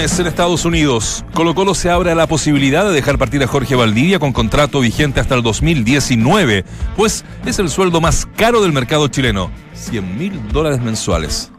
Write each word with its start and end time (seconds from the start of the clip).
en 0.00 0.26
Estados 0.26 0.64
Unidos. 0.64 1.26
Colo 1.34 1.54
Colo 1.54 1.74
se 1.74 1.90
abre 1.90 2.10
a 2.10 2.14
la 2.14 2.26
posibilidad 2.26 2.86
de 2.86 2.92
dejar 2.92 3.18
partir 3.18 3.42
a 3.42 3.46
Jorge 3.46 3.74
Valdivia 3.74 4.18
con 4.18 4.32
contrato 4.32 4.80
vigente 4.80 5.20
hasta 5.20 5.34
el 5.34 5.42
2019, 5.42 6.64
pues 6.96 7.22
es 7.44 7.58
el 7.58 7.68
sueldo 7.68 8.00
más 8.00 8.26
caro 8.34 8.62
del 8.62 8.72
mercado 8.72 9.08
chileno, 9.08 9.50
100 9.74 10.18
mil 10.18 10.48
dólares 10.48 10.80
mensuales. 10.80 11.52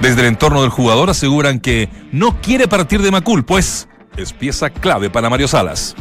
Desde 0.00 0.22
el 0.22 0.28
entorno 0.28 0.62
del 0.62 0.70
jugador 0.70 1.10
aseguran 1.10 1.60
que 1.60 1.90
no 2.10 2.40
quiere 2.40 2.68
partir 2.68 3.02
de 3.02 3.10
Macul, 3.10 3.44
pues 3.44 3.86
es 4.16 4.32
pieza 4.32 4.70
clave 4.70 5.10
para 5.10 5.28
Mario 5.28 5.46
Salas. 5.46 5.94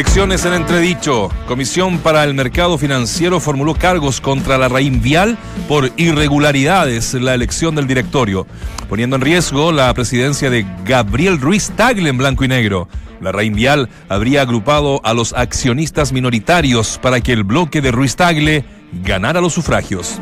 Elecciones 0.00 0.46
en 0.46 0.54
entredicho. 0.54 1.28
Comisión 1.46 1.98
para 1.98 2.24
el 2.24 2.32
Mercado 2.32 2.78
Financiero 2.78 3.38
formuló 3.38 3.74
cargos 3.74 4.22
contra 4.22 4.56
la 4.56 4.66
Raín 4.70 5.02
Vial 5.02 5.36
por 5.68 5.92
irregularidades 5.98 7.12
en 7.12 7.26
la 7.26 7.34
elección 7.34 7.74
del 7.74 7.86
directorio, 7.86 8.46
poniendo 8.88 9.16
en 9.16 9.20
riesgo 9.20 9.72
la 9.72 9.92
presidencia 9.92 10.48
de 10.48 10.64
Gabriel 10.86 11.38
Ruiz 11.38 11.70
Tagle 11.76 12.08
en 12.08 12.16
blanco 12.16 12.44
y 12.44 12.48
negro. 12.48 12.88
La 13.20 13.30
Raín 13.30 13.54
Vial 13.54 13.90
habría 14.08 14.40
agrupado 14.40 15.02
a 15.04 15.12
los 15.12 15.34
accionistas 15.34 16.14
minoritarios 16.14 16.98
para 17.02 17.20
que 17.20 17.34
el 17.34 17.44
bloque 17.44 17.82
de 17.82 17.90
Ruiz 17.90 18.16
Tagle 18.16 18.64
ganara 19.04 19.42
los 19.42 19.52
sufragios. 19.52 20.18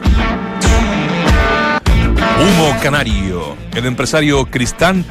Humo 2.41 2.77
Canario. 2.83 3.57
El 3.77 3.87
empresario 3.87 4.45
Cristán 4.47 5.05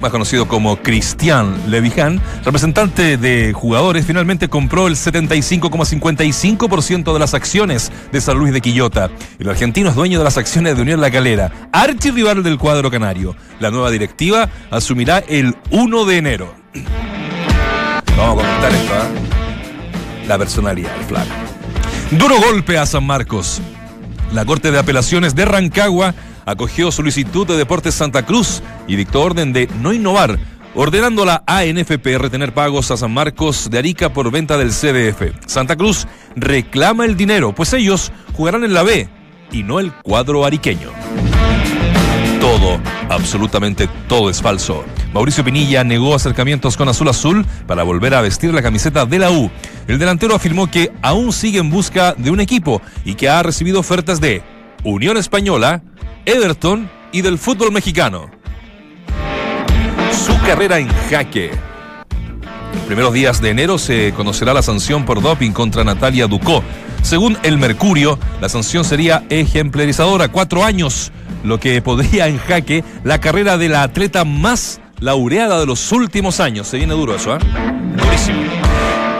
más 0.00 0.10
conocido 0.10 0.48
como 0.48 0.76
Cristian 0.76 1.54
Levijan, 1.68 2.20
representante 2.44 3.16
de 3.16 3.52
jugadores, 3.52 4.06
finalmente 4.06 4.48
compró 4.48 4.86
el 4.86 4.94
75,55% 4.94 7.12
de 7.12 7.18
las 7.18 7.34
acciones 7.34 7.92
de 8.12 8.20
San 8.20 8.38
Luis 8.38 8.52
de 8.52 8.60
Quillota. 8.60 9.10
El 9.38 9.48
argentino 9.48 9.88
es 9.88 9.94
dueño 9.94 10.18
de 10.18 10.24
las 10.24 10.38
acciones 10.38 10.76
de 10.76 10.82
Unión 10.82 11.00
La 11.00 11.10
Calera, 11.10 11.68
archirrival 11.72 12.42
del 12.42 12.58
cuadro 12.58 12.90
canario. 12.90 13.36
La 13.60 13.70
nueva 13.70 13.90
directiva 13.90 14.48
asumirá 14.70 15.18
el 15.18 15.56
1 15.70 16.04
de 16.04 16.16
enero. 16.16 16.54
Vamos 18.16 18.42
a 18.42 18.46
comentar 18.46 18.72
esto, 18.72 18.94
¿eh? 18.94 20.26
La 20.26 20.38
personalidad 20.38 20.94
del 20.94 21.04
flaco. 21.04 21.30
Duro 22.10 22.36
golpe 22.40 22.78
a 22.78 22.86
San 22.86 23.04
Marcos. 23.04 23.60
La 24.32 24.44
Corte 24.44 24.70
de 24.70 24.78
Apelaciones 24.78 25.34
de 25.34 25.44
Rancagua 25.44 26.14
acogió 26.44 26.92
solicitud 26.92 27.46
de 27.46 27.56
Deportes 27.56 27.94
Santa 27.94 28.24
Cruz 28.24 28.62
y 28.86 28.96
dictó 28.96 29.22
orden 29.22 29.52
de 29.52 29.68
no 29.80 29.92
innovar, 29.92 30.38
ordenando 30.74 31.22
a 31.22 31.26
la 31.26 31.42
ANFP 31.46 32.18
retener 32.18 32.52
pagos 32.52 32.90
a 32.90 32.96
San 32.96 33.12
Marcos 33.12 33.70
de 33.70 33.78
Arica 33.78 34.12
por 34.12 34.30
venta 34.30 34.58
del 34.58 34.70
CDF. 34.70 35.46
Santa 35.46 35.76
Cruz 35.76 36.06
reclama 36.36 37.04
el 37.04 37.16
dinero, 37.16 37.54
pues 37.54 37.72
ellos 37.72 38.12
jugarán 38.34 38.64
en 38.64 38.74
la 38.74 38.82
B 38.82 39.08
y 39.50 39.62
no 39.62 39.80
el 39.80 39.92
cuadro 39.92 40.44
ariqueño. 40.44 40.90
Todo, 42.40 42.80
absolutamente 43.08 43.88
todo 44.08 44.30
es 44.30 44.42
falso. 44.42 44.84
Mauricio 45.12 45.42
Pinilla 45.42 45.84
negó 45.84 46.14
acercamientos 46.14 46.76
con 46.76 46.88
Azul 46.88 47.08
Azul 47.08 47.46
para 47.66 47.82
volver 47.82 48.14
a 48.14 48.20
vestir 48.20 48.52
la 48.52 48.62
camiseta 48.62 49.06
de 49.06 49.18
la 49.18 49.30
U. 49.30 49.50
El 49.86 49.98
delantero 49.98 50.34
afirmó 50.34 50.70
que 50.70 50.92
aún 51.00 51.32
sigue 51.32 51.58
en 51.58 51.70
busca 51.70 52.14
de 52.14 52.30
un 52.30 52.40
equipo 52.40 52.82
y 53.04 53.14
que 53.14 53.28
ha 53.28 53.42
recibido 53.42 53.80
ofertas 53.80 54.20
de 54.20 54.42
Unión 54.84 55.16
Española, 55.16 55.82
Everton 56.26 56.90
y 57.10 57.22
del 57.22 57.38
fútbol 57.38 57.72
mexicano. 57.72 58.30
Su 60.12 60.38
carrera 60.42 60.78
en 60.78 60.88
jaque. 61.10 61.50
Los 62.74 62.82
primeros 62.82 63.14
días 63.14 63.40
de 63.40 63.50
enero 63.50 63.78
se 63.78 64.12
conocerá 64.14 64.52
la 64.52 64.62
sanción 64.62 65.06
por 65.06 65.22
doping 65.22 65.52
contra 65.52 65.84
Natalia 65.84 66.26
Ducó. 66.26 66.62
Según 67.02 67.38
el 67.42 67.56
Mercurio, 67.56 68.18
la 68.42 68.48
sanción 68.50 68.84
sería 68.84 69.24
ejemplarizadora, 69.30 70.28
cuatro 70.28 70.64
años, 70.64 71.12
lo 71.44 71.58
que 71.58 71.80
podría 71.80 72.28
en 72.28 72.38
jaque 72.38 72.84
la 73.04 73.20
carrera 73.20 73.56
de 73.56 73.70
la 73.70 73.82
atleta 73.82 74.24
más 74.24 74.80
laureada 75.00 75.60
de 75.60 75.66
los 75.66 75.92
últimos 75.92 76.40
años. 76.40 76.68
Se 76.68 76.76
viene 76.76 76.94
duro 76.94 77.14
eso, 77.14 77.36
¿eh? 77.36 77.38
Durísimo. 77.96 78.42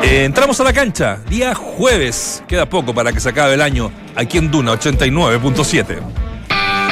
Eh, 0.02 0.24
entramos 0.24 0.60
a 0.60 0.64
la 0.64 0.72
cancha, 0.72 1.18
día 1.28 1.54
jueves, 1.54 2.42
queda 2.46 2.68
poco 2.68 2.94
para 2.94 3.12
que 3.12 3.20
se 3.20 3.28
acabe 3.28 3.54
el 3.54 3.60
año, 3.60 3.90
aquí 4.14 4.38
en 4.38 4.50
Duna 4.50 4.72
89.7. 4.72 5.98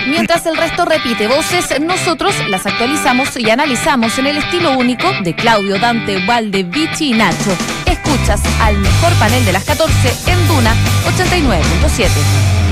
Mientras 0.09 0.47
el 0.47 0.57
resto 0.57 0.85
repite 0.85 1.27
voces, 1.27 1.81
nosotros 1.81 2.35
las 2.49 2.67
actualizamos 2.67 3.37
y 3.37 3.51
analizamos 3.51 4.19
en 4.19 4.27
el 4.27 4.37
estilo 4.39 4.77
único 4.77 5.09
de 5.23 5.35
Claudio, 5.35 5.79
Dante, 5.79 6.25
Valde, 6.27 6.63
Vichy 6.63 7.11
y 7.11 7.15
Nacho. 7.15 7.57
Escuchas 7.87 8.41
al 8.61 8.77
mejor 8.79 9.13
panel 9.15 9.45
de 9.45 9.53
las 9.53 9.65
14 9.65 9.93
en 10.31 10.49
Duna 10.49 10.75
89.7. 11.17 12.66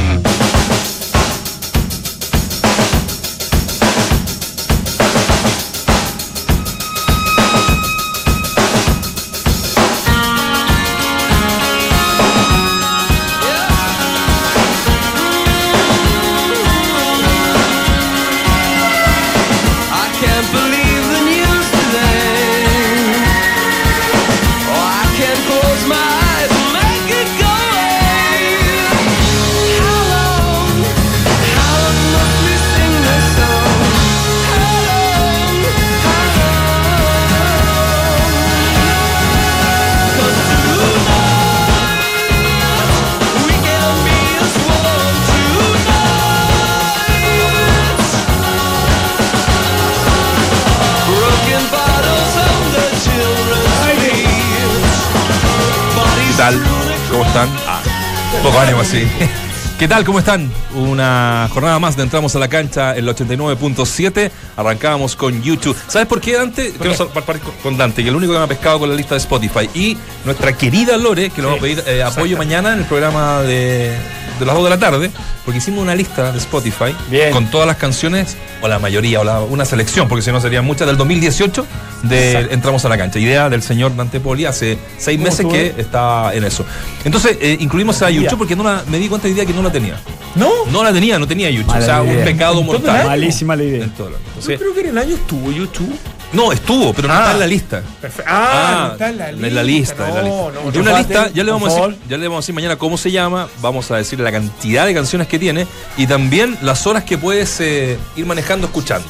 poco 58.44 58.58
ánimo 58.60 58.80
así. 58.80 59.06
¿Qué 59.78 59.88
tal? 59.88 60.04
¿Cómo 60.04 60.20
están? 60.20 60.52
Una 60.74 61.48
jornada 61.52 61.78
más 61.80 61.96
de 61.96 62.04
Entramos 62.04 62.36
a 62.36 62.38
la 62.38 62.46
Cancha 62.48 62.92
en 62.96 63.08
el 63.08 63.14
89.7. 63.14 64.30
Arrancábamos 64.56 65.16
con 65.16 65.42
YouTube. 65.42 65.76
¿Sabes 65.88 66.06
por 66.06 66.20
qué, 66.20 66.34
Dante? 66.36 66.72
Quiero 66.78 66.94
sal- 66.94 67.08
partir 67.08 67.42
con- 67.62 67.76
Dante, 67.76 67.96
que 68.02 68.08
es 68.08 68.10
el 68.10 68.16
único 68.16 68.32
que 68.32 68.38
me 68.38 68.44
ha 68.44 68.48
pescado 68.48 68.78
con 68.78 68.88
la 68.88 68.94
lista 68.94 69.14
de 69.16 69.20
Spotify. 69.20 69.68
Y 69.74 69.96
nuestra 70.24 70.52
querida 70.56 70.96
Lore, 70.96 71.30
que 71.30 71.40
le 71.40 71.46
vamos 71.48 71.58
a 71.58 71.62
pedir 71.62 71.82
eh, 71.88 72.02
apoyo 72.04 72.36
mañana 72.36 72.72
en 72.74 72.80
el 72.80 72.84
programa 72.84 73.42
de, 73.42 73.96
de 74.38 74.46
las 74.46 74.54
2 74.54 74.64
de 74.64 74.70
la 74.70 74.78
tarde, 74.78 75.10
porque 75.44 75.58
hicimos 75.58 75.80
una 75.82 75.94
lista 75.94 76.32
de 76.32 76.38
Spotify 76.38 76.94
Bien. 77.10 77.30
con 77.32 77.50
todas 77.50 77.66
las 77.66 77.76
canciones, 77.76 78.36
o 78.62 78.68
la 78.68 78.78
mayoría, 78.78 79.20
o 79.20 79.24
la- 79.24 79.40
una 79.40 79.64
selección, 79.64 80.08
porque 80.08 80.22
si 80.22 80.32
no 80.32 80.40
serían 80.40 80.64
muchas, 80.64 80.86
del 80.86 80.96
2018 80.96 81.66
de 82.02 82.30
Exacto. 82.32 82.54
Entramos 82.54 82.84
a 82.84 82.88
la 82.88 82.98
Cancha. 82.98 83.18
Idea 83.18 83.48
del 83.48 83.62
señor 83.62 83.96
Dante 83.96 84.20
Poli 84.20 84.44
hace 84.44 84.78
seis 84.98 85.16
¿Cómo 85.18 85.30
meses 85.30 85.46
que 85.46 85.80
está 85.80 86.34
en 86.34 86.44
eso. 86.44 86.64
Entonces, 87.04 87.38
eh, 87.40 87.56
incluimos 87.60 88.00
a. 88.02 88.10
YouTube 88.10 88.38
porque 88.38 88.56
no 88.56 88.62
la- 88.64 88.82
me 88.88 88.98
di 88.98 89.08
cuenta 89.08 89.26
hoy 89.28 89.34
día 89.34 89.46
que 89.46 89.52
no 89.54 89.62
la 89.62 89.72
tenía. 89.72 89.96
¿No? 90.34 90.50
No 90.70 90.82
la 90.82 90.92
tenía, 90.92 91.18
no 91.18 91.26
tenía 91.26 91.48
YouTube. 91.50 91.68
Mala 91.72 91.82
o 91.82 91.86
sea, 91.86 92.02
un 92.02 92.10
idea. 92.12 92.24
pecado 92.24 92.62
mortal. 92.62 93.06
Malísima 93.06 93.54
la 93.56 93.62
idea. 93.64 93.86
Yo 93.96 94.58
creo 94.58 94.74
que 94.74 94.80
en 94.80 94.86
el 94.88 94.98
año 94.98 95.14
estuvo 95.14 95.50
YouTube. 95.52 95.94
No, 96.34 96.52
estuvo, 96.52 96.92
pero 96.92 97.08
no 97.08 97.14
Ah. 97.14 97.18
está 97.20 97.32
en 97.32 97.40
la 97.40 97.46
lista. 97.46 97.82
Perfecto. 98.00 98.30
Ah, 98.34 98.84
no 98.88 98.92
está 98.92 99.08
en 99.08 99.18
la 99.18 99.32
lista. 99.32 99.46
en 99.46 99.54
la 99.54 99.62
lista, 99.62 100.08
en 100.08 100.14
la 100.14 100.22
No, 100.22 100.26
lista. 100.50 100.60
no, 100.64 100.70
de 100.72 100.78
una 100.80 100.90
no, 100.92 100.98
lista, 100.98 101.30
ya 101.32 101.44
le, 101.44 101.50
vamos 101.52 101.72
a 101.72 101.80
decir, 101.86 101.98
ya 102.08 102.16
le 102.18 102.28
vamos 102.28 102.36
a 102.38 102.40
decir 102.42 102.54
mañana 102.54 102.76
cómo 102.76 102.96
se 102.98 103.10
llama, 103.10 103.48
vamos 103.60 103.90
a 103.90 103.96
decir 103.96 104.20
la 104.20 104.30
cantidad 104.32 104.84
de 104.86 104.94
canciones 104.94 105.28
que 105.28 105.38
tiene 105.38 105.66
y 105.96 106.06
también 106.06 106.58
las 106.62 106.86
horas 106.86 107.04
que 107.04 107.16
puedes 107.18 107.60
eh, 107.60 107.98
ir 108.16 108.26
manejando 108.26 108.66
escuchando. 108.66 109.06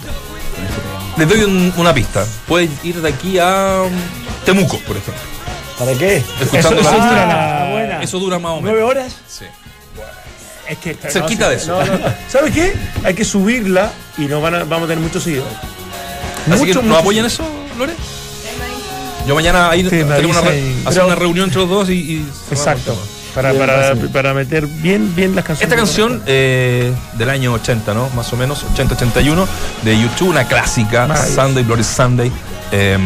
Les 1.16 1.28
doy 1.28 1.44
un- 1.44 1.72
una 1.76 1.94
pista. 1.94 2.24
Puedes 2.48 2.70
ir 2.84 3.00
de 3.00 3.08
aquí 3.08 3.38
a 3.38 3.82
um, 3.86 3.92
Temuco, 4.44 4.78
por 4.80 4.96
ejemplo. 4.96 5.22
¿Para 5.78 5.92
qué? 5.94 6.16
Escuchando 6.40 6.80
eso, 6.80 6.90
la- 6.90 6.96
eso 6.96 7.04
dura 7.08 7.26
la- 7.26 7.70
buena. 7.72 8.02
Eso 8.02 8.18
dura 8.18 8.38
más 8.38 8.52
o 8.52 8.54
menos. 8.56 8.70
¿Nueve 8.70 8.82
horas? 8.82 9.16
Sí. 9.28 9.44
Es 10.68 10.78
que 10.78 10.90
está- 10.92 11.10
Cerquita 11.10 11.44
no, 11.44 11.50
de 11.50 11.56
eso. 11.56 11.84
no, 11.84 11.98
no. 11.98 12.04
¿Sabes 12.28 12.52
qué? 12.54 12.74
Hay 13.04 13.14
que 13.14 13.24
subirla 13.24 13.92
y 14.16 14.22
no 14.22 14.40
van 14.40 14.54
a, 14.54 14.58
vamos 14.64 14.84
a 14.84 14.88
tener 14.88 14.98
muchos 15.04 15.22
seguidores. 15.22 15.52
Así 16.50 16.60
que 16.60 16.66
Mucho, 16.66 16.74
¿nos 16.74 16.84
mucho 16.84 16.98
apoyan 16.98 17.26
eso, 17.26 17.42
Lore? 17.78 17.94
Yo 19.26 19.34
mañana 19.34 19.70
ahí 19.70 19.88
Sí, 19.88 20.02
una, 20.02 20.18
y- 20.20 20.22
hacer 20.84 20.92
pero- 20.92 21.06
una 21.06 21.14
reunión 21.14 21.44
entre 21.46 21.60
los 21.62 21.70
dos 21.70 21.90
y, 21.90 22.24
Exacto. 22.50 22.96
Para, 23.34 23.50
Bien, 23.50 23.66
para, 23.66 23.94
para 24.12 24.32
meter 24.34 24.64
bien, 24.66 25.12
bien 25.16 25.34
las 25.34 25.44
canciones. 25.44 25.72
Esta 25.72 25.74
canción 25.74 26.22
eh, 26.26 26.92
del 27.14 27.30
año 27.30 27.52
80, 27.54 27.92
¿no? 27.92 28.08
Más 28.10 28.32
o 28.32 28.36
menos, 28.36 28.64
80-81, 28.76 29.46
de 29.82 30.00
YouTube, 30.00 30.28
una 30.28 30.46
clásica. 30.46 31.08
Sunday, 31.16 31.64
Glory 31.64 31.82
Sunday, 31.82 32.30
eh, 32.70 32.96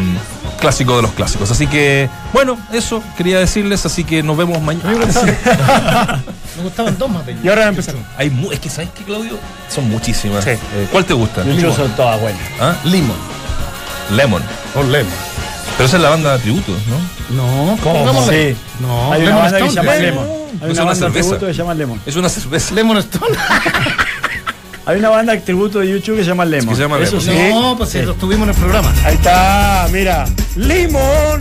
clásico 0.61 0.97
de 0.97 1.03
los 1.03 1.13
clásicos. 1.13 1.51
Así 1.51 1.67
que, 1.67 2.11
bueno, 2.35 2.59
eso 2.75 3.03
quería 3.17 3.39
decirles, 3.39 3.87
así 3.87 4.05
que 4.05 4.23
nos 4.23 4.37
vemos 4.37 4.61
mañana. 4.61 4.99
Me 6.59 6.65
gustaban 6.65 6.99
dos 6.99 7.09
más 7.11 7.25
de 7.25 7.37
Y 7.43 7.49
ahora 7.49 7.63
va 7.63 7.67
a 7.67 7.71
empezar. 7.71 7.95
Hay 8.17 8.29
mu- 8.31 8.53
es 8.53 8.61
que, 8.61 8.69
¿sabes 8.69 8.91
qué, 8.97 9.05
Claudio? 9.05 9.39
Son 9.69 9.89
muchísimas. 9.89 10.45
Sí. 10.45 10.51
Eh, 10.51 10.89
¿Cuál 10.93 11.05
te 11.05 11.15
gusta? 11.15 11.43
Muchos 11.45 11.75
son 11.77 11.91
todas 11.97 12.21
buenas. 12.21 12.41
¿Ah? 12.61 12.75
Limón. 12.85 13.17
Lemon. 14.11 14.43
O 14.75 14.83
Lemon. 14.83 15.13
Pero 15.77 15.87
esa 15.87 15.97
es 15.97 16.03
la 16.03 16.11
banda 16.11 16.33
de 16.33 16.39
tributo, 16.41 16.73
¿no? 16.89 17.37
No, 17.37 17.77
¿Cómo? 17.83 18.27
Sí. 18.29 18.57
No, 18.81 19.13
Hay 19.13 19.23
una 19.23 19.29
Lemon 19.31 19.43
banda 19.43 19.59
que 19.59 19.69
se 19.69 19.75
llama 19.77 19.95
Lemon. 19.95 20.27
Hay 20.27 20.33
Es 20.33 20.61
una 20.61 20.71
una 20.73 20.85
banda 20.85 20.95
cerveza. 20.95 21.21
tributo 21.29 21.47
que 21.47 21.53
se 21.53 21.59
llama 21.59 21.75
Lemon. 21.75 22.01
Es 22.05 22.17
una 22.17 22.29
cerveza. 22.29 22.75
Lemon 22.75 22.99
Stone. 22.99 23.37
Hay 24.89 24.97
una 24.97 25.11
banda 25.11 25.39
tributo 25.39 25.81
de 25.81 25.89
YouTube 25.91 26.17
que 26.17 26.23
se 26.23 26.29
llama 26.31 26.47
Lemon. 26.47 26.71
Que 26.71 26.75
se 26.77 26.81
llama 26.83 26.99
Eso 26.99 27.19
Lemon. 27.19 27.37
sí. 27.37 27.53
No, 27.53 27.77
pues 27.77 27.91
si 27.91 28.01
lo 28.01 28.15
tuvimos 28.15 28.45
en 28.49 28.55
el 28.55 28.61
programa. 28.61 28.91
Ahí 29.05 29.17
está, 29.17 29.87
mira. 29.93 30.25
¡Limón! 30.57 31.39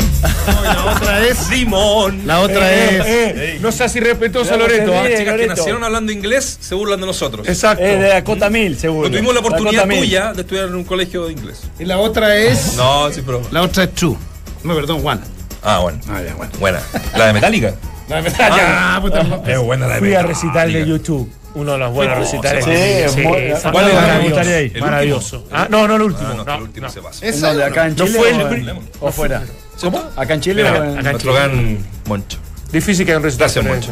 No, 0.48 0.62
y 0.62 0.64
la 0.66 0.86
otra 0.94 1.26
es. 1.26 1.50
Limón. 1.50 2.22
La 2.28 2.40
otra 2.42 2.74
Eh, 2.74 2.98
es. 2.98 3.06
eh, 3.08 3.58
no 3.62 3.72
seas 3.72 3.96
irrespetuoso, 3.96 4.58
Loreto. 4.58 4.92
¿ah? 4.94 5.04
Chicas 5.06 5.20
que 5.20 5.26
Loreto. 5.32 5.56
nacieron 5.56 5.84
hablando 5.86 6.12
inglés 6.12 6.58
se 6.60 6.76
burlan 6.76 7.00
de 7.00 7.06
nosotros. 7.06 7.48
Exacto. 7.48 7.84
Es 7.86 8.00
de 8.02 8.08
Dakota 8.10 8.50
Mil, 8.50 8.78
seguro. 8.78 9.08
No 9.08 9.14
tuvimos 9.16 9.34
la 9.34 9.40
oportunidad 9.40 9.88
tuya 9.88 10.34
de 10.34 10.42
estudiar 10.42 10.66
en 10.68 10.76
un 10.76 10.84
colegio 10.84 11.26
de 11.28 11.32
inglés. 11.32 11.62
Y 11.80 11.86
la 11.86 12.00
otra 12.00 12.36
es. 12.36 12.74
No, 12.76 13.10
sí, 13.14 13.22
pero. 13.26 13.42
La 13.52 13.62
otra 13.62 13.86
es 13.86 13.94
True. 13.96 14.18
No, 14.64 14.76
perdón, 14.76 15.02
One. 15.06 15.22
Ah, 15.64 15.80
bueno. 15.80 16.00
Ah, 16.10 16.22
ya, 16.22 16.34
bueno. 16.36 16.52
Buena. 16.60 16.82
La 17.16 17.28
de 17.28 17.34
Metallica. 17.34 17.76
La 18.10 18.20
verdad, 18.22 18.52
ya. 18.58 19.00
puta, 19.02 19.42
Es 19.46 19.58
buena 19.60 19.88
la 19.88 19.94
de 19.96 20.00
Fui 20.00 20.14
a 20.16 20.22
Metallica. 20.22 20.28
recital 20.28 20.74
de 20.74 20.86
YouTube. 20.86 21.32
Uno 21.58 21.72
de 21.74 21.78
los 21.80 21.92
buenos 21.94 22.18
recitales. 22.20 22.64
sí, 22.64 22.72
es 22.72 23.16
muy- 23.16 23.24
fue 23.24 23.72
¿cuál 23.72 23.88
es 23.90 23.94
la 23.96 24.02
maravilloso? 24.02 24.42
¿El 24.42 24.82
Maravilloso. 24.82 25.44
Ah, 25.52 25.68
no, 25.70 25.88
no 25.88 25.96
el 25.96 26.02
último. 26.04 26.28
Ah, 26.32 26.34
no, 26.38 26.44
no, 26.46 26.56
el 26.56 26.62
último 26.64 26.88
no. 26.88 26.94
se 26.94 27.02
pasa. 27.02 27.26
¿En 27.26 27.34
Esa 27.34 27.48
dónde? 27.50 27.64
¿Acá 27.64 27.88
en 27.88 27.96
No 27.96 28.06
Chile 28.06 28.20
fue 28.20 28.34
o, 28.34 28.48
el- 28.50 28.70
en- 28.70 28.80
o 29.00 29.12
fuera? 29.12 29.44
¿Cómo? 29.82 30.04
¿Acá 30.16 30.34
en 30.36 30.42
Chile 30.42 30.68
acá 30.68 30.86
en- 30.88 31.04
Nuestro 31.04 31.34
gran 31.34 31.78
Moncho. 32.08 32.38
Difícil 32.72 33.06
que 33.06 33.12
haya 33.12 33.18
un 33.18 33.24
recital. 33.24 33.46
Gracias, 33.52 33.66
Moncho. 33.66 33.92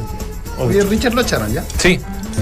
Oye, 0.60 0.84
Richard 0.84 1.14
lo 1.14 1.22
echaron 1.22 1.52
ya. 1.54 1.64
Sí. 1.78 2.00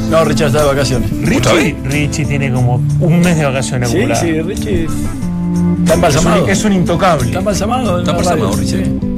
No, 0.10 0.24
Richard 0.26 0.48
está 0.48 0.60
de 0.62 0.68
vacaciones. 0.68 1.10
Richie, 1.22 1.76
Richie 1.86 2.26
tiene 2.26 2.52
como 2.52 2.76
un 3.00 3.20
mes 3.22 3.38
de 3.38 3.46
vacaciones 3.46 3.90
Sí, 3.90 3.96
acumuladas. 3.98 4.24
sí, 4.24 4.42
Richie. 4.42 4.84
Está 4.84 5.86
Es 5.86 5.92
embalsamado. 5.94 6.44
un, 6.44 6.50
es 6.50 6.64
un 6.66 6.74
intocable. 6.74 7.26
Está 7.28 7.40
embalsamado. 7.40 8.00
Está 8.00 8.12
embalsamado. 8.12 8.56
Richie. 8.58 9.13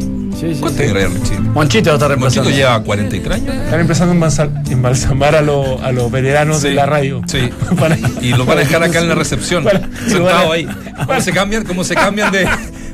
Sí, 0.47 0.55
sí. 0.55 0.61
¿Cuánto 0.61 0.83
sí. 0.83 0.89
era 0.89 1.07
Richie? 1.07 1.39
Monchito 1.39 1.89
lo 1.89 1.95
está 1.95 2.07
reemplazando. 2.07 2.43
Monchito 2.49 2.57
lleva 2.67 2.83
43 2.83 3.35
años. 3.35 3.55
Están 3.55 3.79
empezando 3.79 4.13
a 4.13 4.17
embalsam- 4.29 4.71
embalsamar 4.71 5.35
a, 5.35 5.41
los- 5.41 5.81
a 5.81 5.91
los 5.91 6.11
veteranos 6.11 6.61
de 6.61 6.73
la 6.73 6.85
radio. 6.85 7.21
Sí. 7.27 7.49
Para- 7.79 7.97
Y 8.21 8.29
los 8.29 8.45
van 8.45 8.57
a 8.57 8.61
dejar 8.61 8.83
acá 8.83 8.99
en 8.99 9.09
la 9.09 9.15
recepción, 9.15 9.63
Para- 9.63 9.81
sentados 10.07 10.31
para- 10.43 10.51
ahí. 10.53 10.67
¿Cómo 11.05 11.21
se 11.21 11.31
cambian? 11.31 11.63
¿Cómo 11.65 11.83
se 11.83 11.95
cambian 11.95 12.31
de, 12.31 12.47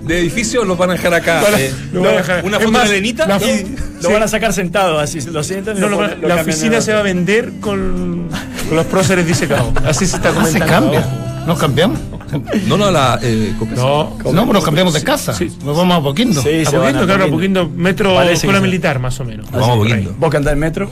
de 0.04 0.20
edificio? 0.20 0.64
Los 0.66 0.78
van 0.78 0.92
a 0.92 0.94
dejar 0.94 1.14
acá. 1.14 1.42
Para- 1.42 1.60
eh, 1.60 1.74
lo 1.92 2.02
van 2.02 2.14
a 2.14 2.18
dejar- 2.18 2.46
una 2.46 2.60
foto 2.60 2.72
más, 2.72 2.90
de 2.90 2.96
Lenita. 2.96 3.28
la- 3.28 3.38
y- 3.38 3.76
Lo 4.02 4.12
van 4.12 4.24
a 4.24 4.28
sacar 4.28 4.54
sentado, 4.54 5.00
así 5.00 5.22
lo 5.22 5.44
sientan 5.44 5.80
No, 5.80 5.88
lo, 5.90 6.02
lo 6.08 6.28
la 6.28 6.36
oficina 6.42 6.82
se 6.82 6.94
va 6.94 7.00
a 7.00 7.04
vender 7.04 7.52
con, 7.60 8.30
con 8.68 8.76
los 8.78 8.86
próceres 8.88 9.28
disecados. 9.28 9.74
Así 9.86 10.08
se 10.08 10.16
está 10.16 10.30
Ah, 10.30 10.34
se 10.46 10.58
comentando. 10.60 10.92
cambia. 10.94 11.06
¿Nos 11.46 11.60
cambiamos? 11.60 12.00
No, 12.68 12.78
no, 12.78 12.92
la. 12.92 13.20
Eh, 13.22 13.54
No. 13.76 14.16
No, 14.18 14.44
pues 14.46 14.54
nos 14.54 14.64
cambiamos 14.64 14.94
de 14.94 15.04
casa. 15.04 15.34
Sí. 15.34 15.52
Nos 15.66 15.76
vamos 15.78 15.98
a 15.98 16.02
Poquindo. 16.02 16.42
Sí, 16.42 16.64
A 16.66 16.72
poquito, 16.72 17.06
claro, 17.06 17.26
a 17.26 17.28
Poquindo. 17.28 17.64
poquito. 17.66 17.82
Metro 17.82 18.16
Parece 18.16 18.34
escuela 18.34 18.60
militar, 18.62 19.00
más 19.00 19.20
o 19.20 19.26
menos. 19.26 19.50
Vamos 19.52 19.70
a. 19.70 19.74
Poquindo. 19.76 20.16
¿Vos 20.18 20.30
que 20.32 20.38
andás 20.38 20.54
en 20.54 20.60
metro? 20.60 20.90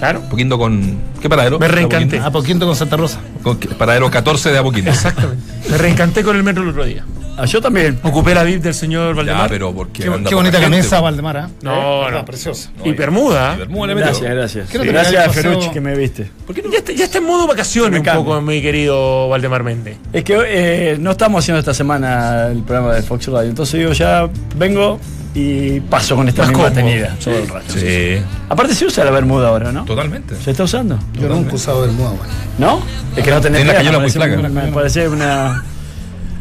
Claro. 0.00 0.22
Poquindo 0.28 0.58
con. 0.58 0.98
¿Qué 1.20 1.28
paradero? 1.28 1.58
Me 1.60 1.68
reencanté. 1.68 2.18
A 2.18 2.30
Poquindo 2.32 2.66
con 2.66 2.74
Santa 2.74 2.96
Rosa. 2.96 3.20
Con, 3.42 3.58
paradero 3.58 4.10
14 4.10 4.50
de 4.50 4.58
Apoquindo. 4.58 4.90
Exactamente. 4.90 5.44
Me 5.70 5.78
reencanté 5.78 6.22
con 6.24 6.34
el 6.36 6.42
metro 6.42 6.62
el 6.64 6.70
otro 6.70 6.84
día. 6.84 7.04
Ah, 7.36 7.44
yo 7.46 7.60
también. 7.62 7.98
Ocupé 8.02 8.34
la 8.34 8.42
VIP 8.42 8.62
del 8.62 8.74
señor 8.74 9.14
Valdemar. 9.14 9.48
pero 9.48 9.72
porque. 9.74 10.02
Qué, 10.02 10.10
qué 10.28 10.34
bonita 10.34 10.60
camisa. 10.60 11.00
Valdemar. 11.00 11.36
¿ah? 11.36 11.50
No, 11.62 12.06
Ah, 12.06 12.10
no. 12.10 12.24
preciosa. 12.24 12.70
No, 12.78 12.86
Y 12.86 12.92
Bermuda. 12.92 13.56
Gracias, 13.56 14.30
gracias. 14.30 14.68
Sí, 14.70 14.78
Gracias, 14.78 15.34
Ferrucci, 15.34 15.70
que 15.70 15.80
me 15.80 15.94
viste. 15.96 16.30
¿Por 16.46 16.54
qué 16.54 16.62
no? 16.62 16.70
Ya, 16.70 16.78
está, 16.78 16.92
ya 16.92 17.04
está 17.04 17.18
en 17.18 17.24
modo 17.24 17.46
vacaciones 17.46 18.00
un 18.00 18.04
cambio. 18.04 18.24
poco, 18.24 18.40
mi 18.42 18.60
querido 18.60 19.28
Valdemar 19.28 19.62
Méndez. 19.64 19.96
Es 20.12 20.24
que 20.24 20.38
eh, 20.46 20.96
no 20.98 21.12
estamos 21.12 21.44
haciendo 21.44 21.60
esta 21.60 21.72
semana 21.74 22.46
el 22.48 22.62
programa 22.62 22.94
de 22.94 23.02
Fox 23.02 23.26
Radio. 23.28 23.48
Entonces 23.50 23.80
yo 23.82 23.92
ya 23.92 24.28
vengo 24.56 24.98
y 25.34 25.78
paso 25.80 26.16
con 26.16 26.28
esta 26.28 26.42
Más 26.42 26.48
misma 26.50 26.64
cómodo. 26.64 26.80
tenida 26.82 27.16
todo 27.22 27.38
el 27.38 27.48
rato. 27.48 27.72
Sí, 27.74 28.20
Aparte 28.48 28.74
se 28.74 28.84
usa 28.86 29.04
la 29.04 29.10
bermuda 29.12 29.48
ahora, 29.48 29.70
¿no? 29.72 29.84
totalmente. 29.84 30.34
¿Se 30.36 30.50
está 30.50 30.64
usando? 30.64 30.98
Yo 31.14 31.28
nunca 31.28 31.52
he 31.52 31.54
usado 31.54 31.82
Bermuda, 31.82 32.10
bueno. 32.10 32.24
¿no? 32.58 32.82
Es 33.16 33.22
que 33.24 33.30
no 33.30 33.40
tenés 33.40 33.64
la 33.66 33.74
cayola 33.74 33.98
muy 34.00 34.10
parece 34.10 34.36
flaca. 34.36 34.48
Me 34.48 34.72
parece 34.72 35.08
una, 35.08 35.62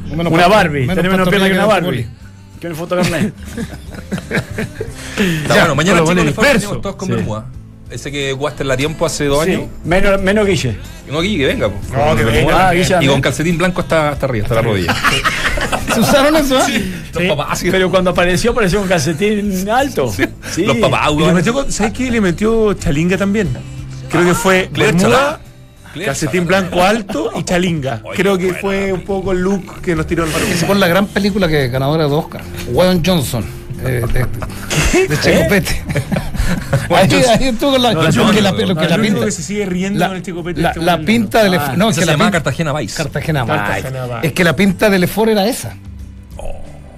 Menos 0.15 0.33
una 0.33 0.47
Barbie. 0.47 0.81
menos 0.81 0.95
Tenés 0.95 1.11
menos 1.11 1.29
piernas 1.29 1.49
que 1.49 1.55
una 1.55 1.65
Barbie. 1.65 2.07
Que 2.59 2.67
un 2.67 2.75
fotocarnet. 2.75 3.33
Está 5.19 5.53
bueno, 5.55 5.75
mañana 5.75 5.99
lo 5.99 6.03
chicos 6.05 6.09
pone 6.09 6.23
les 6.23 6.35
disperso. 6.35 6.59
venimos 6.67 6.81
todos 6.81 6.95
con 6.95 7.07
Sí. 7.07 7.13
Bermuda. 7.15 7.45
Ese 7.89 8.11
que 8.11 8.33
guaste 8.33 8.63
la 8.63 8.77
tiempo 8.77 9.05
hace 9.05 9.25
dos 9.25 9.45
Sí. 9.45 9.51
años. 9.53 9.63
Menos, 9.83 10.21
menos 10.21 10.45
Guille. 10.45 10.77
No, 11.11 11.21
que 11.21 11.45
venga. 11.47 11.69
po. 11.69 11.75
No, 11.91 11.99
Con 12.05 12.17
que 12.17 12.23
Bermuda. 12.23 12.41
venga. 12.55 12.69
Ah, 12.69 12.73
Guille 12.73 12.97
Y 13.01 13.07
con 13.07 13.21
calcetín 13.21 13.57
blanco 13.57 13.81
hasta, 13.81 14.09
hasta 14.09 14.25
arriba, 14.27 14.43
hasta 14.45 14.55
la 14.55 14.61
rodilla. 14.61 14.95
¿Se 15.93 15.99
usaron 15.99 16.35
eso? 16.35 16.59
ah? 16.59 16.67
Los 17.13 17.23
papás, 17.35 17.59
sí. 17.59 17.69
Pero 17.71 17.89
cuando 17.89 18.11
apareció, 18.11 18.51
apareció 18.51 18.79
un 18.81 18.87
calcetín 18.87 19.67
alto. 19.69 20.13
Sí. 20.13 20.65
Los 20.65 20.77
papás, 20.77 21.07
Y 21.11 21.15
le 21.15 21.21
weón. 21.23 21.33
metió, 21.35 21.53
con- 21.53 21.71
¿Sabes 21.71 21.93
qué? 21.93 22.11
Le 22.11 22.21
metió 22.21 22.73
chalinga 22.73 23.17
también. 23.17 23.49
Creo 24.09 24.23
que 24.25 24.33
fue 24.35 24.69
Bermuda, 24.71 25.39
calcetín 26.05 26.45
blanco 26.45 26.83
alto 26.83 27.31
y 27.35 27.43
chalinga. 27.43 28.01
Oye, 28.03 28.15
Creo 28.17 28.37
que 28.37 28.45
buena, 28.45 28.59
fue 28.61 28.93
un 28.93 29.01
poco 29.01 29.31
el 29.31 29.39
look 29.39 29.81
que 29.81 29.95
nos 29.95 30.05
tiró 30.05 30.25
el 30.25 30.31
Se 30.55 30.65
pone 30.67 30.79
la 30.79 30.87
gran 30.87 31.07
película 31.07 31.47
que 31.47 31.67
ganadora 31.69 32.07
de 32.07 32.13
Oscar. 32.13 32.41
Wayne 32.71 33.01
Johnson. 33.03 33.43
Eh, 33.85 34.05
de, 34.93 35.07
de 35.07 35.19
Checopete. 35.21 35.83
ahí, 36.95 37.13
ahí 37.13 37.47
estuvo 37.49 37.71
con 37.71 37.81
la, 37.83 37.93
No, 37.93 38.01
lo 38.03 38.09
que 38.31 38.41
la, 38.41 38.51
lo 38.51 38.73
no, 38.73 38.73
que 38.75 38.85
El 38.85 38.89
la 38.89 38.95
único 38.95 39.01
pinta. 39.13 39.25
que 39.25 39.31
se 39.31 39.43
sigue 39.43 39.65
riendo 39.65 39.99
La, 39.99 40.07
con 40.07 40.17
el 40.17 40.23
chico 40.23 40.43
Pete 40.43 40.61
la, 40.61 40.69
este 40.69 40.81
la 40.81 40.99
pinta 40.99 41.43
del 41.43 41.53
Ah, 41.55 41.73
no, 41.77 41.87
que 41.89 41.93
se 41.95 42.05
la 42.05 42.13
llama 42.13 42.25
pinta, 42.25 42.37
Cartagena 42.37 42.73
Vice. 42.73 42.95
Cartagena 42.97 43.45
Cartagena 43.45 44.05
Vice. 44.05 44.27
Es 44.27 44.33
que 44.33 44.43
la 44.43 44.55
pinta 44.55 44.89
del 44.89 45.03
Efort 45.03 45.31
era 45.31 45.47
esa. 45.47 45.75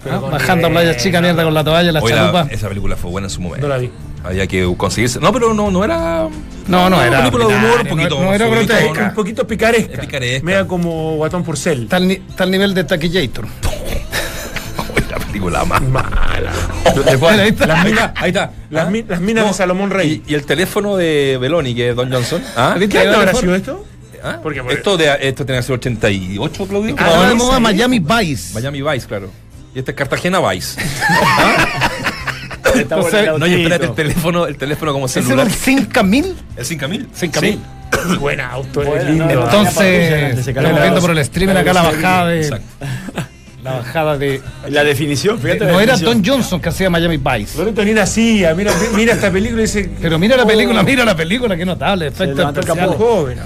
Pero 0.03 0.15
¿ah? 0.15 0.29
Bajando 0.31 0.67
a 0.67 0.69
playa 0.71 0.97
chica, 0.97 1.21
mierda 1.21 1.43
con 1.43 1.53
la 1.53 1.63
toalla, 1.63 1.91
la 1.91 2.01
Oye, 2.01 2.15
la- 2.15 2.21
chalupa. 2.21 2.47
esa 2.49 2.67
película 2.69 2.95
fue 2.95 3.11
buena 3.11 3.27
en 3.27 3.31
su 3.31 3.39
momento. 3.41 3.67
No 3.67 3.73
la 3.73 3.79
vi. 3.79 3.91
Había 4.23 4.47
que 4.47 4.71
conseguirse. 4.77 5.19
No, 5.19 5.31
pero 5.31 5.53
no, 5.53 5.69
no 5.69 5.83
era. 5.83 6.27
No, 6.67 6.89
no, 6.89 6.97
una 6.97 7.05
era 7.07 7.19
película 7.19 7.45
de 7.47 7.55
humor, 7.55 7.81
un 7.81 7.87
poquito. 7.87 8.15
no- 8.19 8.25
no 8.25 8.33
era 8.33 8.47
grotesca. 8.47 9.03
Un 9.09 9.13
poquito 9.13 9.45
picaresca. 9.45 9.93
Es 9.93 9.99
picaresca. 9.99 10.45
Mega 10.45 10.65
como 10.67 11.17
Guatón 11.17 11.43
Porcel. 11.43 11.87
Tal, 11.87 12.07
ni- 12.07 12.15
tal 12.35 12.49
nivel 12.49 12.73
de 12.73 12.83
Taquillator. 12.83 13.45
Película 15.31 15.63
más. 15.65 15.81
Mala. 15.81 16.51
Ahí 17.07 17.49
está. 17.49 17.65
Las 17.67 17.85
minas, 17.85 18.11
Ahí 18.15 18.29
está. 18.29 18.51
las, 18.69 18.87
¿Ah? 18.87 18.89
mi- 18.89 19.03
las 19.03 19.21
minas 19.21 19.43
No, 19.43 19.47
de 19.49 19.53
Salomón 19.55 19.89
Rey. 19.89 20.21
Y, 20.27 20.31
y 20.31 20.35
el 20.35 20.45
teléfono 20.45 20.97
de 20.97 21.37
Beloni, 21.39 21.73
que 21.73 21.89
es 21.91 21.95
Don 21.95 22.11
Johnson. 22.11 22.43
¿Ah? 22.57 22.75
¿Qué 22.89 22.97
año 22.99 23.13
habrá 23.13 23.33
sido 23.33 23.55
esto? 23.55 23.85
¿Ah? 24.23 24.39
Porque, 24.43 24.61
por- 24.61 24.73
esto, 24.73 24.97
de, 24.97 25.09
esto 25.21 25.45
tenía 25.45 25.61
que 25.61 25.67
ser 25.67 25.75
88, 25.75 26.67
Claudio. 26.67 26.95
Ah, 26.97 27.05
Ahora 27.05 27.29
no, 27.29 27.37
vamos 27.37 27.55
a 27.55 27.59
Miami 27.59 27.99
Vice. 27.99 28.53
Miami 28.53 28.81
Vice, 28.81 29.07
claro. 29.07 29.29
Y 29.73 29.79
este 29.79 29.91
es 29.91 29.97
Cartagena 29.97 30.39
Vice. 30.49 30.81
El 32.75 32.87
No, 33.39 33.47
y 33.47 33.53
espérate, 33.55 33.85
el 33.85 33.93
teléfono, 33.95 34.45
el 34.47 34.57
teléfono 34.57 34.93
como 34.93 35.05
¿Ese 35.07 35.19
era 35.19 35.27
celular. 35.29 35.47
el 35.47 35.53
5000? 35.53 36.35
¿El 36.57 36.65
5000? 36.65 37.07
5000. 37.13 37.59
Buen 38.19 38.39
auto, 38.41 38.81
es 38.95 39.05
lindo. 39.05 39.29
Entonces, 39.29 40.47
estamos 40.47 40.81
viendo 40.81 41.01
por 41.01 41.11
el 41.11 41.17
streaming 41.19 41.55
acá 41.55 41.73
la 41.73 41.81
bajada 41.83 42.27
de. 42.27 42.41
Exacto. 42.41 42.65
La 43.63 43.73
bajada 43.73 44.17
de. 44.17 44.41
La 44.69 44.83
definición, 44.83 45.39
fíjate. 45.39 45.65
la 45.65 45.71
No 45.73 45.79
era 45.79 45.93
definición. 45.93 46.23
Don 46.23 46.33
Johnson 46.35 46.59
que 46.61 46.69
hacía 46.69 46.89
Miami 46.89 47.17
Vice. 47.17 47.57
Loreto 47.57 47.85
ni 47.85 47.93
nacía, 47.93 48.53
mira, 48.55 48.71
mira 48.95 49.13
esta 49.13 49.31
película 49.31 49.61
y 49.61 49.65
dice. 49.65 49.89
Pero 50.01 50.17
mira 50.17 50.35
la 50.35 50.43
Oh, 50.43 50.47
película, 50.47 50.81
mira 50.83 51.05
la 51.05 51.15
película, 51.15 51.55
qué 51.55 51.65
notable. 51.65 52.07
Efectos 52.07 52.65
joven. 52.97 53.39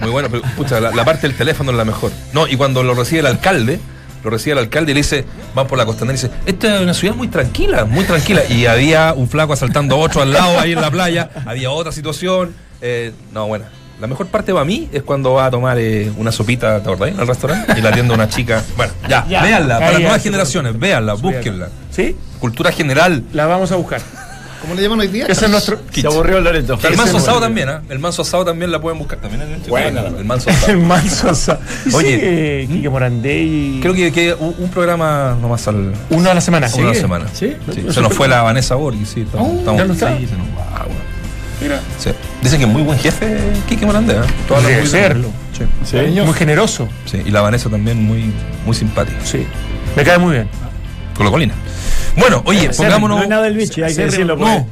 Muy 0.00 0.10
bueno, 0.10 0.28
pero 0.30 0.42
pucha, 0.56 0.80
la, 0.80 0.90
la 0.90 1.04
parte 1.04 1.26
del 1.26 1.36
teléfono 1.36 1.70
es 1.70 1.76
la 1.76 1.84
mejor. 1.84 2.10
No, 2.32 2.46
y 2.46 2.56
cuando 2.56 2.82
lo 2.82 2.94
recibe 2.94 3.20
el 3.20 3.26
alcalde, 3.26 3.78
lo 4.22 4.30
recibe 4.30 4.52
el 4.52 4.58
alcalde 4.58 4.92
y 4.92 4.94
le 4.94 5.00
dice, 5.00 5.24
van 5.54 5.66
por 5.66 5.78
la 5.78 5.86
costanera 5.86 6.18
y 6.18 6.20
dice, 6.20 6.30
esta 6.44 6.76
es 6.76 6.82
una 6.82 6.92
ciudad 6.94 7.14
muy 7.14 7.28
tranquila, 7.28 7.84
muy 7.86 8.04
tranquila. 8.04 8.42
Y 8.50 8.66
había 8.66 9.14
un 9.14 9.28
flaco 9.28 9.54
asaltando 9.54 9.94
a 9.94 9.98
otro 9.98 10.20
al 10.20 10.32
lado 10.32 10.58
ahí 10.60 10.72
en 10.72 10.80
la 10.80 10.90
playa, 10.90 11.30
había 11.46 11.70
otra 11.70 11.90
situación. 11.92 12.54
eh, 12.82 13.12
no, 13.32 13.46
bueno. 13.46 13.64
La 14.00 14.06
mejor 14.08 14.26
parte 14.26 14.52
para 14.52 14.64
mí 14.64 14.88
es 14.92 15.02
cuando 15.02 15.34
va 15.34 15.46
a 15.46 15.50
tomar 15.50 15.78
eh, 15.78 16.10
una 16.16 16.32
sopita, 16.32 16.82
¿te 16.82 16.90
acordás? 16.90 17.10
En 17.14 17.20
el 17.20 17.26
restaurante 17.26 17.74
y 17.78 17.80
la 17.80 17.90
atiende 17.90 18.12
una 18.12 18.28
chica. 18.28 18.62
Bueno, 18.76 18.92
ya, 19.08 19.24
Ya. 19.28 19.42
véanla, 19.42 19.78
para 19.78 19.92
las 19.92 20.00
nuevas 20.00 20.22
generaciones, 20.22 20.78
véanla, 20.78 21.14
búsquenla. 21.14 21.68
¿Sí? 21.90 22.16
Cultura 22.40 22.72
general. 22.72 23.22
La 23.32 23.46
vamos 23.46 23.70
a 23.72 23.76
buscar. 23.76 24.00
¿Cómo 24.60 24.74
le 24.74 24.82
llaman 24.82 24.98
hoy 25.00 25.08
día? 25.08 25.26
Ese 25.28 25.44
es 25.44 25.50
nuestro. 25.50 25.78
Se 25.92 26.06
aburrió 26.06 26.40
Loreto. 26.40 26.78
El 26.88 26.96
manso 26.96 27.18
asado 27.18 27.38
también, 27.38 27.68
¿ah? 27.68 27.82
El 27.90 27.98
manso 27.98 28.22
asado 28.22 28.46
también 28.46 28.72
la 28.72 28.80
pueden 28.80 28.98
buscar. 28.98 29.18
También 29.18 29.42
en 29.42 29.52
el 29.52 29.60
Bueno. 29.68 30.00
El 30.18 30.24
manso 30.24 30.48
asado. 30.50 30.72
El 30.72 30.78
manso 30.78 31.30
asado. 31.30 31.60
Oye, 31.94 32.16
Oye, 32.16 32.66
Quique 32.70 32.88
Morandé. 32.88 33.78
Creo 33.82 33.92
que, 33.92 34.10
que 34.10 34.32
un, 34.34 34.54
un 34.58 34.70
programa 34.70 35.36
nomás 35.40 35.68
al. 35.68 35.92
Uno 36.10 36.30
a 36.30 36.34
la 36.34 36.40
semana. 36.40 36.68
Una 36.74 36.84
a 36.90 36.94
la 36.94 36.98
semana. 36.98 37.26
¿Sí? 37.34 37.54
Sí, 37.74 37.86
Se 37.90 38.00
nos 38.00 38.14
fue 38.14 38.26
la 38.26 38.40
Vanessa 38.40 38.74
Borghi, 38.74 39.04
sí. 39.04 39.20
Estamos, 39.20 39.48
Oh, 39.50 39.58
estamos- 39.58 39.78
¿ya 39.80 39.84
no 39.86 39.92
está? 39.92 40.16
sí, 40.18 40.26
se 40.26 40.36
nos 40.36 40.46
va, 40.48 40.84
bueno. 40.86 41.03
Mira. 41.60 41.80
Sí. 41.98 42.10
Dicen 42.42 42.58
que 42.60 42.66
es 42.66 42.70
muy 42.72 42.82
buen 42.82 42.98
jefe 42.98 43.38
Kike 43.68 43.86
Morandé, 43.86 44.14
¿eh? 44.14 44.60
Debe 44.62 44.80
muy- 44.80 44.86
serlo. 44.88 45.28
Sí. 45.84 45.96
Muy 46.24 46.34
generoso. 46.34 46.88
Sí, 47.04 47.22
Y 47.24 47.30
la 47.30 47.40
Vanessa 47.40 47.70
también 47.70 48.02
muy, 48.02 48.32
muy 48.66 48.74
simpática. 48.74 49.18
Sí. 49.24 49.46
Me 49.96 50.02
cae 50.04 50.18
muy 50.18 50.32
bien. 50.32 50.48
Con 51.16 51.26
la 51.26 51.30
colina. 51.32 51.54
Bueno, 52.16 52.42
oye, 52.44 52.70
pongámonos. 52.76 53.18
No 53.18 53.22
es 53.22 53.28
nada 53.28 53.42
del 53.44 53.56
bicho, 53.56 53.84
hay 53.84 53.94
que 53.94 54.04
decirlo. 54.06 54.36
No, 54.36 54.66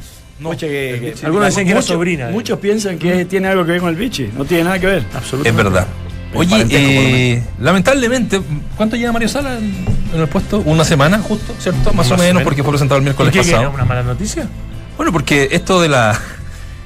Pucha, 0.50 0.66
que- 0.66 1.14
que- 1.20 1.26
Algunos 1.26 1.46
decían 1.46 1.66
que 1.66 1.70
era 1.70 1.80
muchos- 1.80 1.94
sobrina. 1.94 2.28
Muchos 2.30 2.58
piensan 2.58 2.98
que 2.98 3.24
tiene 3.26 3.46
algo 3.46 3.64
que 3.64 3.72
ver 3.72 3.80
con 3.80 3.90
el 3.90 3.96
bichi. 3.96 4.28
No 4.36 4.44
tiene 4.44 4.64
nada 4.64 4.78
que 4.80 4.86
ver. 4.86 5.04
Es 5.44 5.54
verdad. 5.54 5.86
Oye, 6.34 6.66
eh, 6.70 7.42
lamentablemente, 7.60 8.40
¿cuánto 8.76 8.96
lleva 8.96 9.12
Mario 9.12 9.28
Sala 9.28 9.56
en, 9.58 9.84
en 10.14 10.20
el 10.20 10.26
puesto? 10.28 10.58
Una 10.64 10.82
semana, 10.84 11.18
justo, 11.20 11.54
¿cierto? 11.60 11.92
Más, 11.92 12.10
o 12.10 12.16
menos, 12.16 12.42
porque 12.42 12.62
fue 12.64 12.72
presentado 12.72 12.96
el 12.98 13.02
¿Y 13.02 13.04
miércoles 13.04 13.32
qué, 13.32 13.40
que 13.40 13.48
era 13.50 13.58
pasado. 13.58 13.74
una 13.74 13.84
mala 13.84 14.02
noticia? 14.02 14.48
Bueno, 14.96 15.12
porque 15.12 15.48
esto 15.52 15.80
de 15.80 15.88
la 15.90 16.18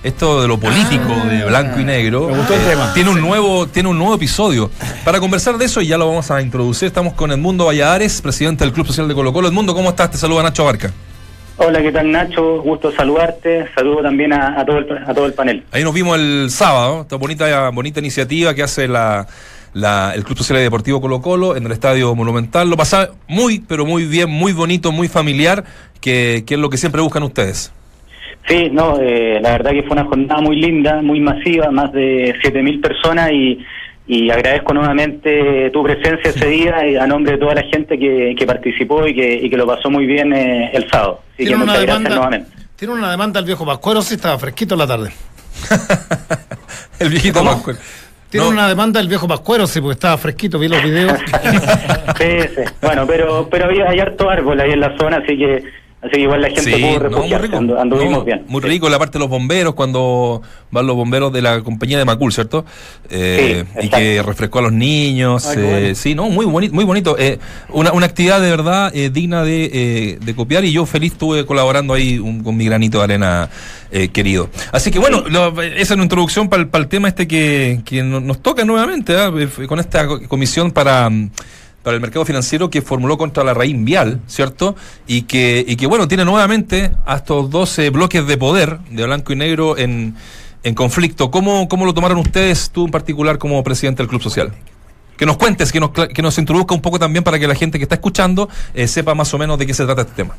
esto 0.07 0.41
de 0.43 0.49
lo 0.49 0.59
político 0.59 1.13
de 1.29 1.45
blanco 1.45 1.81
y 1.81 1.85
negro 1.85 2.29
Me 2.29 2.37
gustó 2.39 2.55
el 2.55 2.61
eh, 2.61 2.65
tema. 2.71 2.93
tiene 2.95 3.11
un 3.11 3.21
nuevo 3.21 3.67
tiene 3.67 3.89
un 3.89 3.99
nuevo 3.99 4.15
episodio. 4.15 4.71
Para 5.05 5.21
conversar 5.21 5.59
de 5.59 5.65
eso 5.65 5.81
y 5.81 5.87
ya 5.89 5.99
lo 5.99 6.07
vamos 6.09 6.31
a 6.31 6.41
introducir, 6.41 6.87
estamos 6.87 7.15
con 7.15 7.31
Edmundo 7.33 7.67
Valladares, 7.67 8.21
presidente 8.23 8.65
del 8.65 8.73
Club 8.73 8.87
Social 8.87 9.09
de 9.09 9.15
Colo 9.15 9.33
Colo. 9.33 9.49
Edmundo, 9.49 9.75
¿cómo 9.75 9.91
estás? 9.91 10.11
Te 10.13 10.17
saluda 10.19 10.43
Nacho 10.43 10.65
Barca. 10.65 10.93
Hola, 11.59 11.81
¿qué 11.81 11.91
tal 11.91 12.11
Nacho? 12.13 12.61
Gusto 12.63 12.93
saludarte. 12.93 13.67
Saludo 13.75 14.03
también 14.03 14.33
a, 14.33 14.61
a 14.61 14.65
todo, 14.67 14.79
el, 14.79 14.87
a 15.07 15.15
todo 15.15 15.27
el 15.27 15.33
panel. 15.33 15.65
Ahí 15.73 15.83
nos 15.83 15.95
vimos 15.95 16.19
el 16.19 16.49
sábado, 16.51 17.01
esta 17.03 17.17
bonita 17.17 17.71
bonita 17.71 17.99
iniciativa 18.01 18.55
que 18.55 18.63
hace 18.63 18.87
la, 18.89 19.27
la- 19.73 20.13
el 20.15 20.23
Club 20.23 20.37
Social 20.39 20.59
y 20.59 20.63
Deportivo 20.63 21.01
Colo 21.01 21.23
Colo 21.23 21.57
en 21.57 21.65
el 21.65 21.73
Estadio 21.73 22.15
Monumental. 22.15 22.69
Lo 22.69 22.77
pasa 22.77 23.09
muy, 23.27 23.61
pero 23.61 23.87
muy 23.87 24.05
bien, 24.05 24.29
muy 24.31 24.53
bonito, 24.53 24.93
muy 24.93 25.09
familiar, 25.09 25.65
que, 26.01 26.45
que 26.47 26.55
es 26.55 26.61
lo 26.61 26.69
que 26.69 26.77
siempre 26.77 27.01
buscan 27.01 27.23
ustedes. 27.23 27.73
Sí, 28.49 28.69
no, 28.71 28.99
eh, 29.01 29.41
la 29.43 29.53
verdad 29.53 29.73
que 29.73 29.83
fue 29.83 29.93
una 29.93 30.05
jornada 30.05 30.41
muy 30.41 30.57
linda, 30.57 31.03
muy 31.03 31.21
masiva, 31.21 31.71
más 31.71 31.93
de 31.93 32.35
7.000 32.43 32.81
personas 32.81 33.31
y, 33.33 33.59
y 34.07 34.31
agradezco 34.31 34.73
nuevamente 34.73 35.71
tu 35.73 35.83
presencia 35.83 36.31
ese 36.31 36.47
día 36.47 36.87
y 36.89 36.97
a 36.97 37.07
nombre 37.09 37.33
de 37.33 37.39
toda 37.39 37.55
la 37.55 37.63
gente 37.65 37.99
que, 37.99 38.35
que 38.39 38.47
participó 38.47 39.05
y 39.07 39.15
que, 39.15 39.35
y 39.35 39.51
que 39.51 39.57
lo 39.57 39.67
pasó 39.67 39.91
muy 39.91 40.07
bien 40.07 40.33
eh, 40.33 40.71
el 40.73 40.89
sábado. 40.89 41.23
Así 41.35 41.39
que 41.39 41.45
Tiene 41.47 41.57
una 41.57 41.65
muchas 41.73 41.83
gracias 41.83 41.99
demanda. 42.05 42.11
nuevamente. 42.15 42.51
Tiene 42.77 42.95
una 42.95 43.11
demanda 43.11 43.41
el 43.41 43.47
viejo 43.47 43.67
Pascuero, 43.67 44.03
sí 44.03 44.15
estaba 44.15 44.39
fresquito 44.39 44.75
en 44.75 44.79
la 44.79 44.87
tarde. 44.87 45.11
el 47.01 47.09
viejito 47.09 47.39
¿Cómo? 47.41 47.53
Pascual. 47.53 47.79
Tiene 48.31 48.47
No, 48.47 48.53
una 48.53 48.69
demanda 48.69 49.01
el 49.01 49.09
viejo 49.09 49.27
Pascuero, 49.27 49.67
sí, 49.67 49.81
porque 49.81 49.95
estaba 49.95 50.19
fresquito, 50.19 50.59
vi 50.59 50.69
los 50.69 50.83
videos. 50.83 51.19
sí, 52.19 52.27
sí. 52.55 52.63
Bueno, 52.83 53.07
pero 53.07 53.49
pero 53.51 53.65
había, 53.67 53.89
hay 53.89 53.99
harto 54.01 54.29
árbol 54.29 54.61
ahí 54.61 54.73
en 54.73 54.81
la 54.81 54.97
zona, 54.99 55.19
así 55.19 55.37
que 55.39 55.65
así 56.07 56.17
que 56.17 56.21
igual 56.23 56.41
la 56.43 56.49
gente 56.49 56.63
Sí, 56.63 56.71
pudo 56.83 57.11
no, 57.11 57.19
muy 57.19 57.35
rico. 57.37 57.57
andu- 57.57 57.79
anduvimos 57.81 58.13
No, 58.19 58.25
bien. 58.25 58.45
Muy 58.49 58.63
Sí. 58.63 58.69
rico 58.69 58.89
la 58.89 58.99
parte 58.99 59.19
de 59.19 59.21
los 59.21 59.29
bomberos, 59.29 59.75
cuando 59.75 60.43
van 60.71 60.87
los 60.87 60.97
bomberos 60.97 61.33
de 61.33 61.43
la 61.43 61.61
compañía 61.63 61.99
de 61.99 62.05
Macul, 62.05 62.33
¿cierto? 62.33 62.65
Eh, 63.11 63.65
Sí, 63.81 63.87
y 63.87 63.89
que 63.91 64.23
refrescó 64.23 64.59
a 64.61 64.63
los 64.63 64.73
niños. 64.73 65.47
Ay, 65.47 65.57
eh, 65.59 65.63
bueno. 65.81 65.95
Sí, 65.95 66.15
no, 66.15 66.29
muy 66.31 66.47
bonito. 66.47 66.75
Muy 66.75 66.85
bonito. 66.85 67.17
Eh, 67.19 67.39
una, 67.71 67.93
una 67.93 68.07
actividad 68.07 68.41
de 68.41 68.51
verdad 68.51 68.91
eh, 68.95 69.11
digna 69.11 69.43
de, 69.45 69.71
eh, 69.73 70.19
de 70.21 70.35
copiar 70.35 70.65
y 70.65 70.73
yo 70.73 70.87
feliz 70.87 71.13
estuve 71.13 71.45
colaborando 71.47 71.95
ahí 71.95 72.19
un- 72.19 72.43
con 72.43 72.57
mi 72.57 72.65
granito 72.67 72.99
de 72.99 73.05
arena 73.05 73.49
eh, 73.93 74.09
querido. 74.09 74.49
Así 74.73 74.91
que 74.91 74.99
bueno, 74.99 75.23
lo- 75.29 75.63
esa 75.63 75.75
es 75.77 75.91
una 75.93 76.03
introducción 76.03 76.49
para 76.49 76.67
el 76.75 76.89
tema 76.89 77.09
este 77.09 77.29
que, 77.29 77.81
que 77.85 78.03
no- 78.03 78.21
nos 78.21 78.43
toca 78.43 78.65
nuevamente, 78.65 79.17
¿ah? 79.17 79.31
Eh, 79.37 79.49
con 79.67 79.79
esta 79.79 80.07
co- 80.07 80.21
comisión 80.29 80.71
para... 80.73 81.09
para 81.87 81.95
el 81.95 82.01
mercado 82.01 82.25
financiero 82.25 82.69
que 82.69 82.83
formuló 82.83 83.17
contra 83.17 83.45
la 83.45 83.55
raíz 83.55 83.77
vial, 83.85 84.19
¿cierto? 84.27 84.75
Y 85.07 85.23
que, 85.23 85.65
y 85.65 85.77
que 85.77 85.87
bueno, 85.87 86.09
tiene 86.09 86.25
nuevamente 86.25 86.91
a 87.07 87.15
estos 87.15 87.49
12 87.49 87.91
bloques 87.91 88.27
de 88.27 88.37
poder 88.37 88.81
de 88.91 89.05
blanco 89.05 89.33
y 89.33 89.37
negro 89.37 89.79
en, 89.79 90.17
en 90.65 90.75
conflicto. 90.75 91.31
¿Cómo, 91.31 91.69
¿Cómo 91.69 91.87
lo 91.87 91.95
tomaron 91.95 92.19
ustedes, 92.19 92.73
tú 92.73 92.87
en 92.87 92.91
particular, 92.91 93.39
como 93.39 93.63
presidente 93.63 94.03
del 94.03 94.09
Club 94.09 94.21
Social? 94.21 94.51
Que 95.17 95.27
nos 95.27 95.37
cuentes, 95.37 95.71
que 95.71 95.79
nos, 95.79 95.91
que 95.93 96.23
nos 96.23 96.37
introduzca 96.39 96.75
un 96.75 96.83
poco 96.83 96.99
también 96.99 97.23
para 97.23 97.39
que 97.39 97.47
la 97.47 97.55
gente 97.55 97.79
que 97.79 97.85
está 97.85 97.95
escuchando 97.95 98.49
eh, 98.75 98.89
sepa 98.89 99.15
más 99.15 99.33
o 99.33 99.39
menos 99.39 99.57
de 99.57 99.67
qué 99.67 99.73
se 99.73 99.85
trata 99.85 100.01
este 100.01 100.15
tema. 100.15 100.35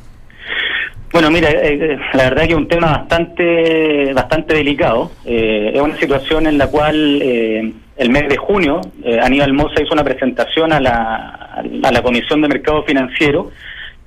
Bueno, 1.10 1.30
mira, 1.30 1.50
eh, 1.50 1.78
eh, 1.80 1.98
la 2.12 2.24
verdad 2.24 2.42
que 2.42 2.52
es 2.52 2.58
un 2.58 2.68
tema 2.68 2.88
bastante, 2.88 4.12
bastante 4.12 4.54
delicado. 4.54 5.12
Eh, 5.24 5.72
es 5.74 5.80
una 5.80 5.96
situación 5.96 6.46
en 6.46 6.58
la 6.58 6.66
cual 6.66 7.20
eh, 7.22 7.72
el 7.98 8.10
mes 8.10 8.28
de 8.28 8.36
junio 8.36 8.80
eh, 9.04 9.18
Aníbal 9.20 9.52
Mosa 9.52 9.82
hizo 9.82 9.92
una 9.92 10.04
presentación 10.04 10.72
a 10.72 10.80
la, 10.80 11.62
a 11.82 11.92
la 11.92 12.02
Comisión 12.02 12.40
de 12.40 12.48
Mercado 12.48 12.82
Financiero 12.84 13.50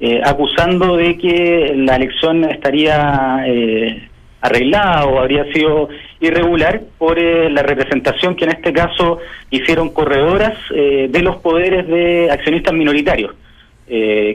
eh, 0.03 0.19
acusando 0.23 0.97
de 0.97 1.15
que 1.15 1.73
la 1.75 1.95
elección 1.95 2.43
estaría 2.45 3.43
eh, 3.45 4.09
arreglada 4.41 5.05
o 5.05 5.19
habría 5.19 5.43
sido 5.53 5.89
irregular 6.19 6.81
por 6.97 7.19
eh, 7.19 7.51
la 7.51 7.61
representación 7.61 8.35
que 8.35 8.45
en 8.45 8.49
este 8.49 8.73
caso 8.73 9.19
hicieron 9.51 9.91
corredoras 9.91 10.57
de 10.71 11.21
los 11.21 11.35
poderes 11.35 11.87
de 11.87 12.31
accionistas 12.31 12.73
minoritarios. 12.73 13.35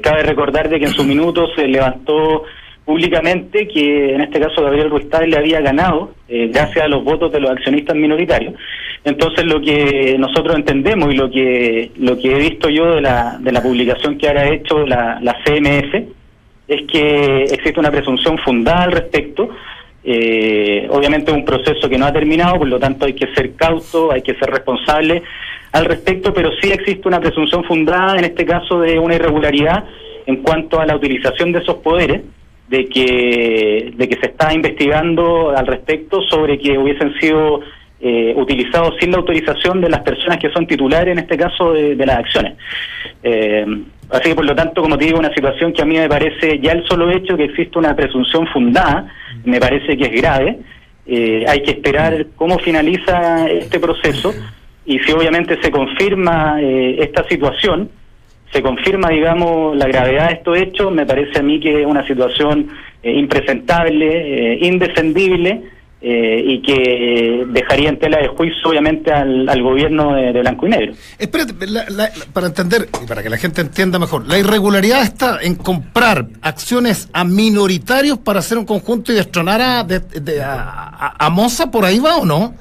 Cabe 0.02 0.22
recordar 0.22 0.68
de 0.68 0.78
que 0.78 0.84
en 0.84 0.92
su 0.92 1.02
minuto 1.02 1.48
se 1.56 1.66
levantó 1.66 2.44
públicamente 2.86 3.68
que 3.68 4.14
en 4.14 4.22
este 4.22 4.40
caso 4.40 4.62
Gabriel 4.62 4.88
Ruiz 4.88 5.06
le 5.26 5.36
había 5.36 5.60
ganado 5.60 6.12
eh, 6.28 6.48
gracias 6.52 6.84
a 6.84 6.88
los 6.88 7.04
votos 7.04 7.32
de 7.32 7.40
los 7.40 7.50
accionistas 7.50 7.96
minoritarios. 7.96 8.54
Entonces 9.04 9.44
lo 9.44 9.60
que 9.60 10.16
nosotros 10.18 10.56
entendemos 10.56 11.12
y 11.12 11.16
lo 11.16 11.30
que 11.30 11.90
lo 11.98 12.16
que 12.18 12.34
he 12.34 12.38
visto 12.38 12.70
yo 12.70 12.94
de 12.94 13.00
la, 13.00 13.36
de 13.40 13.52
la 13.52 13.60
publicación 13.60 14.16
que 14.16 14.28
ahora 14.28 14.42
ha 14.42 14.54
hecho 14.54 14.86
la, 14.86 15.18
la 15.20 15.36
CMF 15.44 15.94
es 16.68 16.82
que 16.90 17.42
existe 17.42 17.78
una 17.78 17.90
presunción 17.90 18.38
fundada 18.38 18.84
al 18.84 18.92
respecto. 18.92 19.50
Eh, 20.04 20.86
obviamente 20.90 21.32
es 21.32 21.36
un 21.36 21.44
proceso 21.44 21.88
que 21.88 21.98
no 21.98 22.06
ha 22.06 22.12
terminado, 22.12 22.58
por 22.58 22.68
lo 22.68 22.78
tanto 22.78 23.06
hay 23.06 23.14
que 23.14 23.26
ser 23.34 23.54
cauto, 23.56 24.12
hay 24.12 24.22
que 24.22 24.34
ser 24.34 24.48
responsable 24.48 25.22
al 25.72 25.84
respecto, 25.84 26.32
pero 26.32 26.50
sí 26.60 26.70
existe 26.70 27.08
una 27.08 27.20
presunción 27.20 27.64
fundada, 27.64 28.16
en 28.16 28.24
este 28.24 28.46
caso, 28.46 28.80
de 28.80 28.98
una 28.98 29.16
irregularidad 29.16 29.84
en 30.26 30.36
cuanto 30.36 30.80
a 30.80 30.86
la 30.86 30.96
utilización 30.96 31.52
de 31.52 31.58
esos 31.58 31.76
poderes, 31.76 32.22
de 32.68 32.86
que, 32.86 33.92
de 33.96 34.08
que 34.08 34.16
se 34.16 34.26
está 34.26 34.52
investigando 34.52 35.50
al 35.56 35.66
respecto 35.66 36.20
sobre 36.22 36.58
que 36.58 36.76
hubiesen 36.78 37.14
sido 37.20 37.60
eh, 38.00 38.34
utilizados 38.36 38.94
sin 39.00 39.10
la 39.12 39.18
autorización 39.18 39.80
de 39.80 39.88
las 39.88 40.00
personas 40.00 40.38
que 40.38 40.50
son 40.50 40.66
titulares, 40.66 41.12
en 41.12 41.18
este 41.18 41.36
caso, 41.36 41.72
de, 41.72 41.96
las 41.96 42.18
acciones. 42.18 42.54
Eh, 43.22 43.64
así 44.10 44.30
que, 44.30 44.34
por 44.34 44.44
lo 44.44 44.54
tanto, 44.54 44.82
como 44.82 44.98
te 44.98 45.06
digo, 45.06 45.18
una 45.18 45.32
situación 45.32 45.72
que 45.72 45.82
a 45.82 45.86
mí 45.86 45.96
me 45.96 46.08
parece, 46.08 46.58
ya 46.60 46.72
el 46.72 46.86
solo 46.86 47.10
hecho 47.10 47.36
que 47.36 47.44
existe 47.44 47.78
una 47.78 47.94
presunción 47.94 48.46
fundada, 48.48 49.12
me 49.44 49.60
parece 49.60 49.96
que 49.96 50.04
es 50.04 50.12
grave. 50.12 50.58
Eh, 51.06 51.44
hay 51.48 51.62
que 51.62 51.70
esperar 51.70 52.26
cómo 52.34 52.58
finaliza 52.58 53.48
este 53.48 53.78
proceso 53.78 54.34
y 54.84 54.98
si 55.00 55.12
obviamente 55.12 55.56
se 55.62 55.70
confirma 55.70 56.60
eh, 56.60 56.96
esta 57.00 57.26
situación, 57.28 57.90
se 58.52 58.62
confirma, 58.62 59.10
digamos, 59.10 59.76
la 59.76 59.86
gravedad 59.86 60.28
de 60.28 60.34
estos 60.34 60.56
hechos, 60.58 60.92
me 60.92 61.04
parece 61.06 61.38
a 61.38 61.42
mí 61.42 61.60
que 61.60 61.80
es 61.82 61.86
una 61.86 62.06
situación 62.06 62.68
eh, 63.02 63.12
impresentable, 63.18 64.54
eh, 64.54 64.58
indefendible 64.62 65.62
eh, 66.00 66.42
y 66.46 66.62
que 66.62 67.44
dejaría 67.48 67.88
en 67.88 67.98
tela 67.98 68.18
de 68.18 68.28
juicio, 68.28 68.68
obviamente, 68.68 69.10
al, 69.12 69.48
al 69.48 69.62
gobierno 69.62 70.14
de, 70.14 70.30
Blanco 70.32 70.66
y 70.66 70.70
Negro. 70.70 70.92
Espérate, 71.18 71.54
la- 71.66 72.10
para 72.32 72.46
entender 72.48 72.88
y 73.02 73.06
para 73.06 73.22
que 73.22 73.30
la 73.30 73.38
gente 73.38 73.62
entienda 73.62 73.98
mejor, 73.98 74.26
la 74.28 74.38
irregularidad 74.38 75.02
está 75.02 75.38
en 75.42 75.54
comprar 75.56 76.26
acciones 76.42 77.08
a 77.12 77.24
minoritarios 77.24 78.18
para 78.18 78.38
hacer 78.40 78.58
un 78.58 78.66
conjunto 78.66 79.10
y 79.12 79.16
destronar 79.16 79.86
de- 79.86 80.42
a, 80.42 80.52
a- 80.62 81.26
a 81.26 81.30
Moza, 81.30 81.70
¿por 81.70 81.84
ahí 81.84 81.98
va 81.98 82.16
o 82.18 82.26
no? 82.26 82.54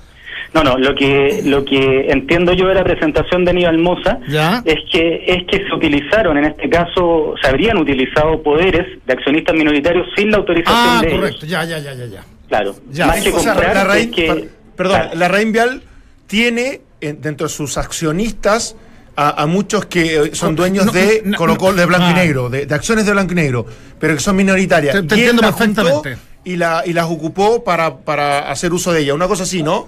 No, 0.55 0.63
no, 0.63 0.77
lo 0.77 0.95
que 0.95 1.41
lo 1.43 1.65
que 1.65 2.05
entiendo 2.09 2.53
yo 2.53 2.67
de 2.69 2.75
la 2.75 2.83
presentación 2.85 3.43
de 3.43 3.51
Aníbal 3.51 3.77
Moza 3.77 4.19
Ya. 4.29 4.63
es 4.65 4.77
que 4.91 5.25
es 5.27 5.43
que 5.51 5.67
se 5.67 5.74
utilizaron, 5.75 6.38
en 6.38 6.45
este 6.45 6.69
caso, 6.69 7.35
se 7.41 7.47
habrían 7.50 7.77
utilizado 7.77 8.41
poderes 8.41 8.88
de 9.05 9.13
accionistas 9.13 9.53
minoritarios 9.53 10.07
sin 10.15 10.31
la 10.31 10.38
autorización 10.38 10.77
Ah, 10.77 11.01
de 11.03 11.12
correcto, 11.12 11.45
ellos. 11.45 11.50
ya, 11.50 11.63
ya, 11.65 11.79
ya, 11.79 11.93
ya, 11.93 12.05
ya. 12.05 12.24
Claro, 12.47 12.74
Ya. 12.89 13.07
más 13.07 13.21
que 13.21 13.29
O 13.33 13.39
sea, 13.39 13.53
es 13.97 14.07
que- 14.07 14.27
per- 14.27 14.50
perdón, 14.77 15.00
claro. 15.01 15.15
la 15.19 15.27
Raín 15.27 15.51
Vial 15.51 15.81
tiene 16.27 16.81
en- 17.01 17.21
dentro 17.21 17.47
de 17.47 17.53
sus 17.53 17.77
accionistas 17.77 18.77
a, 19.17 19.41
a 19.43 19.45
muchos 19.47 19.85
que 19.88 20.15
eh, 20.15 20.29
son 20.35 20.51
No, 20.55 20.62
dueños 20.62 20.85
no, 20.85 20.91
de 20.93 21.21
no, 21.25 21.38
Colo 21.38 21.57
Colo, 21.57 21.75
de 21.77 21.85
blanco 21.85 22.05
ah. 22.07 22.12
y 22.12 22.13
negro, 22.13 22.50
de, 22.50 22.65
de 22.65 22.75
acciones 22.75 23.05
de 23.05 23.12
blanco 23.12 23.33
y 23.33 23.35
negro, 23.35 23.65
pero 24.00 24.13
que 24.13 24.19
son 24.21 24.35
minoritarias. 24.38 24.93
Te- 24.95 25.03
te 25.03 25.15
entiendo 25.15 25.41
perfectamente. 25.41 26.17
Y, 26.45 26.55
la, 26.57 26.83
y 26.85 26.93
las 26.93 27.05
ocupó 27.05 27.63
para, 27.63 27.97
para 27.97 28.51
hacer 28.51 28.71
uso 28.71 28.93
de 28.93 29.01
ella. 29.01 29.13
Una 29.15 29.27
cosa 29.27 29.43
así, 29.43 29.63
¿no? 29.63 29.88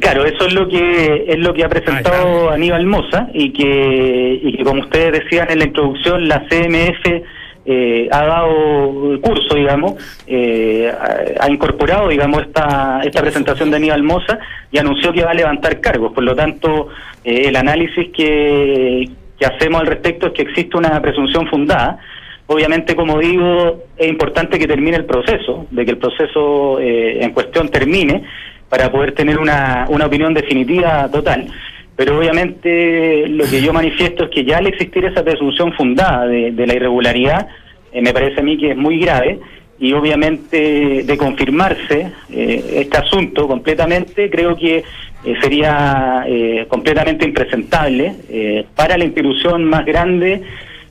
Claro, 0.00 0.24
eso 0.24 0.46
es 0.46 0.52
lo 0.52 0.68
que 0.68 1.24
es 1.26 1.38
lo 1.38 1.54
que 1.54 1.64
ha 1.64 1.68
presentado 1.68 2.50
Aníbal 2.50 2.86
Moza 2.86 3.28
y 3.32 3.50
que, 3.52 4.40
y 4.42 4.56
que 4.56 4.64
como 4.64 4.82
ustedes 4.82 5.24
decían 5.24 5.50
en 5.50 5.58
la 5.60 5.64
introducción, 5.64 6.28
la 6.28 6.40
CMF 6.48 7.22
eh, 7.68 8.08
ha 8.12 8.24
dado 8.24 9.20
curso, 9.20 9.56
digamos, 9.56 9.94
eh, 10.26 10.92
ha, 11.40 11.50
incorporado, 11.50 12.08
digamos, 12.08 12.42
esta, 12.42 13.00
esta 13.04 13.20
presentación 13.20 13.70
de 13.70 13.76
Aníbal 13.76 14.02
Moza 14.04 14.38
y 14.70 14.78
anunció 14.78 15.12
que 15.12 15.24
va 15.24 15.32
a 15.32 15.34
levantar 15.34 15.80
cargos. 15.80 16.12
Por 16.12 16.22
lo 16.22 16.36
tanto, 16.36 16.88
eh, 17.24 17.48
el 17.48 17.56
análisis 17.56 18.08
que, 18.14 19.08
que 19.38 19.46
hacemos 19.46 19.80
al 19.80 19.86
respecto 19.88 20.28
es 20.28 20.32
que 20.32 20.42
existe 20.42 20.76
una 20.76 21.00
presunción 21.00 21.48
fundada. 21.48 21.98
Obviamente, 22.46 22.94
como 22.94 23.18
digo, 23.18 23.82
es 23.96 24.08
importante 24.08 24.58
que 24.58 24.68
termine 24.68 24.98
el 24.98 25.04
proceso, 25.04 25.66
de 25.70 25.84
que 25.84 25.90
el 25.90 25.98
proceso 25.98 26.78
eh, 26.78 27.24
en 27.24 27.32
cuestión 27.32 27.68
termine 27.68 28.22
para 28.76 28.92
poder 28.92 29.12
tener 29.12 29.38
una, 29.38 29.86
una 29.88 30.04
opinión 30.04 30.34
definitiva 30.34 31.08
total. 31.10 31.46
Pero 31.96 32.18
obviamente 32.18 33.26
lo 33.26 33.46
que 33.46 33.62
yo 33.62 33.72
manifiesto 33.72 34.24
es 34.24 34.30
que 34.30 34.44
ya 34.44 34.58
al 34.58 34.66
existir 34.66 35.02
esa 35.06 35.24
presunción 35.24 35.72
fundada 35.72 36.26
de, 36.26 36.66
la 36.66 36.74
irregularidad, 36.74 37.48
eh, 37.90 38.02
me 38.02 38.12
parece 38.12 38.40
a 38.40 38.42
mí 38.42 38.58
que 38.58 38.72
es 38.72 38.76
muy 38.76 39.00
grave 39.00 39.40
y 39.78 39.94
obviamente 39.94 41.04
de 41.04 41.16
confirmarse 41.16 42.12
eh, 42.30 42.64
este 42.82 42.98
asunto 42.98 43.48
completamente, 43.48 44.28
creo 44.28 44.54
que 44.56 44.76
eh, 44.76 45.34
sería 45.40 46.24
eh, 46.26 46.66
completamente 46.68 47.24
impresentable 47.24 48.14
para 48.74 48.98
la 48.98 49.04
institución 49.04 49.64
más 49.64 49.86
grande, 49.86 50.42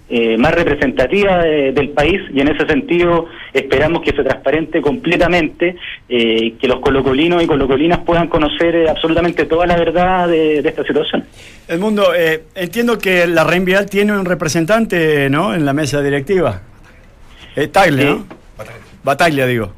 eh, 0.09 0.37
más 0.37 0.53
representativa 0.53 1.39
de- 1.43 1.71
del 1.71 1.89
país 1.89 2.21
y 2.33 2.39
en 2.39 2.49
ese 2.49 2.65
sentido 2.67 3.27
esperamos 3.53 4.01
que 4.03 4.11
se 4.11 4.23
transparente 4.23 4.79
completamente, 4.81 5.75
eh, 6.07 6.53
que 6.59 6.67
los 6.67 6.79
colocolinos 6.79 7.41
y 7.43 7.47
colocolinas 7.47 7.99
puedan 7.99 8.27
conocer 8.27 8.75
eh, 8.75 8.89
absolutamente 8.89 9.45
toda 9.45 9.65
la 9.65 9.75
verdad 9.77 10.27
de, 10.27 10.61
de 10.61 10.69
esta 10.69 10.83
situación. 10.83 11.25
El 11.67 11.79
mundo, 11.79 12.13
eh, 12.15 12.43
entiendo 12.53 12.99
que 12.99 13.25
la 13.25 13.43
Reinvial 13.43 13.89
tiene 13.89 14.13
un 14.13 14.25
representante, 14.25 15.29
¿no? 15.29 15.55
En 15.55 15.65
la 15.65 15.73
mesa 15.73 16.01
directiva. 16.01 16.61
Eh, 17.55 17.67
Tagle, 17.67 18.01
Sí. 18.03 18.07
¿no? 18.09 18.25
Bataglia, 19.03 19.45
digo. 19.47 19.71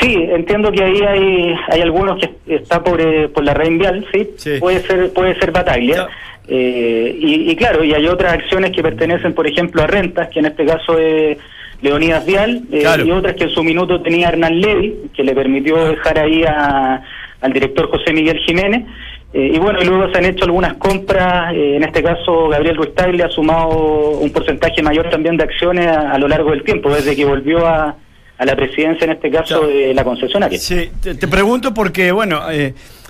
Sí, 0.00 0.12
entiendo 0.14 0.72
que 0.72 0.82
ahí 0.82 1.00
hay, 1.02 1.54
hay 1.68 1.80
algunos 1.80 2.18
que 2.20 2.54
está 2.56 2.82
por, 2.82 2.98
por 3.32 3.44
la 3.44 3.54
red 3.54 3.70
vial, 3.78 4.04
¿sí? 4.12 4.28
Sí. 4.36 4.50
Puede 4.58 4.80
ser 4.80 5.12
puede 5.12 5.38
ser 5.38 5.52
Bataglia. 5.52 5.96
Ya. 5.96 6.08
Eh, 6.46 7.16
y, 7.20 7.50
y 7.50 7.56
claro, 7.56 7.82
y 7.84 7.94
hay 7.94 8.06
otras 8.06 8.32
acciones 8.34 8.70
que 8.72 8.82
pertenecen, 8.82 9.32
por 9.34 9.46
ejemplo, 9.46 9.82
a 9.82 9.86
rentas, 9.86 10.28
que 10.28 10.40
en 10.40 10.46
este 10.46 10.64
caso 10.66 10.98
es 10.98 11.38
Leonidas 11.80 12.24
Vial, 12.26 12.62
eh, 12.70 12.80
Claro. 12.80 13.04
y 13.06 13.10
otras 13.10 13.34
que 13.34 13.44
en 13.44 13.50
su 13.50 13.62
minuto 13.64 14.00
tenía 14.02 14.28
Hernán 14.28 14.60
Levy, 14.60 14.94
que 15.14 15.22
le 15.24 15.34
permitió 15.34 15.76
dejar 15.86 16.18
ahí 16.18 16.44
a- 16.44 17.02
al 17.40 17.52
director 17.52 17.90
José 17.90 18.12
Miguel 18.12 18.38
Jiménez. 18.40 18.84
Eh, 19.32 19.50
y 19.54 19.58
bueno, 19.58 19.80
y 19.82 19.86
luego 19.86 20.10
se 20.12 20.18
han 20.18 20.26
hecho 20.26 20.44
algunas 20.44 20.74
compras, 20.74 21.52
eh, 21.54 21.76
en 21.76 21.82
este 21.82 22.02
caso 22.02 22.48
Gabriel 22.48 22.76
Ruiz 22.76 22.94
Tagle 22.94 23.24
ha 23.24 23.28
sumado 23.28 24.10
un 24.20 24.30
porcentaje 24.30 24.80
mayor 24.82 25.10
también 25.10 25.36
de 25.36 25.42
acciones 25.44 25.86
a, 25.88 26.12
a 26.12 26.18
lo 26.18 26.28
largo 26.28 26.50
del 26.50 26.62
tiempo, 26.62 26.88
desde 26.94 27.16
que 27.16 27.24
volvió 27.24 27.66
a, 27.66 27.96
a 28.38 28.44
la 28.44 28.54
presidencia, 28.54 29.04
en 29.06 29.10
este 29.12 29.30
caso 29.30 29.60
Claro. 29.60 29.66
de 29.66 29.92
la 29.92 30.04
concesionaria. 30.04 30.58
Sí, 30.58 30.88
te, 31.02 31.14
te 31.16 31.26
pregunto 31.26 31.74
porque, 31.74 32.12
bueno, 32.12 32.40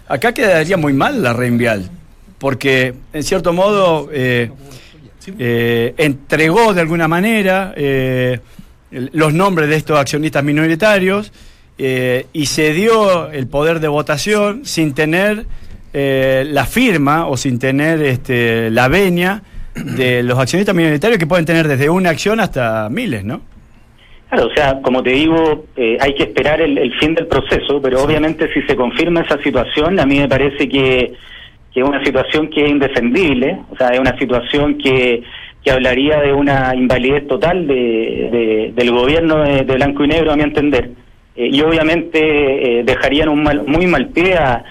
acá 0.08 0.32
quedaría 0.32 0.76
muy 0.78 0.94
mal 0.94 1.22
la 1.22 1.34
Reinvial, 1.34 1.90
porque 2.44 2.92
en 3.14 3.22
cierto 3.22 3.54
modo 3.54 4.10
eh, 4.12 4.50
eh, 5.38 5.94
entregó 5.96 6.74
de 6.74 6.82
alguna 6.82 7.08
manera 7.08 7.72
eh, 7.74 8.38
los 8.90 9.32
nombres 9.32 9.70
de 9.70 9.76
estos 9.76 9.98
accionistas 9.98 10.44
minoritarios 10.44 11.32
eh, 11.78 12.26
y 12.34 12.44
se 12.44 12.74
dio 12.74 13.30
el 13.30 13.46
poder 13.46 13.80
de 13.80 13.88
votación 13.88 14.66
sin 14.66 14.92
tener 14.92 15.46
eh, 15.94 16.44
la 16.46 16.66
firma 16.66 17.28
o 17.28 17.38
sin 17.38 17.58
tener 17.58 18.02
este, 18.02 18.70
la 18.70 18.88
venia 18.88 19.42
de 19.74 20.22
los 20.22 20.38
accionistas 20.38 20.74
minoritarios 20.74 21.18
que 21.18 21.26
pueden 21.26 21.46
tener 21.46 21.66
desde 21.66 21.88
una 21.88 22.10
acción 22.10 22.40
hasta 22.40 22.90
miles, 22.90 23.24
¿no? 23.24 23.40
Claro, 24.28 24.48
o 24.48 24.54
sea, 24.54 24.82
como 24.82 25.02
te 25.02 25.12
digo, 25.12 25.64
eh, 25.76 25.96
hay 25.98 26.14
que 26.14 26.24
esperar 26.24 26.60
el, 26.60 26.76
el 26.76 26.92
fin 26.98 27.14
del 27.14 27.26
proceso, 27.26 27.80
pero 27.80 28.04
obviamente 28.04 28.52
si 28.52 28.60
se 28.64 28.76
confirma 28.76 29.22
esa 29.22 29.42
situación, 29.42 29.98
a 29.98 30.04
mí 30.04 30.18
me 30.18 30.28
parece 30.28 30.68
que, 30.68 31.14
que 31.74 31.80
es 31.80 31.86
una 31.86 32.02
situación 32.04 32.48
que 32.48 32.64
es 32.64 32.70
indefendible, 32.70 33.58
o 33.70 33.76
sea, 33.76 33.88
es 33.88 33.98
una 33.98 34.16
situación 34.16 34.78
que, 34.78 35.22
que 35.64 35.70
hablaría 35.72 36.20
de 36.20 36.32
una 36.32 36.72
invalidez 36.74 37.26
total 37.26 37.66
de, 37.66 37.74
de- 37.74 38.72
del 38.74 38.90
gobierno 38.92 39.42
de, 39.42 39.62
Blanco 39.64 40.04
y 40.04 40.08
Negro, 40.08 40.30
a 40.32 40.36
mi 40.36 40.44
entender. 40.44 40.90
Eh, 41.36 41.48
y 41.52 41.60
obviamente 41.62 42.20
eh, 42.20 42.84
dejarían 42.84 43.28
un 43.28 43.42
mal- 43.42 43.64
muy 43.66 43.86
mal 43.88 44.06
pie 44.10 44.34
a, 44.36 44.62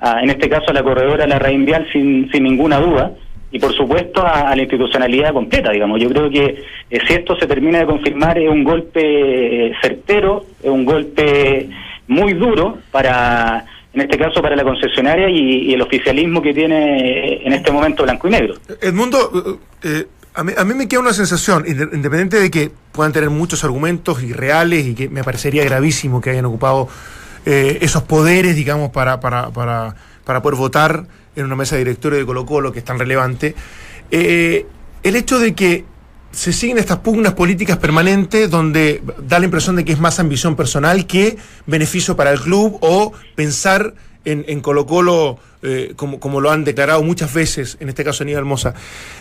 a, 0.00 0.20
en 0.22 0.28
este 0.28 0.50
caso, 0.50 0.66
a 0.70 0.74
la 0.74 0.82
corredora 0.82 1.26
La 1.26 1.38
Reinvial 1.38 1.86
sin, 1.92 2.30
sin 2.30 2.42
ninguna 2.44 2.78
duda 2.78 3.12
y 3.52 3.58
por 3.58 3.72
supuesto 3.72 4.22
a, 4.22 4.50
a 4.50 4.54
la 4.54 4.62
institucionalidad 4.62 5.32
completa, 5.32 5.72
digamos. 5.72 5.98
Yo 6.00 6.10
creo 6.10 6.28
que 6.30 6.44
eh, 6.90 6.98
si 7.06 7.14
esto 7.14 7.36
se 7.36 7.46
termina 7.46 7.78
de 7.80 7.86
confirmar 7.86 8.38
es 8.38 8.50
un 8.50 8.62
golpe 8.64 9.00
eh, 9.02 9.72
certero, 9.80 10.44
es 10.62 10.68
un 10.70 10.84
golpe 10.84 11.68
muy 12.06 12.34
duro 12.34 12.78
para, 12.92 13.64
en 13.92 14.00
este 14.02 14.16
caso, 14.18 14.40
para 14.40 14.54
la 14.56 14.62
concesionaria 14.64 15.28
y, 15.28 15.72
el 15.74 15.82
oficialismo 15.82 16.40
que 16.40 16.54
tiene 16.54 17.34
eh, 17.34 17.42
en 17.44 17.52
este 17.52 17.72
momento 17.72 18.04
Blanco 18.04 18.28
y 18.28 18.30
Negro. 18.30 18.54
Edmundo, 18.80 19.58
eh, 19.82 19.88
eh, 19.88 20.06
a, 20.34 20.44
mí, 20.44 20.74
me 20.74 20.86
queda 20.86 21.00
una 21.00 21.12
sensación, 21.12 21.64
inde- 21.64 21.90
independiente 21.92 22.38
de 22.38 22.50
que 22.50 22.70
puedan 22.92 23.12
tener 23.12 23.30
muchos 23.30 23.64
argumentos 23.64 24.22
irreales 24.22 24.86
y 24.86 24.94
que 24.94 25.08
me 25.08 25.24
parecería 25.24 25.64
gravísimo 25.64 26.20
que 26.20 26.30
hayan 26.30 26.44
ocupado 26.44 26.88
esos 27.44 28.02
poderes, 28.02 28.54
digamos, 28.54 28.90
para, 28.90 29.18
para, 29.18 29.50
para, 29.50 29.96
para 30.24 30.42
poder 30.42 30.58
votar 30.58 31.06
en 31.34 31.46
una 31.46 31.56
mesa 31.56 31.74
de 31.74 31.80
directorio 31.84 32.18
de 32.18 32.26
Colo 32.26 32.44
Colo, 32.44 32.70
que 32.70 32.80
es 32.80 32.84
tan 32.84 32.98
relevante, 32.98 33.54
el 34.10 34.66
hecho 35.16 35.38
de 35.38 35.54
que 35.54 35.84
se 36.32 36.52
siguen 36.52 36.78
estas 36.78 36.98
pugnas 36.98 37.34
políticas 37.34 37.78
permanentes 37.78 38.48
donde 38.50 39.02
da 39.26 39.38
la 39.38 39.46
impresión 39.46 39.76
de 39.76 39.84
que 39.84 39.92
es 39.92 39.98
más 39.98 40.18
ambición 40.20 40.54
personal 40.56 41.06
que 41.06 41.36
beneficio 41.66 42.16
para 42.16 42.30
el 42.32 42.40
club 42.40 42.78
o 42.82 43.12
pensar 43.34 43.94
en, 44.24 44.44
en 44.48 44.60
Colo 44.60 44.86
Colo 44.86 45.38
eh, 45.62 45.92
como, 45.96 46.20
como 46.20 46.40
lo 46.40 46.50
han 46.50 46.64
declarado 46.64 47.02
muchas 47.02 47.34
veces, 47.34 47.76
en 47.80 47.88
este 47.88 48.04
caso 48.04 48.22
Aníbal 48.22 48.44
Mosa. 48.44 48.74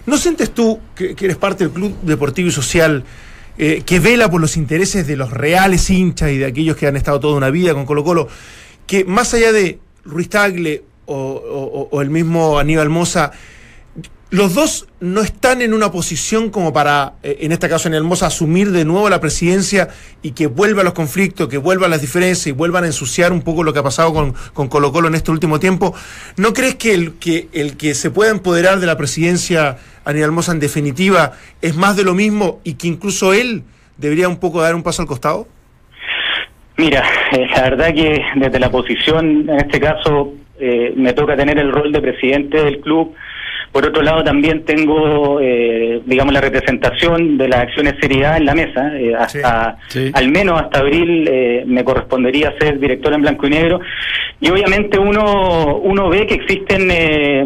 ¿No 0.05 0.17
sientes 0.17 0.51
tú 0.51 0.79
que, 0.95 1.15
eres 1.19 1.35
parte 1.37 1.63
del 1.65 1.73
club 1.73 1.95
deportivo 2.03 2.47
y 2.49 2.51
social 2.51 3.03
eh, 3.57 3.81
que 3.85 3.99
vela 3.99 4.29
por 4.29 4.39
los 4.39 4.55
intereses 4.55 5.05
de 5.07 5.17
los 5.17 5.31
reales 5.31 5.89
hinchas 5.89 6.31
y 6.31 6.37
de 6.37 6.45
aquellos 6.45 6.77
que 6.77 6.87
han 6.87 6.95
estado 6.95 7.19
toda 7.19 7.35
una 7.35 7.49
vida 7.49 7.73
con 7.73 7.85
Colo 7.85 8.03
Colo, 8.03 8.27
que 8.87 9.03
más 9.03 9.33
allá 9.33 9.51
de 9.51 9.79
Ruiz 10.05 10.29
Tagle 10.29 10.83
o, 11.07 11.15
o- 11.15 11.89
o 11.91 12.01
el 12.01 12.09
mismo 12.09 12.59
Aníbal 12.59 12.89
Mosa, 12.89 13.31
los 14.31 14.53
dos 14.53 14.87
no 14.99 15.21
están 15.21 15.61
en 15.61 15.73
una 15.73 15.91
posición 15.91 16.51
como 16.51 16.71
para, 16.71 17.13
eh, 17.23 17.37
en 17.41 17.51
este 17.51 17.67
caso 17.67 17.87
en 17.87 17.95
el 17.95 18.03
Mosa, 18.03 18.27
asumir 18.27 18.71
de 18.71 18.85
nuevo 18.85 19.09
la 19.09 19.19
presidencia 19.19 19.89
y 20.21 20.31
que 20.31 20.47
vuelva 20.47 20.81
a 20.81 20.83
los 20.83 20.93
conflictos, 20.93 21.47
que 21.47 21.57
vuelvan 21.57 21.89
las 21.89 22.01
diferencias 22.01 22.47
y 22.47 22.51
vuelvan 22.51 22.83
a 22.83 22.87
ensuciar 22.87 23.31
un 23.33 23.41
poco 23.41 23.63
lo 23.63 23.73
que 23.73 23.79
ha 23.79 23.83
pasado 23.83 24.13
con, 24.13 24.35
con 24.53 24.67
Colo 24.67 24.91
Colo 24.91 25.07
en 25.07 25.15
este 25.15 25.31
último 25.31 25.59
tiempo. 25.59 25.95
¿No 26.37 26.53
crees 26.53 26.75
que 26.75 26.93
el, 26.93 27.13
que 27.17 27.47
el 27.53 27.75
que 27.75 27.95
se 27.95 28.11
pueda 28.11 28.29
empoderar 28.29 28.79
de 28.79 28.85
la 28.85 28.97
presidencia 28.97 29.77
Aníbal 30.05 30.31
Mosa 30.31 30.51
en 30.51 30.59
definitiva 30.59 31.33
es 31.61 31.75
más 31.75 31.97
de 31.97 32.03
lo 32.03 32.13
mismo 32.13 32.61
y 32.63 32.75
que 32.75 32.87
incluso 32.87 33.33
él 33.33 33.63
debería 33.97 34.29
un 34.29 34.37
poco 34.37 34.61
dar 34.61 34.75
un 34.75 34.83
paso 34.83 35.01
al 35.01 35.07
costado? 35.07 35.47
Mira, 36.77 37.03
eh, 37.33 37.47
la 37.53 37.63
verdad 37.63 37.93
que 37.93 38.21
desde 38.35 38.59
la 38.59 38.71
posición, 38.71 39.49
en 39.49 39.57
este 39.57 39.79
caso, 39.79 40.33
eh, 40.59 40.93
me 40.95 41.13
toca 41.13 41.35
tener 41.35 41.59
el 41.59 41.71
rol 41.71 41.91
de 41.91 41.99
presidente 41.99 42.63
del 42.63 42.79
club. 42.79 43.13
Por 43.71 43.85
otro 43.85 44.01
lado, 44.01 44.23
también 44.23 44.65
tengo, 44.65 45.39
eh, 45.41 46.01
digamos, 46.05 46.33
la 46.33 46.41
representación 46.41 47.37
de 47.37 47.47
las 47.49 47.59
acciones 47.61 47.95
Serie 48.01 48.25
A 48.25 48.37
en 48.37 48.45
la 48.45 48.55
mesa. 48.55 48.97
eh, 48.97 49.13
hasta, 49.15 49.77
Sí. 49.87 50.11
al 50.13 50.29
menos 50.29 50.59
hasta 50.61 50.79
abril, 50.79 51.27
eh, 51.31 51.63
me 51.67 51.83
correspondería 51.83 52.53
ser 52.59 52.79
director 52.79 53.13
en 53.13 53.21
blanco 53.21 53.45
y 53.47 53.51
negro. 53.51 53.79
Y 54.41 54.49
obviamente 54.49 54.97
uno, 54.97 55.77
uno 55.77 56.09
ve 56.09 56.25
que 56.25 56.33
existen 56.35 56.89
eh, 56.91 57.45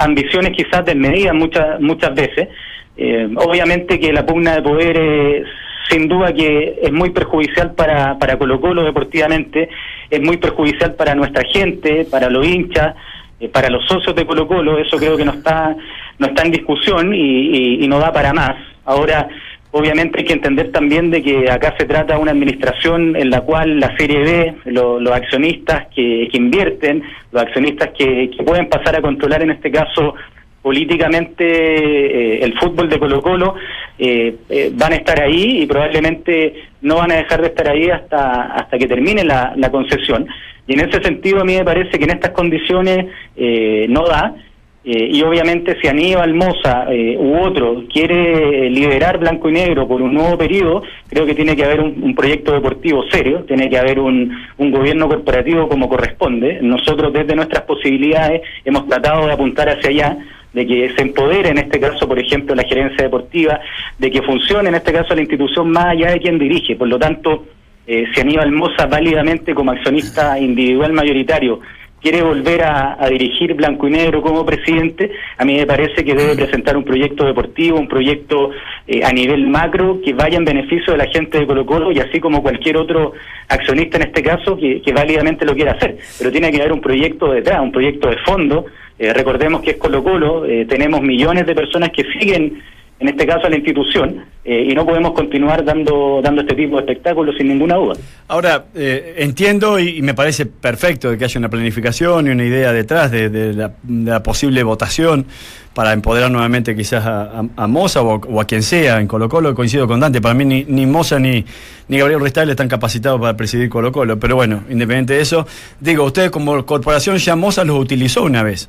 ambiciones 0.00 0.52
quizás 0.56 0.84
desmedidas 0.84 1.34
muchas, 1.34 1.80
muchas 1.80 2.14
veces. 2.14 2.48
Eh, 2.96 3.28
obviamente 3.36 3.98
que 3.98 4.12
la 4.12 4.26
pugna 4.26 4.56
de 4.56 4.62
poder 4.62 4.96
eh, 4.98 5.44
sin 5.88 6.08
duda 6.08 6.32
que 6.34 6.78
es 6.82 6.92
muy 6.92 7.10
perjudicial 7.10 7.72
para, 7.74 8.18
para 8.18 8.36
Colo 8.36 8.60
Colo 8.60 8.82
deportivamente, 8.84 9.70
es 10.10 10.20
muy 10.20 10.36
perjudicial 10.36 10.94
para 10.94 11.14
nuestra 11.14 11.42
gente, 11.50 12.04
para 12.10 12.28
los 12.28 12.46
hinchas, 12.46 12.94
eh, 13.40 13.48
para 13.48 13.68
los 13.70 13.84
socios 13.86 14.14
de 14.14 14.26
Colo 14.26 14.46
Colo, 14.48 14.78
eso 14.78 14.96
creo 14.98 15.16
que 15.16 15.24
no 15.24 15.32
está, 15.32 15.74
no 16.18 16.26
está 16.26 16.42
en 16.44 16.50
discusión 16.52 17.14
y, 17.14 17.82
y- 17.84 17.88
no 17.88 17.98
da 17.98 18.12
para 18.12 18.32
más. 18.32 18.54
Ahora, 18.84 19.28
obviamente 19.70 20.18
hay 20.20 20.24
que 20.24 20.32
entender 20.32 20.72
también 20.72 21.10
de 21.10 21.22
que 21.22 21.50
acá 21.50 21.74
se 21.78 21.84
trata 21.86 22.14
de 22.14 22.20
una 22.20 22.32
administración 22.32 23.14
en 23.16 23.30
la 23.30 23.42
cual 23.42 23.78
la 23.80 23.96
Serie 23.96 24.20
B, 24.20 24.54
lo- 24.72 24.98
los 24.98 25.12
accionistas 25.12 25.86
que, 25.94 26.28
invierten, 26.32 27.02
los 27.32 27.42
accionistas 27.42 27.90
que, 27.96 28.30
pueden 28.44 28.68
pasar 28.68 28.96
a 28.96 29.02
controlar 29.02 29.42
en 29.42 29.50
este 29.50 29.70
caso 29.70 30.14
políticamente 30.62 31.44
eh, 31.44 32.44
el 32.44 32.58
fútbol 32.58 32.88
de 32.88 32.98
Colo 32.98 33.22
Colo 33.22 33.54
eh, 33.98 34.34
eh, 34.48 34.70
van 34.74 34.92
a 34.92 34.96
estar 34.96 35.20
ahí 35.22 35.62
y 35.62 35.66
probablemente 35.66 36.54
no 36.82 36.96
van 36.96 37.12
a 37.12 37.16
dejar 37.16 37.40
de 37.42 37.48
estar 37.48 37.68
ahí 37.68 37.88
hasta 37.90 38.42
hasta 38.54 38.78
que 38.78 38.86
termine 38.86 39.24
la 39.24 39.70
concesión 39.70 40.26
y 40.68 40.74
en 40.74 40.80
ese 40.80 41.02
sentido 41.02 41.40
a 41.40 41.44
mí 41.44 41.56
me 41.56 41.64
parece 41.64 41.98
que 41.98 42.04
en 42.04 42.10
estas 42.10 42.30
condiciones 42.30 43.06
eh, 43.36 43.86
no 43.88 44.04
da 44.04 44.36
eh, 44.84 45.08
y 45.10 45.22
obviamente 45.22 45.76
si 45.82 45.88
Aníbal 45.88 46.34
Moza 46.34 46.86
eh, 46.90 47.16
u 47.18 47.36
otro 47.38 47.84
quiere 47.92 48.70
liderar 48.70 49.18
blanco 49.18 49.50
y 49.50 49.52
negro 49.52 49.88
por 49.88 50.00
un 50.00 50.14
nuevo 50.14 50.38
periodo, 50.38 50.82
creo 51.08 51.26
que 51.26 51.34
tiene 51.34 51.56
que 51.56 51.64
haber 51.64 51.80
un, 51.80 52.02
un 52.02 52.14
proyecto 52.14 52.52
deportivo 52.52 53.02
serio, 53.10 53.44
tiene 53.44 53.68
que 53.68 53.76
haber 53.76 53.98
un, 53.98 54.34
un 54.56 54.70
gobierno 54.70 55.08
corporativo 55.08 55.68
como 55.68 55.88
corresponde. 55.88 56.60
Nosotros 56.62 57.12
desde 57.12 57.34
nuestras 57.34 57.64
posibilidades 57.64 58.42
hemos 58.64 58.86
tratado 58.88 59.26
de 59.26 59.32
apuntar 59.32 59.68
hacia 59.68 59.90
allá, 59.90 60.18
de 60.54 60.66
que 60.66 60.90
se 60.96 61.02
empodere 61.02 61.50
en 61.50 61.58
este 61.58 61.80
caso, 61.80 62.08
por 62.08 62.18
ejemplo, 62.18 62.54
la 62.54 62.62
gerencia 62.62 63.04
deportiva, 63.04 63.60
de 63.98 64.10
que 64.10 64.22
funcione 64.22 64.70
en 64.70 64.76
este 64.76 64.92
caso 64.92 65.14
la 65.14 65.20
institución 65.20 65.70
más 65.70 65.86
allá 65.86 66.12
de 66.12 66.20
quien 66.20 66.38
dirige. 66.38 66.76
Por 66.76 66.88
lo 66.88 66.98
tanto, 66.98 67.44
eh, 67.88 68.04
si 68.12 68.20
Aníbal 68.20 68.52
Moza 68.52 68.84
válidamente 68.84 69.54
como 69.54 69.70
accionista 69.70 70.38
individual 70.38 70.92
mayoritario 70.92 71.60
quiere 72.02 72.22
volver 72.22 72.62
a, 72.62 73.08
dirigir 73.08 73.54
Blanco 73.54 73.88
y 73.88 73.90
Negro 73.90 74.22
como 74.22 74.44
presidente, 74.44 75.10
a 75.36 75.44
mí 75.44 75.56
me 75.56 75.66
parece 75.66 76.04
que 76.04 76.14
debe 76.14 76.36
presentar 76.36 76.76
un 76.76 76.84
proyecto 76.84 77.24
deportivo, 77.24 77.78
un 77.78 77.88
proyecto 77.88 78.50
eh, 78.86 79.00
a 79.02 79.12
nivel 79.12 79.48
macro 79.48 80.00
que 80.04 80.12
vaya 80.12 80.36
en 80.36 80.44
beneficio 80.44 80.92
de 80.92 80.98
la 80.98 81.06
gente 81.06 81.38
de 81.38 81.46
Colo 81.46 81.66
Colo 81.66 81.90
y 81.90 81.98
así 81.98 82.20
como 82.20 82.42
cualquier 82.42 82.76
otro 82.76 83.14
accionista 83.48 83.96
en 83.96 84.04
este 84.04 84.22
caso 84.22 84.56
que, 84.56 84.82
que 84.82 84.92
válidamente 84.92 85.44
lo 85.44 85.54
quiera 85.54 85.72
hacer. 85.72 85.96
Pero 86.18 86.30
tiene 86.30 86.52
que 86.52 86.60
haber 86.60 86.72
un 86.72 86.80
proyecto 86.80 87.32
detrás, 87.32 87.60
un 87.60 87.72
proyecto 87.72 88.10
de 88.10 88.18
fondo. 88.18 88.66
Eh, 88.98 89.12
recordemos 89.14 89.62
que 89.62 89.70
es 89.72 89.76
Colo 89.78 90.04
Colo, 90.04 90.44
eh, 90.44 90.66
tenemos 90.66 91.00
millones 91.00 91.46
de 91.46 91.54
personas 91.54 91.90
que 91.90 92.04
siguen 92.18 92.62
en 93.00 93.08
este 93.08 93.26
caso 93.26 93.46
a 93.46 93.50
la 93.50 93.56
institución, 93.56 94.24
eh, 94.44 94.68
y 94.70 94.74
no 94.74 94.84
podemos 94.84 95.12
continuar 95.12 95.64
dando, 95.64 96.20
dando 96.22 96.40
este 96.40 96.56
tipo 96.56 96.76
de 96.76 96.82
espectáculos 96.82 97.36
sin 97.36 97.48
ninguna 97.48 97.76
duda. 97.76 97.94
Ahora, 98.26 98.64
eh, 98.74 99.14
entiendo 99.18 99.78
y, 99.78 100.02
me 100.02 100.14
parece 100.14 100.46
perfecto 100.46 101.16
que 101.16 101.24
haya 101.24 101.38
una 101.38 101.48
planificación 101.48 102.26
y 102.26 102.30
una 102.30 102.44
idea 102.44 102.72
detrás 102.72 103.10
de, 103.12 103.28
de 103.28 103.52
la, 103.52 104.22
posible 104.22 104.64
votación 104.64 105.26
para 105.74 105.92
empoderar 105.92 106.30
nuevamente 106.30 106.74
quizás 106.74 107.06
a, 107.06 107.44
a, 107.56 107.66
Moza 107.68 108.02
o, 108.02 108.40
a 108.40 108.44
quien 108.46 108.64
sea 108.64 109.00
en 109.00 109.06
Colo 109.06 109.28
Colo, 109.28 109.54
coincido 109.54 109.86
con 109.86 110.00
Dante, 110.00 110.20
para 110.20 110.34
mí 110.34 110.44
ni, 110.44 110.64
ni 110.64 110.86
Moza 110.86 111.20
ni, 111.20 111.44
ni 111.86 111.98
Gabriel 111.98 112.20
Ristal 112.20 112.50
están 112.50 112.68
capacitados 112.68 113.20
para 113.20 113.36
presidir 113.36 113.68
Colo 113.68 113.92
Colo, 113.92 114.18
pero 114.18 114.34
bueno, 114.34 114.64
independiente 114.68 115.12
de 115.12 115.20
eso, 115.20 115.46
digo, 115.78 116.02
ustedes 116.02 116.30
como 116.30 116.66
corporación 116.66 117.18
ya 117.18 117.36
Moza 117.36 117.64
los 117.64 117.78
utilizó 117.78 118.24
una 118.24 118.42
vez, 118.42 118.68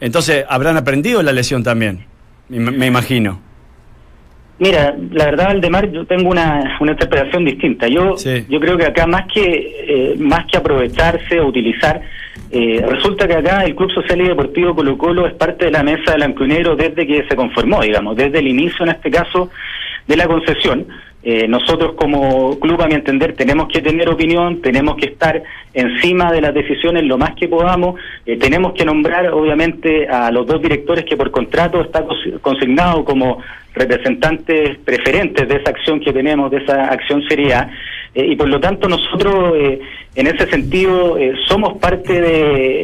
entonces 0.00 0.46
habrán 0.48 0.78
aprendido 0.78 1.22
la 1.22 1.32
lesión 1.32 1.62
también, 1.62 2.06
me, 2.58 2.86
imagino. 2.86 3.40
Mira, 4.58 4.94
la 5.10 5.24
verdad, 5.24 5.50
Aldemar, 5.50 5.90
yo 5.90 6.04
tengo 6.06 6.30
una, 6.30 6.76
una 6.80 6.92
interpretación 6.92 7.44
distinta. 7.44 7.88
Yo, 7.88 8.16
Sí. 8.16 8.44
yo 8.48 8.60
creo 8.60 8.76
que 8.76 8.86
acá 8.86 9.06
más 9.06 9.26
que 9.32 9.74
eh, 9.88 10.16
más 10.18 10.46
que 10.46 10.56
aprovecharse 10.58 11.40
o 11.40 11.48
utilizar, 11.48 12.00
eh, 12.50 12.84
resulta 12.86 13.26
que 13.26 13.34
acá 13.34 13.64
el 13.64 13.74
Club 13.74 13.90
Social 13.92 14.20
y 14.20 14.28
Deportivo 14.28 14.74
Colo 14.74 14.96
Colo 14.98 15.26
es 15.26 15.34
parte 15.34 15.64
de 15.64 15.70
la 15.70 15.82
mesa 15.82 16.12
del 16.12 16.32
Blanco 16.34 16.44
desde 16.76 17.06
que 17.06 17.24
se 17.28 17.34
conformó, 17.34 17.80
digamos, 17.82 18.14
desde 18.16 18.38
el 18.38 18.46
inicio, 18.46 18.84
en 18.84 18.90
este 18.92 19.10
caso, 19.10 19.50
de 20.06 20.16
la 20.16 20.26
concesión. 20.26 20.86
Eh, 21.24 21.46
nosotros 21.46 21.92
como 21.94 22.58
club, 22.58 22.82
a 22.82 22.88
mi 22.88 22.94
entender, 22.94 23.34
tenemos 23.34 23.68
que 23.68 23.80
tener 23.80 24.08
opinión, 24.08 24.60
tenemos 24.60 24.96
que 24.96 25.06
estar 25.06 25.40
encima 25.72 26.32
de 26.32 26.40
las 26.40 26.52
decisiones 26.52 27.04
lo 27.04 27.16
más 27.16 27.36
que 27.36 27.46
podamos, 27.46 28.00
eh, 28.26 28.36
tenemos 28.36 28.72
que 28.72 28.84
nombrar, 28.84 29.32
obviamente, 29.32 30.08
a 30.08 30.32
los 30.32 30.46
dos 30.48 30.60
directores 30.60 31.04
que 31.04 31.16
por 31.16 31.30
contrato 31.30 31.80
está 31.80 32.04
consignado 32.40 33.04
como 33.04 33.38
representantes 33.72 34.78
preferentes 34.78 35.48
de 35.48 35.56
esa 35.56 35.70
acción 35.70 36.00
que 36.00 36.12
tenemos, 36.12 36.50
de 36.50 36.58
esa 36.58 36.86
acción 36.86 37.22
Serie 37.28 37.54
A, 37.54 37.70
eh, 38.14 38.26
y 38.26 38.34
por 38.34 38.48
lo 38.48 38.58
tanto 38.58 38.88
nosotros, 38.88 39.54
eh, 39.56 39.80
en 40.16 40.26
ese 40.26 40.46
sentido, 40.48 41.16
somos 41.46 41.78
parte 41.78 42.20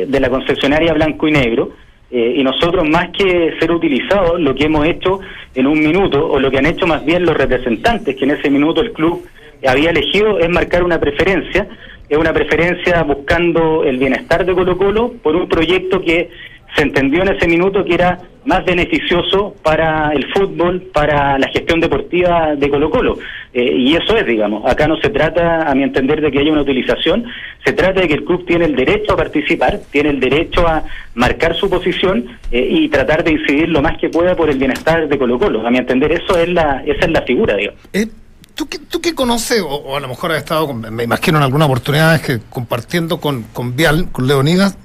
de 0.07 0.21
la 0.21 0.31
concesionaria 0.31 0.95
blanco 0.95 1.27
y 1.27 1.33
negro, 1.33 1.73
eh, 2.11 2.35
y 2.37 2.43
nosotros 2.43 2.89
más 2.89 3.11
que 3.11 3.55
ser 3.59 3.71
utilizados, 3.71 4.41
lo 4.41 4.55
que 4.55 4.65
hemos 4.65 4.87
hecho 4.87 5.21
en 5.55 5.67
un 5.67 5.79
minuto, 5.81 6.27
o 6.27 6.39
lo 6.39 6.51
que 6.51 6.59
han 6.59 6.67
hecho 6.67 6.87
más 6.87 7.05
bien 7.05 7.25
los 7.25 7.37
representantes, 7.37 8.17
que 8.17 8.25
en 8.25 8.31
ese 8.33 8.51
minuto 8.51 8.81
el 8.81 8.93
club 8.93 9.27
había 9.67 9.91
elegido, 9.91 10.39
es 10.39 10.49
marcar 10.49 10.85
una 10.85 10.99
preferencia, 10.99 11.67
es 12.09 12.17
una 12.17 12.33
preferencia 12.33 13.03
buscando 13.03 13.85
el 13.85 13.99
bienestar 13.99 14.45
de 14.47 14.55
Colo 14.55 14.79
Colo 14.79 15.13
por 15.23 15.37
un 15.37 15.49
proyecto 15.49 16.01
que 16.01 16.31
se 16.75 16.83
entendió 16.83 17.23
en 17.23 17.37
ese 17.37 17.47
minuto 17.47 17.85
que 17.85 17.95
era 17.95 18.19
más 18.49 18.65
beneficioso 18.65 19.55
para 19.63 20.11
el 20.15 20.27
fútbol, 20.33 20.81
para 20.95 21.39
la 21.39 21.49
gestión 21.49 21.81
deportiva 21.81 22.57
de 22.57 22.71
Colo 22.71 22.89
Colo. 22.89 23.19
Eh, 23.53 23.75
y 23.77 23.95
eso 23.95 24.17
es, 24.17 24.25
digamos, 24.25 24.65
acá 24.65 24.89
no 24.89 24.97
se 24.97 25.11
trata, 25.11 25.71
a 25.71 25.75
mi 25.75 25.83
entender, 25.83 26.23
de 26.23 26.31
que 26.31 26.39
haya 26.39 26.51
una 26.51 26.63
utilización, 26.63 27.27
se 27.63 27.75
trata 27.75 28.01
de 28.01 28.09
que 28.09 28.15
el 28.15 28.25
club 28.25 28.47
tiene 28.47 28.65
el 28.65 28.75
derecho 28.75 29.13
a 29.13 29.17
participar, 29.19 29.81
tiene 29.91 30.09
el 30.09 30.19
derecho 30.19 30.67
a 30.67 30.83
marcar 31.15 31.57
su 31.57 31.69
posición 31.69 32.25
eh, 32.51 32.67
y 32.71 32.89
tratar 32.89 33.23
de 33.23 33.33
incidir 33.33 33.69
lo 33.69 33.83
más 33.83 33.99
que 33.99 34.09
pueda 34.09 34.35
por 34.35 34.49
el 34.49 34.57
bienestar 34.57 35.07
de 35.07 35.19
Colo 35.19 35.39
Colo. 35.39 35.67
A 35.67 35.71
mi 35.71 35.77
entender, 35.77 36.11
eso 36.13 36.39
es 36.39 36.49
la, 36.49 36.83
esa 36.87 37.05
es 37.05 37.11
la 37.11 37.21
figura, 37.23 37.55
digamos. 37.55 37.83
Eh, 37.93 38.07
¿Tú 38.55 38.67
que, 38.67 38.79
tú 38.79 39.03
que 39.03 39.15
conoces, 39.15 39.61
o, 39.61 39.95
a 39.95 40.01
lo 40.01 40.09
mejor 40.09 40.33
has 40.33 40.39
estado, 40.39 40.73
me 40.73 41.05
imagino 41.05 41.37
en 41.37 41.45
alguna 41.45 41.67
oportunidad 41.67 42.19
que 42.23 42.39
compartiendo 42.49 43.21
con, 43.21 43.43
con 43.53 43.77
Vial, 43.77 44.11
con 44.11 44.27
Leonidas, 44.27 44.79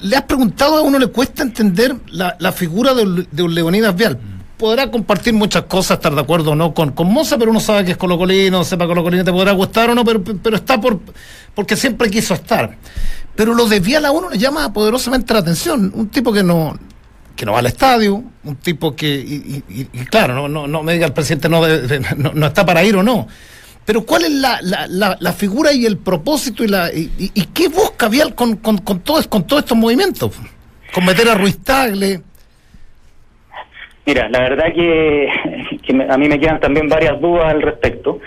¿le 0.00 0.16
has 0.16 0.22
preguntado 0.22 0.76
a 0.78 0.82
uno, 0.82 0.98
le 0.98 1.06
cuesta 1.08 1.42
entender 1.42 1.96
la, 2.10 2.52
figura 2.52 2.94
de, 2.94 3.26
de 3.30 3.42
un 3.42 3.54
Leonidas 3.54 3.94
Vial? 3.94 4.18
Podrá 4.56 4.90
compartir 4.90 5.34
muchas 5.34 5.62
cosas, 5.64 5.96
estar 5.98 6.14
de 6.14 6.20
acuerdo 6.20 6.52
o 6.52 6.54
no 6.54 6.72
con, 6.74 6.92
con 6.92 7.12
Moza, 7.12 7.36
pero 7.38 7.50
uno 7.50 7.60
sabe 7.60 7.84
que 7.84 7.90
es 7.92 7.96
colocolino, 7.96 8.62
sepa 8.64 8.86
colocolino, 8.86 9.24
te 9.24 9.32
podrá 9.32 9.52
gustar 9.52 9.90
o 9.90 9.94
no, 9.94 10.04
pero, 10.04 10.22
pero 10.22 10.56
está 10.56 10.80
por 10.80 11.00
porque 11.54 11.76
siempre 11.76 12.08
quiso 12.10 12.34
estar. 12.34 12.76
Pero 13.34 13.52
lo 13.54 13.66
de 13.66 13.80
Vial 13.80 14.04
a 14.04 14.12
uno 14.12 14.30
le 14.30 14.38
llama 14.38 14.72
poderosamente 14.72 15.34
la 15.34 15.40
atención. 15.40 15.90
Un 15.94 16.08
tipo 16.08 16.32
que 16.32 16.44
no, 16.44 16.78
que 17.34 17.44
no 17.44 17.52
va 17.52 17.58
al 17.58 17.66
estadio, 17.66 18.22
un 18.44 18.56
tipo 18.56 18.94
que, 18.94 19.06
y, 19.16 19.84
claro, 20.08 20.34
no, 20.34 20.48
no, 20.48 20.68
no 20.68 20.82
me 20.84 20.92
diga 20.94 21.06
el 21.06 21.12
presidente 21.12 21.48
no, 21.48 21.64
de- 21.64 21.82
de- 21.86 22.00
no, 22.16 22.32
no 22.32 22.46
está 22.46 22.64
para 22.64 22.84
ir 22.84 22.94
o 22.96 23.02
no, 23.02 23.26
pero 23.84 24.04
¿cuál 24.04 24.24
es 24.24 24.30
la, 24.32 24.58
la, 24.62 24.86
la, 24.88 25.16
la 25.20 25.32
figura 25.32 25.72
y 25.72 25.84
el 25.86 25.98
propósito 25.98 26.64
y, 26.64 26.68
la, 26.68 26.90
y, 26.92 27.08
qué 27.54 27.68
busca 27.68 28.08
Vial 28.08 28.34
con, 28.34 28.56
con, 28.56 28.78
con, 28.78 29.00
todos, 29.00 29.26
con 29.28 29.46
todos 29.46 29.62
estos 29.62 29.76
movimientos? 29.76 30.32
Con 30.92 31.04
meter 31.04 31.28
a 31.28 31.34
Ruiz 31.34 31.58
Tagle, 31.62 32.20
Mira, 34.06 34.28
la 34.28 34.40
verdad 34.40 34.66
que, 34.74 35.28
me- 35.94 36.04
a 36.12 36.18
mí 36.18 36.28
me 36.28 36.38
quedan 36.38 36.60
también 36.60 36.88
varias 36.88 37.18
dudas 37.20 37.46
al 37.46 37.62
respecto. 37.62 38.20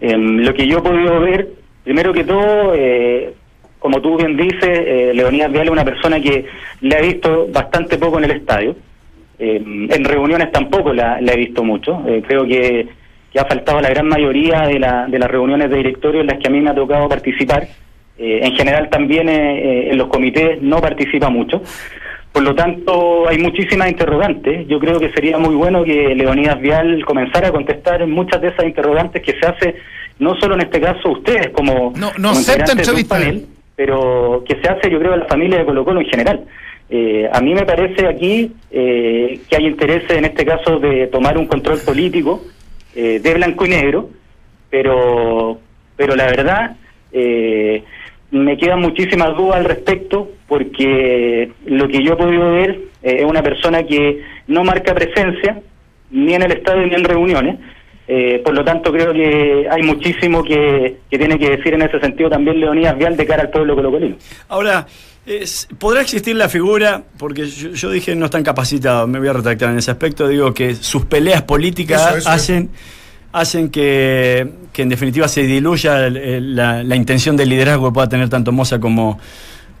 Em, 0.00 0.38
lo 0.38 0.54
que 0.54 0.66
yo 0.66 0.78
he 0.78 0.82
podido 0.82 1.20
ver, 1.20 1.48
primero 1.84 2.12
que 2.14 2.24
todo, 2.24 2.74
eh, 2.74 3.34
como 3.78 4.00
tú 4.00 4.16
bien 4.16 4.36
dices, 4.38 4.58
eh, 4.64 5.12
Leonidas 5.14 5.52
Vial 5.52 5.66
es 5.66 5.70
una 5.70 5.84
persona 5.84 6.18
que 6.20 6.46
le 6.80 6.96
ha 6.96 7.00
visto 7.02 7.46
bastante 7.52 7.98
poco 7.98 8.18
en 8.18 8.24
el 8.24 8.30
estadio. 8.32 8.74
Em, 9.38 9.90
en 9.92 10.04
reuniones 10.04 10.50
tampoco 10.50 10.92
la, 10.94 11.20
la 11.20 11.32
he 11.32 11.36
visto 11.36 11.62
mucho. 11.62 12.02
Eh, 12.08 12.22
creo 12.26 12.44
que, 12.46 12.88
que 13.38 13.44
ha 13.44 13.46
faltado 13.46 13.80
la 13.80 13.90
gran 13.90 14.08
mayoría 14.08 14.62
de, 14.62 14.78
la- 14.80 15.06
de 15.06 15.16
las 15.18 15.30
reuniones 15.30 15.70
de 15.70 15.76
directorio 15.76 16.20
en 16.22 16.26
las 16.26 16.38
que 16.38 16.48
a 16.48 16.50
mí 16.50 16.60
me 16.60 16.70
ha 16.70 16.74
tocado 16.74 17.08
participar. 17.08 17.68
Eh, 18.18 18.40
en 18.42 18.52
general 18.56 18.88
también 18.90 19.28
eh, 19.28 19.34
eh, 19.86 19.88
en 19.92 19.98
los 19.98 20.08
comités 20.08 20.60
no 20.60 20.80
participa 20.80 21.30
mucho. 21.30 21.62
Por 22.32 22.42
lo 22.42 22.52
tanto, 22.54 23.28
hay 23.28 23.38
muchísimas 23.38 23.88
interrogantes. 23.90 24.66
Yo 24.66 24.80
creo 24.80 24.98
que 24.98 25.10
sería 25.12 25.38
muy 25.38 25.54
bueno 25.54 25.84
que 25.84 26.14
Leonidas 26.16 26.60
Vial 26.60 27.04
comenzara 27.04 27.48
a 27.48 27.52
contestar 27.52 28.04
muchas 28.08 28.40
de 28.42 28.48
esas 28.48 28.64
interrogantes 28.66 29.22
que 29.22 29.32
se 29.38 29.46
hace, 29.46 29.74
no 30.18 30.34
solo 30.40 30.54
en 30.56 30.62
este 30.62 30.80
caso 30.80 31.10
ustedes 31.10 31.50
como, 31.50 31.92
No, 31.96 32.10
no 32.18 32.30
como 32.30 32.40
integrantes 32.40 32.66
de 32.86 32.92
un 32.92 32.98
entrevista. 32.98 33.14
panel, 33.18 33.46
pero 33.76 34.42
que 34.46 34.56
se 34.60 34.68
hace 34.68 34.90
yo 34.90 34.98
creo 34.98 35.12
a 35.12 35.16
la 35.18 35.26
familia 35.26 35.58
de 35.58 35.64
Colo 35.64 35.84
Colo 35.84 36.00
en 36.00 36.06
general. 36.08 36.40
Eh, 36.90 37.28
a 37.32 37.40
mí 37.40 37.54
me 37.54 37.64
parece 37.64 38.06
aquí 38.08 38.50
eh, 38.72 39.38
que 39.48 39.56
hay 39.56 39.66
interés 39.66 40.10
en 40.10 40.24
este 40.24 40.44
caso 40.44 40.78
de 40.80 41.06
tomar 41.06 41.38
un 41.38 41.46
control 41.46 41.78
político 41.86 42.42
eh, 42.94 43.20
de 43.20 43.34
blanco 43.34 43.66
y 43.66 43.68
negro, 43.70 44.10
pero, 44.70 45.60
pero 45.96 46.16
la 46.16 46.26
verdad 46.26 46.76
eh, 47.12 47.82
me 48.30 48.56
quedan 48.58 48.80
muchísimas 48.80 49.36
dudas 49.36 49.56
al 49.56 49.64
respecto 49.64 50.30
porque 50.46 51.52
lo 51.66 51.88
que 51.88 52.02
yo 52.02 52.12
he 52.12 52.16
podido 52.16 52.52
ver 52.52 52.70
eh, 53.02 53.16
es 53.20 53.24
una 53.24 53.42
persona 53.42 53.82
que 53.84 54.22
no 54.46 54.64
marca 54.64 54.94
presencia 54.94 55.60
ni 56.10 56.34
en 56.34 56.42
el 56.42 56.52
estadio 56.52 56.86
ni 56.86 56.94
en 56.94 57.04
reuniones. 57.04 57.58
Eh, 58.10 58.40
por 58.42 58.54
lo 58.54 58.64
tanto, 58.64 58.90
creo 58.90 59.12
que 59.12 59.66
hay 59.70 59.82
muchísimo 59.82 60.42
que, 60.42 60.96
que 61.10 61.18
tiene 61.18 61.38
que 61.38 61.50
decir 61.50 61.74
en 61.74 61.82
ese 61.82 62.00
sentido 62.00 62.30
también 62.30 62.58
Leonidas 62.58 62.96
Vial 62.96 63.16
de 63.18 63.26
cara 63.26 63.42
al 63.42 63.50
pueblo 63.50 63.74
colocolino. 63.74 64.16
Ahora, 64.48 64.86
es- 65.28 65.68
¿podrá 65.78 66.00
existir 66.00 66.34
la 66.36 66.48
figura? 66.48 67.02
Porque 67.18 67.46
yo, 67.48 67.70
yo 67.70 67.90
dije 67.90 68.14
no 68.16 68.26
están 68.26 68.42
capacitados, 68.42 69.08
me 69.08 69.18
voy 69.18 69.28
a 69.28 69.32
retractar 69.34 69.70
en 69.70 69.78
ese 69.78 69.90
aspecto, 69.90 70.26
digo 70.28 70.52
que 70.54 70.74
sus 70.74 71.04
peleas 71.04 71.42
políticas 71.42 72.00
Eso, 72.08 72.16
eso, 72.18 72.30
hacen, 72.30 72.70
hacen 73.32 73.68
que, 73.70 74.48
que 74.72 74.82
en 74.82 74.88
definitiva 74.88 75.28
se 75.28 75.42
diluya 75.42 76.08
la, 76.10 76.82
la 76.82 76.96
intención 76.96 77.36
de 77.36 77.46
liderazgo 77.46 77.88
que 77.90 77.94
pueda 77.94 78.08
tener 78.08 78.28
tanto 78.28 78.52
Moza 78.52 78.80
como, 78.80 79.18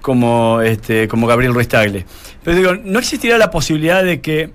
como, 0.02 0.60
este, 0.60 1.08
como 1.08 1.26
Gabriel 1.26 1.54
Ruiz 1.54 1.68
Tagle. 1.68 2.04
Pero 2.44 2.56
digo, 2.56 2.74
¿no 2.84 2.98
existirá 2.98 3.38
la 3.38 3.50
posibilidad 3.50 4.04
de 4.04 4.20
que 4.20 4.50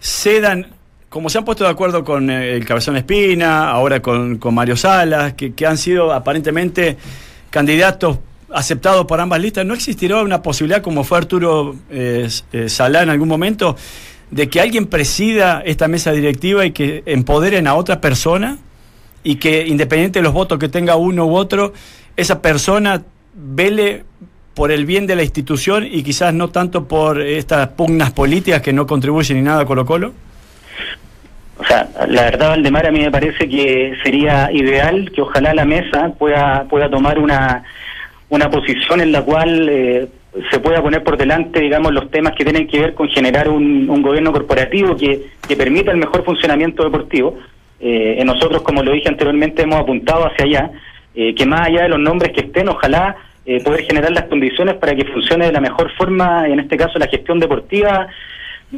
cedan, 0.00 0.66
como 1.08 1.28
se 1.28 1.38
han 1.38 1.44
puesto 1.44 1.64
de 1.64 1.70
acuerdo 1.70 2.04
con 2.04 2.30
eh, 2.30 2.54
el 2.54 2.64
Cabezón 2.64 2.96
Espina, 2.96 3.68
ahora 3.70 4.00
con, 4.00 4.38
con 4.38 4.54
Mario 4.54 4.76
Salas, 4.76 5.34
que, 5.34 5.52
que 5.54 5.66
han 5.66 5.76
sido 5.76 6.12
aparentemente 6.12 6.96
candidatos 7.50 8.18
aceptados 8.52 9.06
por 9.06 9.20
ambas 9.20 9.40
listas, 9.40 9.64
¿no 9.64 9.74
existirá 9.74 10.22
una 10.22 10.42
posibilidad, 10.42 10.82
como 10.82 11.04
fue 11.04 11.18
Arturo 11.18 11.76
eh, 11.90 12.28
eh, 12.52 12.68
Salá 12.68 13.02
en 13.02 13.10
algún 13.10 13.28
momento, 13.28 13.76
de 14.30 14.48
que 14.48 14.60
alguien 14.60 14.86
presida 14.86 15.62
esta 15.64 15.88
mesa 15.88 16.12
directiva 16.12 16.64
y 16.64 16.72
que 16.72 17.02
empoderen 17.06 17.66
a 17.66 17.74
otra 17.74 18.00
persona 18.00 18.58
y 19.22 19.36
que 19.36 19.66
independiente 19.66 20.20
de 20.20 20.22
los 20.22 20.32
votos 20.32 20.58
que 20.58 20.68
tenga 20.68 20.96
uno 20.96 21.26
u 21.26 21.34
otro, 21.34 21.72
esa 22.16 22.40
persona 22.40 23.02
vele 23.34 24.04
por 24.54 24.72
el 24.72 24.86
bien 24.86 25.06
de 25.06 25.16
la 25.16 25.22
institución 25.22 25.86
y 25.90 26.02
quizás 26.02 26.34
no 26.34 26.48
tanto 26.50 26.86
por 26.86 27.20
estas 27.20 27.68
pugnas 27.68 28.12
políticas 28.12 28.62
que 28.62 28.72
no 28.72 28.86
contribuyen 28.86 29.38
ni 29.38 29.42
nada 29.42 29.62
a 29.62 29.64
Colo 29.64 29.86
Colo? 29.86 30.12
O 31.58 31.64
sea, 31.64 31.88
la 32.08 32.22
verdad, 32.22 32.48
Valdemar, 32.48 32.86
a 32.86 32.90
mí 32.90 33.00
me 33.00 33.10
parece 33.10 33.48
que 33.48 33.94
sería 34.02 34.50
ideal 34.50 35.10
que 35.14 35.20
ojalá 35.20 35.52
la 35.52 35.66
mesa 35.66 36.10
pueda, 36.18 36.64
pueda 36.64 36.88
tomar 36.88 37.18
una, 37.18 37.64
una 38.30 38.50
posición 38.50 39.00
en 39.00 39.12
la 39.12 39.22
cual 39.22 39.68
eh, 39.68 40.08
se 40.50 40.60
pueda 40.60 40.82
poner 40.82 41.02
por 41.02 41.16
delante, 41.16 41.60
digamos, 41.60 41.92
los 41.92 42.10
temas 42.10 42.34
que 42.34 42.44
tienen 42.44 42.66
que 42.66 42.80
ver 42.80 42.94
con 42.94 43.08
generar 43.08 43.48
un, 43.48 43.90
un 43.90 44.02
gobierno 44.02 44.32
corporativo 44.32 44.96
que, 44.96 45.28
permita 45.56 45.90
el 45.90 45.98
mejor 45.98 46.24
funcionamiento 46.24 46.84
deportivo. 46.84 47.36
Eh, 47.80 48.22
nosotros, 48.24 48.62
como 48.62 48.82
lo 48.84 48.92
dije 48.92 49.08
anteriormente, 49.08 49.62
hemos 49.62 49.80
apuntado 49.80 50.26
hacia 50.26 50.44
allá, 50.44 50.70
eh, 51.14 51.34
que 51.34 51.44
más 51.44 51.66
allá 51.66 51.82
de 51.82 51.88
los 51.88 51.98
nombres 51.98 52.32
que 52.32 52.42
estén, 52.42 52.68
ojalá 52.68 53.16
eh, 53.44 53.60
poder 53.64 53.82
generar 53.82 54.12
las 54.12 54.24
condiciones 54.26 54.76
para 54.76 54.94
que 54.94 55.04
funcione 55.06 55.46
de 55.46 55.52
la 55.52 55.60
mejor 55.60 55.90
forma, 55.96 56.46
en 56.46 56.60
este 56.60 56.76
caso 56.76 56.98
la 57.00 57.08
gestión 57.08 57.40
deportiva 57.40 58.06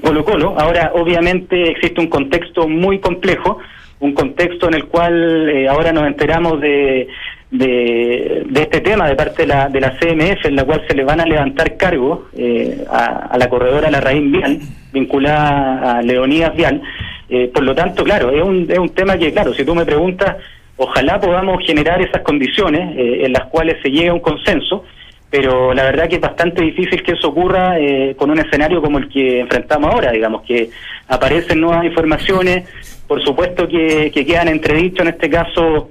Colo 0.01 0.25
Colo. 0.25 0.55
Ahora, 0.59 0.93
obviamente, 0.95 1.71
existe 1.71 2.01
un 2.01 2.07
contexto 2.07 2.67
muy 2.69 2.99
complejo, 2.99 3.59
un 4.01 4.15
contexto 4.15 4.69
en 4.69 4.75
el 4.75 4.87
cual 4.87 5.49
eh, 5.51 5.69
ahora 5.69 5.93
nos 5.93 6.07
enteramos 6.07 6.61
de, 6.61 7.09
de, 7.53 8.47
este 8.55 8.81
tema 8.81 9.07
de 9.07 9.15
parte 9.15 9.43
de 9.43 9.49
la, 9.49 9.69
de 9.69 9.81
la 9.81 9.97
CMF, 9.99 10.47
en 10.47 10.57
la 10.57 10.65
cual 10.65 10.83
se 10.89 10.95
le 10.95 11.05
van 11.05 11.21
a 11.21 11.27
levantar 11.27 11.77
cargos 11.77 12.21
eh, 12.37 12.85
a, 12.91 13.29
a 13.31 13.39
la 13.39 13.49
corredora 13.49 13.91
Larraín 13.91 14.33
Vial, 14.33 14.59
vinculada 14.93 15.99
a 15.99 16.03
Leonidas 16.03 16.57
Vial. 16.57 16.83
Eh, 17.29 17.51
por 17.53 17.63
lo 17.63 17.75
tanto, 17.75 18.03
claro, 18.05 18.31
es 18.31 18.43
un, 18.43 18.67
es 18.71 18.79
un 18.79 18.91
tema 18.91 19.17
que, 19.17 19.33
claro, 19.33 19.55
si 19.55 19.65
tú 19.65 19.75
me 19.75 19.85
preguntas, 19.85 20.37
ojalá 20.77 21.21
podamos 21.21 21.65
generar 21.65 22.01
esas 22.03 22.23
condiciones 22.23 22.97
eh, 22.97 23.25
en 23.27 23.33
las 23.33 23.45
cuales 23.47 23.77
se 23.83 23.91
llegue 23.91 24.09
a 24.09 24.15
un 24.15 24.21
consenso, 24.21 24.85
pero 25.31 25.73
la 25.73 25.85
verdad 25.85 26.09
que 26.09 26.17
es 26.17 26.21
bastante 26.21 26.63
difícil 26.63 27.03
que 27.03 27.13
eso 27.13 27.29
ocurra 27.29 27.79
eh, 27.79 28.15
con 28.19 28.31
un 28.31 28.39
escenario 28.39 28.83
como 28.83 28.99
el 28.99 29.09
que 29.09 29.41
enfrentamos 29.41 29.95
ahora, 29.95 30.11
digamos, 30.11 30.43
que 30.43 30.71
aparecen 31.09 31.61
nuevas 31.61 31.85
informaciones, 31.85 32.69
por 33.07 33.23
supuesto 33.23 33.67
que, 33.69 34.11
que 34.13 34.27
quedan 34.27 34.49
entredicho 34.49 35.03
en 35.03 35.09
este 35.09 35.31
caso 35.31 35.91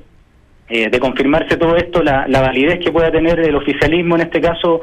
eh, 0.72 0.90
de 0.90 1.00
confirmarse 1.00 1.58
todo 1.58 1.76
esto, 1.76 2.02
la, 2.02 2.26
la 2.30 2.40
validez 2.40 2.80
que 2.80 2.94
pueda 2.94 3.12
tener 3.12 3.38
el 3.42 3.56
oficialismo 3.56 4.16
en 4.16 4.22
este 4.22 4.40
caso 4.40 4.82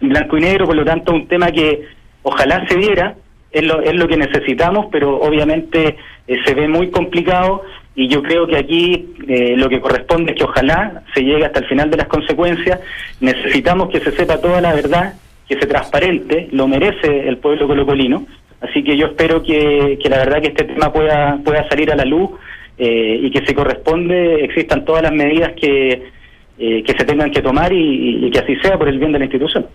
en 0.00 0.08
blanco 0.08 0.38
y 0.38 0.40
negro, 0.40 0.64
por 0.64 0.74
lo 0.74 0.84
tanto 0.84 1.12
un 1.12 1.28
tema 1.28 1.52
que 1.52 1.82
ojalá 2.22 2.66
se 2.66 2.78
diera, 2.78 3.16
es 3.52 3.62
lo, 3.62 3.82
es 3.82 3.94
lo 3.94 4.08
que 4.08 4.16
necesitamos, 4.16 4.86
pero 4.90 5.20
obviamente 5.20 5.96
eh, 6.26 6.36
se 6.44 6.54
ve 6.54 6.68
muy 6.68 6.90
complicado 6.90 7.62
y 7.94 8.08
yo 8.08 8.22
creo 8.22 8.46
que 8.46 8.56
aquí 8.56 9.14
eh, 9.28 9.54
lo 9.58 9.68
que 9.68 9.78
corresponde 9.78 10.32
es 10.32 10.38
que 10.38 10.44
ojalá 10.44 11.02
se 11.14 11.22
llegue 11.22 11.44
hasta 11.44 11.60
el 11.60 11.66
final 11.66 11.90
de 11.90 11.98
las 11.98 12.08
consecuencias, 12.08 12.80
necesitamos 13.20 13.90
que 13.90 14.00
se 14.00 14.12
sepa 14.12 14.40
toda 14.40 14.62
la 14.62 14.72
verdad, 14.72 15.16
que 15.46 15.58
se 15.58 15.66
transparente, 15.66 16.48
lo 16.50 16.66
merece 16.66 17.28
el 17.28 17.36
pueblo 17.36 17.66
colocolino, 17.66 18.26
así 18.62 18.82
que 18.82 18.96
yo 18.96 19.08
espero 19.08 19.42
que, 19.42 19.98
que 20.02 20.08
la 20.08 20.16
verdad 20.16 20.40
que 20.40 20.48
este 20.48 20.64
tema 20.64 20.90
pueda, 20.92 21.38
pueda 21.44 21.68
salir 21.68 21.92
a 21.92 21.96
la 21.96 22.06
luz 22.06 22.30
eh, 22.78 23.20
y 23.22 23.30
que 23.30 23.44
se 23.46 23.54
corresponde, 23.54 24.44
existan 24.44 24.84
todas 24.84 25.02
las 25.02 25.12
medidas 25.12 25.52
que, 25.60 26.10
eh, 26.58 26.82
que 26.82 26.92
se 26.96 27.04
tengan 27.04 27.30
que 27.30 27.42
tomar 27.42 27.72
y, 27.72 28.26
y 28.26 28.30
que 28.30 28.38
así 28.38 28.56
sea 28.56 28.78
por 28.78 28.88
el 28.88 28.98
bien 28.98 29.12
de 29.12 29.18
la 29.18 29.24
institución. 29.24 29.66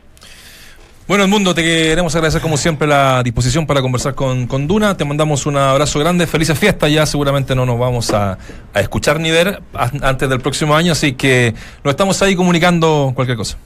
Bueno, 1.08 1.28
Mundo, 1.28 1.54
te 1.54 1.62
queremos 1.62 2.16
agradecer 2.16 2.42
como 2.42 2.56
siempre 2.56 2.88
la 2.88 3.22
disposición 3.22 3.68
para 3.68 3.82
conversar 3.82 4.16
con, 4.16 4.48
con 4.48 4.66
Duna. 4.66 4.96
Te 4.96 5.04
mandamos 5.04 5.46
un 5.46 5.58
abrazo 5.58 6.00
grande, 6.00 6.26
felices 6.26 6.58
fiestas. 6.58 6.90
Ya 6.90 7.06
seguramente 7.06 7.54
no 7.54 7.66
nos 7.66 7.78
vamos 7.78 8.14
a, 8.14 8.38
a 8.74 8.80
escuchar 8.80 9.20
ni 9.20 9.30
ver 9.30 9.60
antes 9.74 10.30
del 10.30 10.40
próximo 10.40 10.74
año, 10.74 10.94
así 10.94 11.14
que 11.14 11.54
nos 11.84 11.92
estamos 11.92 12.22
ahí 12.22 12.34
comunicando 12.34 13.12
cualquier 13.14 13.36
cosa. 13.38 13.58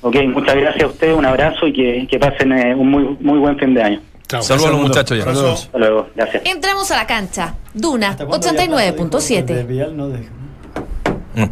Ok, 0.00 0.16
muchas 0.34 0.56
gracias 0.56 0.82
a 0.82 0.86
ustedes, 0.88 1.14
un 1.14 1.26
abrazo 1.26 1.68
y 1.68 1.72
que, 1.72 2.08
que 2.10 2.18
pasen 2.18 2.50
eh, 2.52 2.74
un 2.74 2.90
muy, 2.90 3.04
muy 3.20 3.38
buen 3.38 3.56
fin 3.56 3.72
de 3.72 3.82
año. 3.82 4.00
Chao. 4.30 4.42
Saludos 4.42 4.68
a 4.68 4.72
los 4.72 4.80
muchachos 4.82 5.18
ya. 5.18 5.24
Saludos. 5.24 5.62
Hasta 5.64 5.78
luego, 5.78 6.08
gracias. 6.14 6.42
Entremos 6.46 6.88
a 6.92 6.96
la 6.96 7.06
cancha. 7.06 7.54
Duna 7.74 8.10
¿Hasta 8.10 8.26
cuándo 8.26 8.46
ya 8.46 8.52
De 8.52 8.68
89.7. 8.68 9.66
Vial 9.66 9.96
no 9.96 10.08
deja. 10.08 10.30
Mm. 11.34 11.44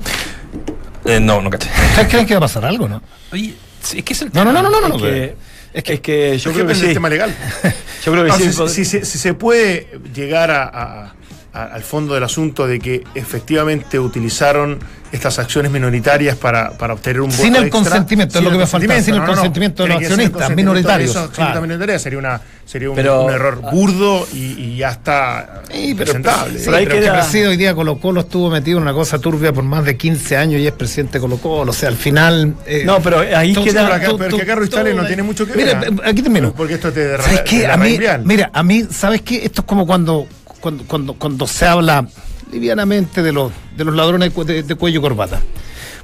Eh, 1.08 1.20
no, 1.20 1.40
no 1.42 1.50
caché. 1.50 1.68
¿Ustedes 1.90 2.08
creen 2.08 2.26
que 2.26 2.34
va 2.34 2.38
a 2.38 2.40
pasar 2.42 2.64
algo, 2.64 2.88
no? 2.88 3.02
Oye, 3.32 3.54
es 3.94 4.04
que 4.04 4.12
es 4.12 4.22
el 4.22 4.30
No, 4.32 4.44
no, 4.44 4.52
no, 4.52 4.62
no, 4.62 4.70
no. 4.70 4.86
Es 4.86 4.90
no, 4.92 4.98
que, 4.98 5.36
es 5.72 5.82
que, 5.82 5.92
es 5.94 6.00
que 6.00 6.38
yo 6.38 6.52
creo 6.52 6.66
que 6.68 6.74
del 6.74 6.86
sí. 6.88 6.94
tema 6.94 7.08
legal. 7.08 7.34
Yo 8.04 8.12
creo 8.12 8.24
que 8.24 8.30
No, 8.30 8.36
sí. 8.38 8.52
si, 8.52 8.68
si- 8.68 8.84
si- 9.00 9.04
si 9.04 9.18
se 9.18 9.34
puede 9.34 9.98
llegar 10.14 10.52
a- 10.52 10.64
a- 10.68 11.14
a- 11.52 11.64
al 11.64 11.82
fondo 11.82 12.14
del 12.14 12.24
asunto 12.24 12.66
de 12.66 12.78
que 12.78 13.02
efectivamente 13.14 13.98
utilizaron 13.98 14.78
estas 15.10 15.38
acciones 15.38 15.72
minoritarias 15.72 16.36
para, 16.36 16.72
para 16.72 16.92
obtener 16.92 17.22
un 17.22 17.32
Sin 17.32 17.48
voto 17.48 17.60
el 17.60 17.68
extra. 17.68 17.80
consentimiento, 17.82 18.38
es 18.38 18.44
lo 18.44 18.50
que 18.50 18.58
me 18.58 18.66
falta, 18.66 19.00
sin 19.02 19.14
el 19.14 19.24
consentimiento 19.24 19.82
de 19.84 19.88
los 19.88 20.02
accionistas 20.02 20.50
minoritarios, 20.54 21.16
accionistas 21.16 21.34
claro. 21.46 21.62
minoritarios 21.62 22.02
sería, 22.02 22.18
una, 22.18 22.40
sería 22.66 22.90
un, 22.90 22.96
Pero- 22.96 23.22
un 23.24 23.32
error 23.32 23.58
burdo 23.72 24.28
y, 24.34 24.36
y 24.60 24.76
ya 24.76 24.90
está 24.90 25.62
Sí, 25.72 25.94
pero, 25.96 26.04
presentable. 26.12 26.58
sí, 26.58 26.66
Pero 26.66 26.78
queda- 27.00 27.26
que 27.32 27.46
hoy 27.48 27.56
día 27.56 27.74
Colo 27.74 27.98
Colo 27.98 28.20
estuvo 28.20 28.50
metido 28.50 28.76
en 28.76 28.82
una 28.82 28.92
cosa 28.92 29.18
turbia 29.18 29.50
por 29.50 29.64
más 29.64 29.82
de 29.86 29.96
15 29.96 30.36
años 30.36 30.60
y 30.60 30.66
es 30.66 30.72
presidente 30.74 31.14
de 31.14 31.20
Colo 31.22 31.38
Colo. 31.38 31.70
O 31.70 31.74
sea, 31.74 31.88
al 31.88 31.96
final... 31.96 32.54
eh, 32.66 32.82
No, 32.84 33.00
pero 33.00 33.20
ahí 33.20 33.54
todo- 33.54 33.64
queda- 33.64 33.84
Pero 33.84 33.94
acá, 33.94 34.06
todo- 34.08 34.18
pero 34.18 34.36
que 34.36 34.42
acá 34.42 34.52
todo- 34.52 34.60
Ruiz 34.60 34.70
Tales 34.70 34.94
no 34.94 35.06
tiene 35.06 35.22
mucho 35.22 35.46
que 35.46 35.54
Mira, 35.54 35.80
ver. 35.80 35.90
¿ah? 36.04 36.08
aquí 36.10 36.20
termino. 36.20 36.52
Porque 36.52 36.74
esto 36.74 36.92
te 36.92 37.00
derra- 37.16 37.24
¿Sabes 37.24 37.40
qué? 37.46 37.66
A 37.66 37.78
mí, 37.78 37.98
mira, 38.24 38.50
a 38.52 38.62
mí, 38.62 38.84
¿sabes 38.90 39.22
qué? 39.22 39.42
Esto 39.42 39.62
es 39.62 39.66
como 39.66 39.86
cuando, 39.86 40.26
cuando, 40.60 40.84
cuando, 40.84 41.14
cuando 41.14 41.46
se 41.46 41.66
habla 41.66 42.06
livianamente 42.52 43.22
de 43.22 43.32
los, 43.32 43.52
de 43.76 43.84
los 43.84 43.94
ladrones 43.94 44.28
de, 44.30 44.34
cu- 44.34 44.44
de- 44.44 44.62
de 44.62 44.74
cuello 44.74 44.98
y 45.00 45.02
corbata. 45.02 45.40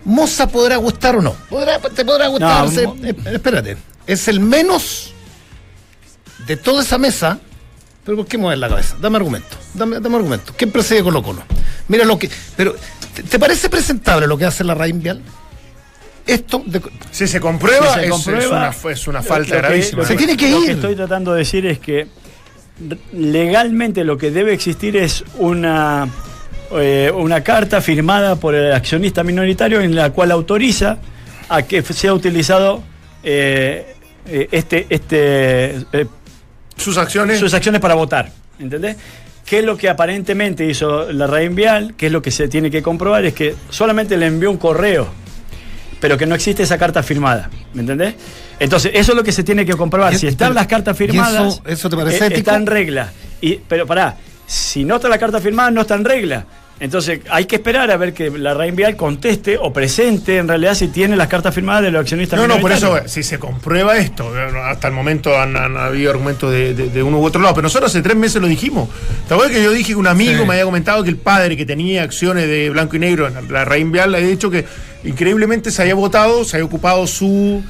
Moza 0.05 0.47
podrá 0.49 0.77
gustar 0.77 1.17
o 1.17 1.23
no. 1.23 1.35
Podrá- 1.49 1.81
te 1.81 2.05
podrá 2.05 2.29
gustar. 2.29 2.64
No, 2.64 2.71
se- 2.71 2.87
Mo- 2.87 2.97
eh, 3.03 3.14
espérate. 3.33 3.77
Es 4.07 4.29
el 4.29 4.40
menos 4.40 5.12
de 6.47 6.57
toda 6.57 6.83
esa 6.83 6.99
mesa. 6.99 7.38
Pero 8.05 8.19
¿por 8.19 8.27
qué 8.27 8.37
mueves 8.37 8.59
la 8.59 8.69
cabeza? 8.69 8.97
Dame 9.01 9.17
argumento. 9.17 9.57
Dame, 9.73 9.99
dame 9.99 10.17
argumento. 10.17 10.53
¿Quién 10.57 10.71
preside 10.71 11.03
Colo 11.03 11.23
Colo? 11.23 11.43
Mira 11.88 12.05
lo 12.05 12.19
que. 12.19 12.29
Pero, 12.55 12.75
¿te, 13.14 13.23
te 13.23 13.38
parece 13.38 13.71
presentable 13.71 14.27
lo 14.27 14.37
que 14.37 14.45
hace 14.45 14.62
la 14.62 14.75
Raín 14.75 15.03
Vial? 15.03 15.23
Esto 16.27 16.62
de, 16.67 16.83
Si 17.11 17.27
se 17.27 17.40
comprueba, 17.40 17.88
Si 17.95 18.01
se 18.01 18.05
es, 18.07 18.11
comprueba, 18.11 18.69
es 18.71 18.83
una, 18.85 18.93
es 18.93 19.07
una 19.09 19.19
lo- 19.21 19.25
falta 19.25 19.49
lo 19.49 19.55
que- 19.55 19.67
gravísima. 19.69 20.03
lo 20.03 20.09
Se 20.09 20.17
tiene 20.17 20.37
que 20.37 20.51
Lo 20.51 20.61
ir. 20.61 20.67
que 20.67 20.73
estoy 20.73 20.97
tratando 20.97 21.33
de 21.33 21.38
decir 21.38 21.64
es 21.64 21.79
que 21.79 22.07
legalmente 23.13 24.05
lo 24.05 24.19
que 24.19 24.31
debe 24.31 24.53
existir 24.53 24.97
es 24.97 25.25
una, 25.39 26.09
eh, 26.73 27.13
una 27.15 27.43
carta 27.43 27.81
firmada 27.81 28.37
por 28.37 28.55
el 28.55 28.73
accionista 28.73 29.23
minoritario 29.23 29.81
en 29.81 29.95
la 29.95 30.11
cual 30.11 30.33
autoriza 30.33 30.99
a 31.49 31.63
que 31.63 31.83
sea 31.83 32.15
utilizado 32.15 32.83
eh, 33.23 33.95
eh, 34.27 34.49
este, 34.51 34.87
este, 34.89 35.77
eh, 35.93 36.07
Sus 36.77 36.97
acciones. 36.99 37.39
sus 37.39 37.55
acciones 37.55 37.81
para 37.81 37.95
votar. 37.95 38.31
¿Entendés? 38.59 38.97
¿Qué 39.45 39.59
es 39.59 39.65
lo 39.65 39.77
que 39.77 39.89
aparentemente 39.89 40.65
hizo 40.65 41.13
la 41.13 41.27
red 41.27 41.51
vial? 41.53 41.95
¿Qué 41.97 42.07
es 42.07 42.13
lo 42.13 42.23
que 42.23 42.31
se 42.31 42.49
tiene 42.49 42.71
que 42.71 42.83
comprobar? 42.83 43.25
Es 43.27 43.35
que 43.35 43.55
solamente 43.69 44.17
le 44.17 44.27
envió 44.27 44.51
un 44.51 44.57
correo, 44.57 45.09
pero 46.05 46.19
que 46.19 46.27
no 46.27 46.35
existe 46.35 46.62
esa 46.64 46.77
carta 46.77 47.03
firmada. 47.03 47.49
¿Me 47.73 47.81
entendés? 47.81 48.14
Entonces, 48.61 48.93
eso 48.95 49.12
es 49.12 49.17
lo 49.17 49.25
que 49.25 49.33
se 49.33 49.43
tiene 49.43 49.64
que 49.64 49.73
comprobar. 49.73 50.14
Si 50.14 50.27
están 50.27 50.53
las 50.53 50.67
cartas 50.67 50.95
¿y 50.97 50.99
firmadas, 50.99 51.55
eso- 51.55 51.62
eso 51.64 51.88
te 51.88 51.97
parece 51.97 52.25
eh, 52.25 52.27
ético? 52.27 52.40
está 52.40 52.57
en 52.57 52.67
regla. 52.67 53.11
Y, 53.40 53.55
pero 53.67 53.87
pará, 53.87 54.14
si 54.47 54.85
no 54.85 54.97
está 54.97 55.09
la 55.09 55.17
carta 55.17 55.40
firmada, 55.40 55.71
no 55.71 55.81
está 55.81 55.95
en 55.95 56.05
regla. 56.05 56.45
Entonces, 56.81 57.21
hay 57.31 57.45
que 57.47 57.55
esperar 57.57 57.91
a 57.93 57.97
ver 57.97 58.13
que 58.13 58.31
la 58.31 58.53
red 58.53 58.75
vial 58.75 58.97
conteste 58.97 59.57
o 59.59 59.73
presente 59.73 60.39
en 60.39 60.49
realidad 60.49 60.75
si 60.75 60.89
tiene 60.89 61.15
las 61.17 61.29
cartas 61.29 61.55
firmadas 61.55 61.85
de 61.85 61.93
los 61.93 62.01
accionistas 62.01 62.39
No, 62.39 62.49
no, 62.49 62.59
por 62.61 62.73
eso, 62.73 62.99
si 63.07 63.23
se 63.23 63.39
comprueba 63.39 63.97
esto, 63.97 64.31
hasta 64.65 64.89
el 64.89 64.93
momento 64.95 65.39
han, 65.39 65.57
han 65.57 65.77
habido 65.77 66.11
argumentos 66.11 66.51
de, 66.51 66.75
de- 66.75 66.91
de 66.91 67.03
uno 67.03 67.21
u 67.21 67.25
otro 67.25 67.41
lado, 67.41 67.55
pero 67.55 67.63
nosotros 67.63 67.91
hace 67.93 68.03
tres 68.03 68.17
meses 68.17 68.43
lo 68.43 68.49
dijimos. 68.49 68.89
¿Te 69.29 69.35
acuerdas 69.35 69.57
que 69.57 69.63
yo 69.63 69.71
dije 69.71 69.93
que 69.93 69.97
un 69.97 70.09
amigo 70.09 70.41
Sí. 70.43 70.47
me 70.49 70.55
había 70.55 70.65
comentado 70.65 71.05
que 71.05 71.11
el 71.11 71.17
padre 71.17 71.57
que 71.57 71.65
tenía 71.65 72.03
acciones 72.03 72.49
de 72.49 72.71
blanco 72.71 72.97
y 72.97 72.99
negro 72.99 73.29
en 73.29 73.53
la 73.53 73.65
Raín 73.65 73.93
Vial 73.93 74.11
le 74.11 74.19
había 74.19 74.31
dicho 74.31 74.51
que 74.51 74.65
increíblemente 75.05 75.71
se 75.71 75.81
había 75.83 75.95
votado, 75.95 76.45
se 76.45 76.57
había 76.57 76.67
ocupado 76.67 77.07
su, 77.07 77.63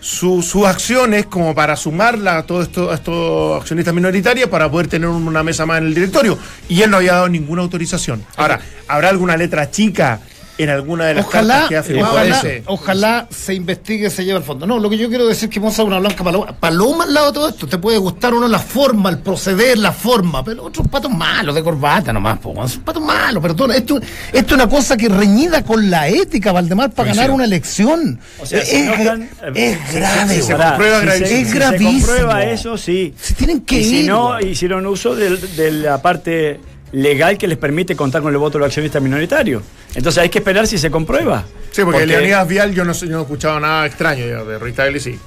su- 0.00 0.42
sus 0.42 0.66
acciones 0.66 1.26
como 1.26 1.54
para 1.54 1.76
sumarla 1.76 2.38
a 2.38 2.42
todos 2.46 2.68
estos 2.94 3.60
accionistas 3.60 3.92
minoritarios 3.94 4.48
para 4.48 4.70
poder 4.70 4.88
tener 4.88 5.08
una 5.08 5.42
mesa 5.42 5.66
más 5.66 5.78
en 5.78 5.86
el 5.88 5.94
directorio. 5.94 6.38
Y 6.68 6.82
él 6.82 6.90
no 6.90 6.96
había 6.98 7.12
dado 7.14 7.28
ninguna 7.28 7.62
autorización. 7.62 8.24
Ahora, 8.36 8.60
¿habrá 8.88 9.10
alguna 9.10 9.36
letra 9.36 9.70
chica 9.70 10.20
en 10.62 10.70
alguna 10.70 11.06
de 11.06 11.14
las 11.14 11.26
Ojalá, 11.26 11.52
cartas 11.54 11.68
que 11.68 11.76
ha 11.76 11.82
firmado 11.82 12.14
ojalá, 12.14 12.42
ojalá 12.66 13.28
se 13.30 13.54
investigue 13.54 14.06
y 14.06 14.10
se 14.10 14.24
lleve 14.24 14.38
al 14.38 14.44
fondo. 14.44 14.66
No, 14.66 14.78
lo 14.78 14.90
que 14.90 14.98
yo 14.98 15.08
quiero 15.08 15.26
decir 15.26 15.48
es 15.48 15.54
que 15.54 15.60
Moza 15.60 15.82
es 15.82 15.88
una 15.88 15.98
blanca 15.98 16.22
paloma. 16.24 16.52
Paloma 16.58 17.04
al 17.04 17.14
lado 17.14 17.26
de 17.28 17.32
todo 17.32 17.48
esto. 17.48 17.66
Te 17.66 17.78
puede 17.78 17.98
gustar 17.98 18.34
uno 18.34 18.46
la 18.48 18.58
forma, 18.58 19.10
el 19.10 19.18
proceder, 19.18 19.78
la 19.78 19.92
forma, 19.92 20.44
pero 20.44 20.64
otros 20.64 20.86
patos 20.88 21.10
malos 21.10 21.54
de 21.54 21.62
corbata 21.62 22.12
nomás, 22.12 22.38
po, 22.38 22.54
son 22.68 22.82
patos 22.82 23.02
malos, 23.02 23.42
perdón. 23.42 23.72
Esto, 23.72 23.98
esto 24.32 24.46
es 24.48 24.52
una 24.52 24.68
cosa 24.68 24.96
que 24.96 25.08
reñida 25.08 25.62
con 25.64 25.90
la 25.90 26.08
ética, 26.08 26.52
Valdemar, 26.52 26.90
para 26.90 27.08
ganar 27.14 27.30
una 27.30 27.44
elección. 27.44 28.18
O 28.40 28.46
sea, 28.46 28.60
es, 28.60 28.68
si 28.68 28.82
no 28.82 28.94
es- 28.94 29.10
es 29.54 29.94
grave, 29.94 30.34
si 30.36 30.42
se 30.42 30.52
comprueba 30.56 31.00
si 31.00 31.06
gravísimo. 31.06 31.28
se- 31.28 31.40
Es 31.40 31.48
si 31.48 31.54
se 31.54 31.84
comprueba 31.84 32.44
eso, 32.44 32.76
sí. 32.78 33.14
Si 33.20 33.34
tienen 33.34 33.60
que 33.62 33.80
y 33.80 33.84
si 33.84 33.96
ir, 34.00 34.08
no, 34.08 34.40
hicieron 34.40 34.86
uso 34.86 35.14
del- 35.14 35.40
de, 35.56 35.70
la 35.72 36.02
parte 36.02 36.60
legal 36.92 37.38
que 37.38 37.46
les 37.46 37.58
permite 37.58 37.94
contar 37.94 38.22
con 38.22 38.32
el 38.32 38.38
voto 38.38 38.58
de 38.58 38.60
los 38.60 38.66
accionistas 38.66 39.00
minoritarios. 39.02 39.62
Entonces 39.94 40.22
hay 40.22 40.28
que 40.28 40.38
esperar 40.38 40.66
si 40.66 40.78
se 40.78 40.90
comprueba. 40.90 41.44
Sí, 41.70 41.82
porque, 41.84 42.06
Leonidas 42.06 42.46
Vial 42.48 42.74
yo 42.74 42.84
no, 42.84 42.92
yo 42.92 43.06
no 43.06 43.18
he 43.20 43.22
escuchado 43.22 43.60
nada 43.60 43.86
extraño 43.86 44.44
de, 44.44 44.72
Tagle, 44.72 44.98
sí. 45.00 45.18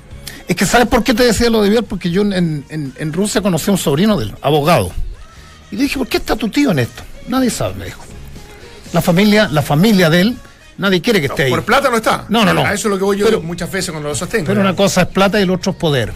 Es 0.47 0.55
que 0.55 0.65
¿sabes 0.65 0.87
por 0.87 1.03
qué 1.03 1.13
te 1.13 1.23
decía 1.23 1.49
lo 1.49 1.61
de 1.61 1.69
Vial? 1.69 1.85
Porque 1.85 2.11
yo 2.11 2.21
en, 2.21 2.33
en- 2.69 2.93
en 2.97 3.13
Rusia 3.13 3.41
conocí 3.41 3.69
a 3.69 3.73
un 3.73 3.77
sobrino 3.77 4.17
del 4.19 4.33
abogado. 4.41 4.91
Y 5.71 5.77
le 5.77 5.83
dije, 5.83 5.97
¿por 5.97 6.07
qué 6.07 6.17
está 6.17 6.35
tu 6.35 6.49
tío 6.49 6.71
en 6.71 6.79
esto? 6.79 7.01
Nadie 7.27 7.49
sabe, 7.49 7.75
me 7.75 7.85
dijo. 7.85 8.03
La 8.91 9.01
familia, 9.01 9.47
la 9.51 9.61
familia 9.61 10.09
de 10.09 10.21
él 10.21 10.37
Nadie 10.77 11.01
quiere 11.01 11.19
que 11.19 11.27
esté 11.27 11.43
ahí. 11.43 11.49
Por 11.51 11.63
plata 11.63 11.89
no 11.89 11.97
está. 11.97 12.25
No, 12.29 12.43
no, 12.43 12.53
no. 12.53 12.61
A 12.65 12.73
eso 12.73 12.87
es 12.87 12.91
lo 12.91 12.97
que 12.97 13.03
voy 13.03 13.17
yo 13.17 13.25
Pero- 13.25 13.41
muchas 13.41 13.71
veces 13.71 13.91
cuando 13.91 14.09
lo 14.09 14.15
sostengo. 14.15 14.47
Pero 14.47 14.59
una 14.61 14.75
cosa 14.75 15.03
es 15.03 15.07
plata 15.07 15.39
y 15.39 15.43
el 15.43 15.51
otro 15.51 15.71
es 15.71 15.77
poder. 15.77 16.11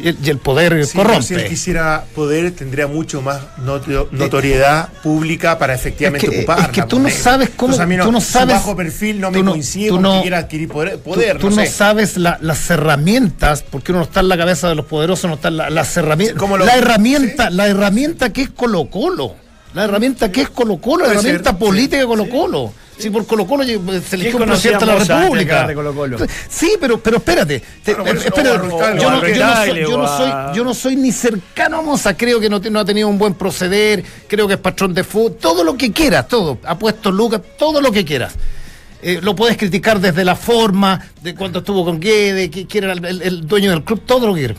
Y, 0.00 0.08
el, 0.08 0.18
y 0.22 0.30
el 0.30 0.38
poder 0.38 0.86
Sí, 0.86 0.96
corrompe. 0.96 1.22
si 1.22 1.34
él 1.34 1.48
quisiera 1.48 2.04
poder, 2.14 2.52
tendría 2.52 2.86
mucho 2.86 3.20
más 3.20 3.40
notio- 3.58 4.08
notoriedad 4.12 4.88
pública 5.02 5.58
para 5.58 5.74
efectivamente 5.74 6.24
Es 6.26 6.30
que- 6.32 6.38
ocuparla. 6.38 6.64
es 6.66 6.70
que 6.70 6.82
tú 6.82 7.00
no 7.00 7.10
sabes 7.10 7.50
cómo- 7.56 7.72
Entonces, 7.74 7.98
no- 7.98 8.04
tú 8.04 8.12
no 8.12 8.20
sabes- 8.20 8.54
bajo 8.54 8.76
perfil 8.76 9.20
no 9.20 9.32
me 9.32 9.42
no- 9.42 9.50
coincide 9.50 9.88
tú 9.88 9.94
con 9.94 10.02
no- 10.02 10.14
que 10.16 10.20
quiera 10.22 10.38
adquirir 10.38 10.68
poder. 10.68 10.98
Tú, 10.98 11.02
poder, 11.10 11.38
tú 11.38 11.50
no 11.50 11.56
sé. 11.56 11.66
sabes 11.66 12.16
la- 12.16 12.38
las 12.42 12.70
herramientas, 12.70 13.64
porque 13.68 13.90
uno 13.90 14.00
no 14.00 14.04
está 14.04 14.20
en 14.20 14.28
la 14.28 14.36
cabeza 14.36 14.68
de 14.68 14.76
los 14.76 14.86
poderosos, 14.86 15.28
no 15.28 15.34
está 15.34 15.48
en 15.48 15.56
la- 15.56 15.70
las 15.70 15.96
herramientas. 15.96 16.38
¿Cómo 16.38 16.56
lo- 16.56 16.64
la 16.64 16.76
herramienta, 16.76 17.50
la 17.50 17.66
herramienta 17.66 18.32
que 18.32 18.42
es 18.42 18.50
Colo 18.50 18.88
Colo. 18.88 19.34
La 19.74 19.82
herramienta 19.84 20.30
que 20.30 20.42
es 20.42 20.50
Colo 20.50 20.76
Colo, 20.76 21.02
la 21.06 21.10
ser, 21.10 21.18
herramienta 21.18 21.58
política 21.58 21.96
de 21.98 22.06
Colo 22.06 22.28
Colo. 22.28 22.72
Si 22.98 23.10
por 23.10 23.26
Colo 23.26 23.46
Colo 23.46 23.64
se 23.64 23.72
eligió 24.16 24.36
un 24.36 24.48
presidente 24.52 24.84
de 24.86 24.86
la 24.86 24.92
de 24.98 25.04
República. 25.22 25.54
Sí, 26.48 26.72
pero, 26.80 27.00
pero 27.02 27.16
espérate. 27.16 27.62
te- 27.82 27.92
Bueno, 27.94 28.20
o 28.76 28.78
yo, 29.00 29.10
no, 29.10 29.16
yo 29.34 29.34
soy, 29.34 29.38
Tagle, 29.40 29.80
yo 29.82 29.88
no 29.98 30.02
o 30.04 30.06
a- 30.06 30.16
soy- 30.16 30.56
yo 30.56 30.64
no 30.64 30.74
soy 30.74 30.96
ni 30.96 31.12
cercano 31.12 31.78
a 31.78 31.82
Moza, 31.82 32.16
creo 32.16 32.38
que 32.40 32.48
no, 32.48 32.56
ha 32.78 32.84
tenido 32.84 33.08
un 33.08 33.18
buen 33.18 33.34
proceder, 33.34 34.04
creo 34.28 34.46
que 34.46 34.54
es 34.54 34.60
patrón 34.60 34.94
de 34.94 35.02
fútbol, 35.04 35.36
todo 35.40 35.64
lo 35.64 35.76
que 35.76 35.92
quieras, 35.92 36.28
todo. 36.28 36.58
Ha 36.64 36.78
puesto 36.78 37.10
Lucas, 37.10 37.40
todo 37.58 37.80
lo 37.80 37.90
que 37.90 38.04
quieras. 38.04 38.34
Eh, 39.02 39.18
lo 39.22 39.34
puedes 39.36 39.56
criticar 39.58 40.00
desde 40.00 40.24
la 40.24 40.34
forma, 40.36 40.98
de 41.20 41.34
cuando 41.34 41.58
estuvo 41.58 41.84
con 41.84 42.00
Guede, 42.00 42.48
que, 42.48 42.66
que 42.66 42.78
era 42.78 42.92
el, 42.92 43.04
el- 43.04 43.22
el 43.22 43.46
dueño 43.46 43.70
del 43.70 43.84
club, 43.84 44.02
todo 44.06 44.28
lo 44.28 44.34
que 44.34 44.40
quieras. 44.40 44.58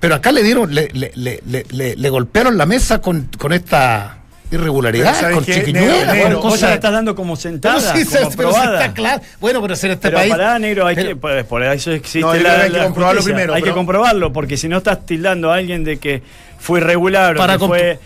Pero 0.00 0.14
acá 0.14 0.32
le 0.32 0.42
dieron, 0.42 0.74
le, 0.74 0.88
le, 0.92 1.12
le, 1.16 1.40
le- 1.46 1.66
le- 1.70 1.96
le 1.96 2.10
golpearon 2.10 2.56
la 2.56 2.66
mesa 2.66 3.00
con, 3.00 3.28
con 3.38 3.52
esta 3.52 4.21
irregularidad, 4.52 5.06
Pero 5.10 5.20
¿sabes 5.20 5.34
con 5.36 5.44
qué? 5.44 5.54
chiquiñuela, 5.54 5.88
Negro, 5.92 6.06
con 6.06 6.16
negro, 6.16 6.36
Vos 6.36 6.44
ya 6.44 6.50
cosas. 6.50 6.68
la 6.68 6.74
estás 6.74 6.92
dando 6.92 7.14
como 7.14 7.36
sentada, 7.36 7.92
Pero 7.92 7.96
sí, 7.96 8.04
se- 8.04 8.18
como 8.18 8.30
pero 8.36 8.48
sí 8.50 8.54
probada. 8.58 8.80
está 8.82 8.94
claro. 8.94 9.22
Bueno, 9.40 9.60
pero 9.62 9.74
en 9.74 9.90
este 9.90 9.96
Pero 9.96 10.16
país. 10.18 10.30
pará, 10.30 10.58
negro, 10.58 10.86
hay 10.86 10.94
pero- 10.94 11.08
que, 11.08 11.16
por, 11.16 11.44
por 11.46 11.62
eso 11.62 11.90
existe 11.92 12.20
No, 12.20 12.34
yo 12.36 12.42
la, 12.42 12.48
creo 12.48 12.56
que 12.56 12.62
hay 12.66 12.70
que 12.70 12.78
la 12.78 12.84
comprobarlo 12.84 13.18
justicia. 13.20 13.34
primero, 13.34 13.54
Hay 13.54 13.62
pero- 13.62 13.74
que 13.74 13.78
comprobarlo, 13.78 14.32
porque 14.32 14.56
si 14.56 14.68
no 14.68 14.78
estás 14.78 15.06
tildando 15.06 15.50
a 15.52 15.56
alguien 15.56 15.84
de 15.84 15.98
que 15.98 16.22
fue 16.58 16.80
irregular 16.80 17.36
Para 17.36 17.56
o 17.56 17.58
que 17.58 17.66
fue 17.66 17.98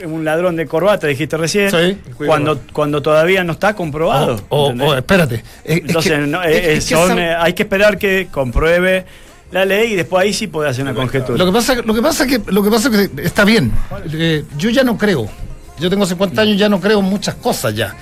eh, 0.00 0.06
un 0.06 0.24
ladrón 0.24 0.56
de 0.56 0.66
corbata, 0.66 1.06
dijiste 1.06 1.36
recién, 1.36 1.70
Sí. 1.70 1.98
cuando, 2.26 2.60
cuando 2.72 3.00
todavía 3.02 3.44
no 3.44 3.52
está 3.52 3.74
comprobado. 3.74 4.40
O, 4.48 4.64
o- 4.64 4.70
¿entendés? 4.70 4.88
o, 4.90 4.96
espérate. 4.98 5.34
es- 5.36 5.42
es 5.64 5.76
Entonces, 5.86 6.12
que- 6.12 6.18
no, 6.18 6.42
es- 6.42 6.66
es 6.66 6.84
que 6.86 6.94
son, 6.94 7.18
esa- 7.18 7.42
hay 7.42 7.52
que 7.54 7.62
esperar 7.62 7.96
que 7.98 8.28
compruebe 8.30 9.04
la 9.52 9.64
ley 9.64 9.92
y 9.92 9.96
después 9.96 10.22
ahí 10.22 10.32
sí 10.34 10.48
puede 10.48 10.68
hacer 10.68 10.82
una 10.82 10.94
conjetura. 10.94 11.38
Lo 11.38 11.46
que 11.46 11.52
pasa, 11.52 11.74
lo 11.76 11.94
que 11.94 12.02
pasa 12.02 12.26
que 12.26 12.40
lo 12.46 12.62
que 12.62 12.70
pasa 12.70 12.90
que 12.90 13.08
está 13.22 13.44
bien. 13.44 13.72
Eh, 14.12 14.44
yo 14.58 14.68
ya 14.70 14.82
no 14.82 14.98
creo. 14.98 15.28
Yo 15.78 15.90
tengo 15.90 16.06
50 16.06 16.40
años, 16.40 16.58
ya 16.58 16.68
no 16.68 16.80
creo 16.80 17.00
en 17.00 17.06
muchas 17.06 17.34
cosas 17.36 17.74
ya. 17.74 17.94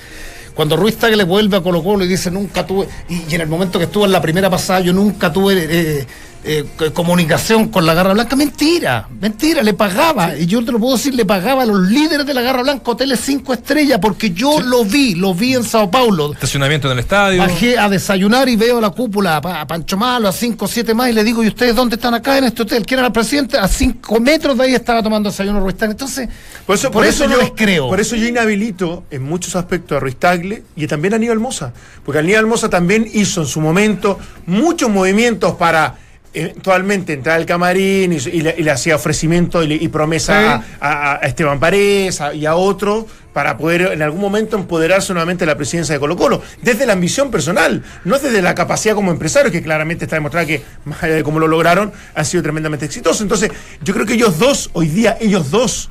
Cuando 0.55 0.77
Ruiz 0.77 0.97
Tagle 0.97 1.25
vuelve 1.25 1.57
a 1.57 1.63
Colo 1.63 1.83
Colo 1.83 2.05
y 2.05 2.09
dice 2.09 2.31
nunca 2.31 2.67
tuve, 2.67 2.87
y, 3.09 3.23
y 3.31 3.35
en 3.35 3.41
el 3.41 3.49
momento 3.49 3.79
que 3.79 3.87
estuvo 3.87 4.05
en 4.05 4.13
la 4.13 4.21
primera 4.21 4.51
pasada, 4.51 4.81
yo 4.81 4.93
nunca 4.93 5.33
tuve 5.33 5.67
eh, 5.69 6.07
eh, 6.45 6.65
co- 6.77 6.93
comunicación 6.93 7.69
con 7.69 7.87
la 7.87 7.95
Garra 7.95 8.15
Blanca, 8.15 8.35
mentira, 8.37 9.09
mentira, 9.21 9.63
le 9.63 9.75
pagaba, 9.75 10.37
y 10.37 10.47
yo 10.47 10.65
te 10.65 10.73
lo 10.73 10.79
puedo 10.79 10.97
decir, 10.97 11.15
le 11.15 11.25
pagaba 11.25 11.63
a 11.63 11.67
los 11.67 11.81
líderes 11.89 12.27
de 12.27 12.35
la 12.35 12.41
Garra 12.43 12.63
Blanca 12.63 12.91
hoteles 12.91 13.21
5 13.21 13.53
estrellas, 13.53 13.99
porque 14.03 14.31
yo 14.31 14.61
lo 14.61 14.85
vi, 14.85 15.15
lo 15.15 15.35
vi 15.35 15.55
en 15.55 15.63
Sao 15.65 15.91
Paulo. 15.91 16.33
Estacionamiento 16.33 16.89
en 16.89 16.95
el 16.95 16.99
estadio. 16.99 17.41
Bajé 17.41 17.79
a 17.79 17.89
desayunar 17.89 18.49
y 18.49 18.57
veo 18.57 18.81
la 18.81 18.91
cúpula, 18.91 19.37
a, 19.37 19.67
Pancho 19.67 19.97
Malo, 19.97 20.29
a 20.29 20.33
5 20.33 20.65
o 20.65 20.69
7 20.69 20.95
más, 20.95 21.11
y 21.11 21.13
le 21.13 21.23
digo, 21.25 21.43
¿y 21.45 21.49
ustedes 21.49 21.75
dónde 21.77 21.97
están 21.97 22.15
acá 22.15 22.39
en 22.39 22.45
este 22.45 22.63
hotel? 22.63 22.85
¿Quién 22.85 22.99
era 22.99 23.07
el 23.09 23.13
presidente? 23.13 23.57
A 23.59 23.69
5 23.69 24.21
metros 24.21 24.57
de 24.59 24.65
ahí 24.65 24.75
estaba 24.75 25.03
tomando 25.03 25.31
desayuno 25.31 25.61
Ruiz 25.61 25.77
Tagle. 25.77 25.93
Entonces, 25.93 26.29
Por 26.67 26.75
eso, 26.77 26.91
por 26.91 27.05
eso 27.07 27.27
no 27.29 27.37
les 27.37 27.53
creo. 27.53 27.89
Por 27.89 28.01
eso 28.01 28.17
yo 28.17 28.27
inhabilito 28.27 29.05
en 29.11 29.23
muchos 29.23 29.55
aspectos 29.57 29.97
a 29.97 30.01
Ruiz 30.01 30.17
Tagle 30.17 30.65
y 30.77 30.87
también 30.87 31.13
a 31.15 31.17
Aníbal 31.17 31.39
Moza. 31.39 31.73
Porque 32.05 32.19
Aníbal 32.19 32.47
Moza 32.47 32.69
también 32.69 33.09
hizo 33.13 33.43
en 33.43 33.47
su 33.47 33.61
momento 33.61 34.19
muchos 34.47 34.91
movimientos 34.91 35.55
para 35.55 35.95
eventualmente 36.35 37.12
entrar 37.12 37.37
al 37.37 37.47
camarín 37.47 38.12
y, 38.12 38.16
y 38.16 38.40
le, 38.42 38.55
y 38.59 38.62
le 38.62 38.71
hacía 38.71 38.97
ofrecimiento 38.97 39.62
y, 39.62 39.66
le- 39.68 39.75
y 39.77 39.88
promesa 39.88 40.55
a, 40.55 40.64
a- 40.81 41.12
a 41.14 41.27
Esteban 41.27 41.61
Paredes 41.61 42.21
a- 42.21 42.35
y 42.35 42.47
a 42.47 42.55
otros 42.55 43.05
para 43.33 43.57
poder 43.57 43.92
en 43.92 44.03
algún 44.03 44.21
momento 44.21 44.57
empoderarse 44.57 45.12
nuevamente 45.14 45.42
de 45.45 45.47
la 45.47 45.57
presidencia 45.57 45.95
de 45.95 46.01
Colo 46.01 46.16
Colo, 46.16 46.42
desde 46.61 46.85
la 46.85 46.92
ambición 46.92 47.31
personal, 47.31 47.83
no 48.05 48.18
desde 48.18 48.42
la 48.42 48.55
capacidad 48.55 48.95
como 48.95 49.11
empresario, 49.11 49.51
que 49.51 49.62
claramente 49.62 50.05
está 50.05 50.16
demostrada 50.16 50.47
que, 50.47 50.62
más 50.85 51.03
allá 51.03 51.14
de 51.14 51.23
cómo 51.23 51.38
lo 51.40 51.49
lograron, 51.49 51.92
han 52.14 52.25
sido 52.27 52.42
tremendamente 52.42 52.85
exitosos. 52.85 53.23
Entonces, 53.23 53.51
yo 53.83 53.95
creo 53.95 54.05
que 54.05 54.14
ellos 54.14 54.38
dos, 54.38 54.68
hoy 54.75 54.88
día, 54.88 55.16
ellos 55.21 55.51
dos, 55.51 55.90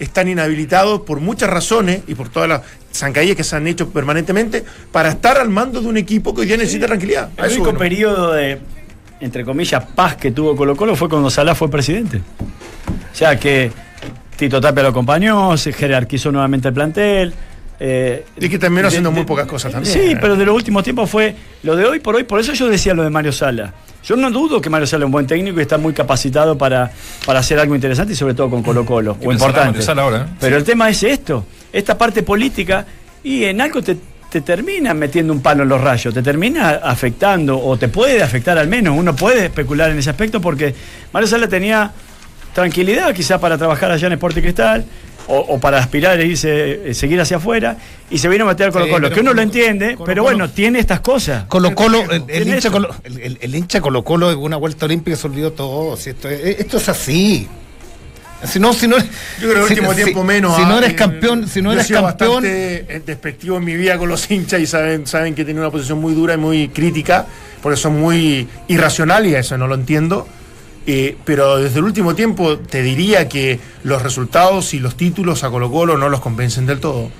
están 0.00 0.28
inhabilitados 0.28 1.02
por 1.02 1.20
muchas 1.20 1.50
razones 1.50 2.00
y 2.06 2.14
por 2.14 2.28
todas 2.30 2.48
las 2.48 2.62
zancadillas 2.92 3.36
que 3.36 3.44
se 3.44 3.54
han 3.54 3.66
hecho 3.66 3.90
permanentemente 3.90 4.64
para 4.90 5.10
estar 5.10 5.36
al 5.38 5.50
mando 5.50 5.80
de 5.82 5.86
un 5.88 5.96
equipo 5.98 6.34
que 6.34 6.40
hoy 6.40 6.46
día 6.46 6.56
necesita 6.56 6.86
tranquilidad. 6.86 7.28
El 7.36 7.44
único 7.48 7.64
bueno. 7.64 7.78
periodo 7.78 8.32
de, 8.32 8.58
entre 9.20 9.44
comillas, 9.44 9.84
paz 9.94 10.16
que 10.16 10.30
tuvo 10.30 10.56
Colo 10.56 10.74
Colo 10.76 10.96
fue 10.96 11.08
cuando 11.08 11.30
Salá 11.30 11.54
fue 11.54 11.70
presidente. 11.70 12.18
O 12.18 13.14
sea 13.16 13.38
que 13.38 13.70
Tito 14.36 14.60
Tapia 14.60 14.82
lo 14.82 14.88
acompañó, 14.90 15.56
se 15.56 15.72
jerarquizó 15.72 16.32
nuevamente 16.32 16.68
el 16.68 16.74
plantel. 16.74 17.34
eh, 17.78 18.24
Y 18.38 18.48
que 18.48 18.58
terminó 18.58 18.88
haciendo 18.88 19.10
de- 19.10 19.16
muy 19.16 19.24
pocas 19.24 19.46
cosas 19.46 19.72
también. 19.72 19.92
Sí, 19.92 20.14
pero 20.20 20.36
de 20.36 20.44
los 20.44 20.54
últimos 20.54 20.82
tiempos 20.84 21.08
fue 21.10 21.34
lo 21.62 21.76
de 21.76 21.84
hoy 21.86 21.98
por 22.00 22.14
hoy. 22.14 22.24
Por 22.24 22.38
eso 22.40 22.52
yo 22.52 22.68
decía 22.68 22.94
lo 22.94 23.02
de 23.02 23.10
Mario 23.10 23.32
Sala. 23.32 23.72
Yo 24.04 24.16
no 24.16 24.30
dudo 24.30 24.60
que 24.60 24.70
Mario 24.70 24.86
Sala 24.86 25.04
es 25.04 25.06
un 25.06 25.12
buen 25.12 25.26
técnico 25.26 25.58
y 25.58 25.62
está 25.62 25.76
muy 25.78 25.92
capacitado 25.92 26.56
para, 26.56 26.90
para 27.26 27.40
hacer 27.40 27.58
algo 27.58 27.74
interesante 27.74 28.12
y 28.14 28.16
sobre 28.16 28.34
todo 28.34 28.48
con 28.50 28.62
Colo 28.62 28.84
Colo. 28.86 29.16
O 29.22 29.32
importante. 29.32 29.80
Ahora, 30.00 30.22
¿eh? 30.30 30.34
Pero 30.40 30.56
el 30.56 30.64
tema 30.64 30.88
es 30.88 31.02
esto, 31.02 31.44
esta 31.72 31.96
parte 31.98 32.22
política, 32.22 32.86
y 33.22 33.44
en 33.44 33.60
algo 33.60 33.82
te, 33.82 33.96
te 34.30 34.40
termina 34.42 34.94
metiendo 34.94 35.32
un 35.32 35.40
palo 35.42 35.64
en 35.64 35.68
los 35.68 35.80
rayos, 35.80 36.14
te 36.14 36.22
termina 36.22 36.80
afectando, 36.82 37.58
o 37.58 37.76
te 37.76 37.88
puede 37.88 38.22
afectar 38.22 38.56
al 38.58 38.68
menos, 38.68 38.96
uno 38.96 39.14
puede 39.16 39.46
especular 39.46 39.90
en 39.90 39.98
ese 39.98 40.10
aspecto, 40.10 40.40
porque 40.40 40.74
Mario 41.12 41.26
Sala 41.28 41.48
tenía 41.48 41.90
tranquilidad 42.54 43.14
quizás 43.14 43.40
para 43.40 43.56
trabajar 43.58 43.90
allá 43.92 44.06
en 44.06 44.12
Sporting 44.14 44.42
Cristal, 44.42 44.84
o, 45.28 45.38
o 45.38 45.60
para 45.60 45.78
aspirar 45.78 46.18
e 46.20 46.26
irse, 46.26 46.90
eh, 46.90 46.94
seguir 46.94 47.20
hacia 47.20 47.36
afuera, 47.36 47.76
y 48.10 48.18
se 48.18 48.28
vino 48.28 48.44
a 48.44 48.48
meter 48.48 48.68
a 48.68 48.72
Colo 48.72 48.84
Sí, 48.86 48.90
Colo, 48.90 49.02
pero 49.08 49.14
que 49.14 49.20
uno 49.20 49.34
lo 49.34 49.42
entiende, 49.42 49.94
Colo- 49.96 50.04
pero 50.06 50.22
bueno, 50.24 50.50
tiene 50.50 50.80
estas 50.80 51.00
cosas. 51.00 51.44
Colo 51.44 51.72
Colo, 51.74 52.02
el, 52.10 52.24
el 52.28 52.48
hincha. 52.48 52.70
Colo, 52.70 52.88
el, 53.04 53.38
el- 53.40 53.54
hincha 53.54 53.80
Colo 53.80 54.02
Colo 54.02 54.32
en 54.32 54.38
una 54.38 54.56
vuelta 54.56 54.86
olímpica 54.86 55.16
se 55.16 55.26
olvidó 55.28 55.52
todo. 55.52 55.96
si 55.96 56.10
esto, 56.10 56.28
es, 56.28 56.58
esto 56.58 56.78
es 56.78 56.88
así. 56.88 57.48
Si 58.44 58.58
no, 58.58 58.72
si 58.72 58.88
no, 58.88 58.96
Yo 58.98 59.04
creo 59.50 59.52
que 59.54 59.60
el 59.60 59.66
si- 59.66 59.72
último 59.74 59.90
si- 59.92 60.02
tiempo 60.02 60.24
menos. 60.24 60.56
Si 60.56 60.62
ah, 60.62 60.68
no 60.68 60.78
eres 60.78 60.90
eh, 60.92 60.96
campeón, 60.96 61.46
si 61.48 61.60
no 61.62 61.72
eres 61.72 61.88
campeón, 61.88 62.44
eh, 62.46 63.02
despectivo 63.04 63.56
en 63.58 63.64
mi 63.64 63.74
vida 63.74 63.98
con 63.98 64.08
los 64.08 64.30
hinchas 64.30 64.60
y 64.60 64.66
saben, 64.66 65.06
saben 65.06 65.34
que 65.34 65.44
tienen 65.44 65.60
una 65.62 65.70
posición 65.70 66.00
muy 66.00 66.14
dura 66.14 66.34
y 66.34 66.38
muy 66.38 66.68
crítica, 66.68 67.26
porque 67.62 67.76
son 67.76 68.00
muy 68.00 68.48
irracionales 68.68 69.32
y 69.32 69.34
eso 69.34 69.58
no 69.58 69.66
lo 69.66 69.74
entiendo. 69.74 70.26
Eh, 70.86 71.16
pero 71.26 71.58
desde 71.58 71.78
el 71.78 71.84
último 71.84 72.14
tiempo 72.14 72.58
te 72.58 72.82
diría 72.82 73.28
que 73.28 73.60
los 73.84 74.00
resultados 74.02 74.72
y 74.72 74.80
los 74.80 74.96
títulos 74.96 75.44
a 75.44 75.50
Colo 75.50 75.70
Colo 75.70 75.98
no 75.98 76.08
los 76.08 76.20
convencen 76.20 76.64
del 76.66 76.80
todo. 76.80 77.10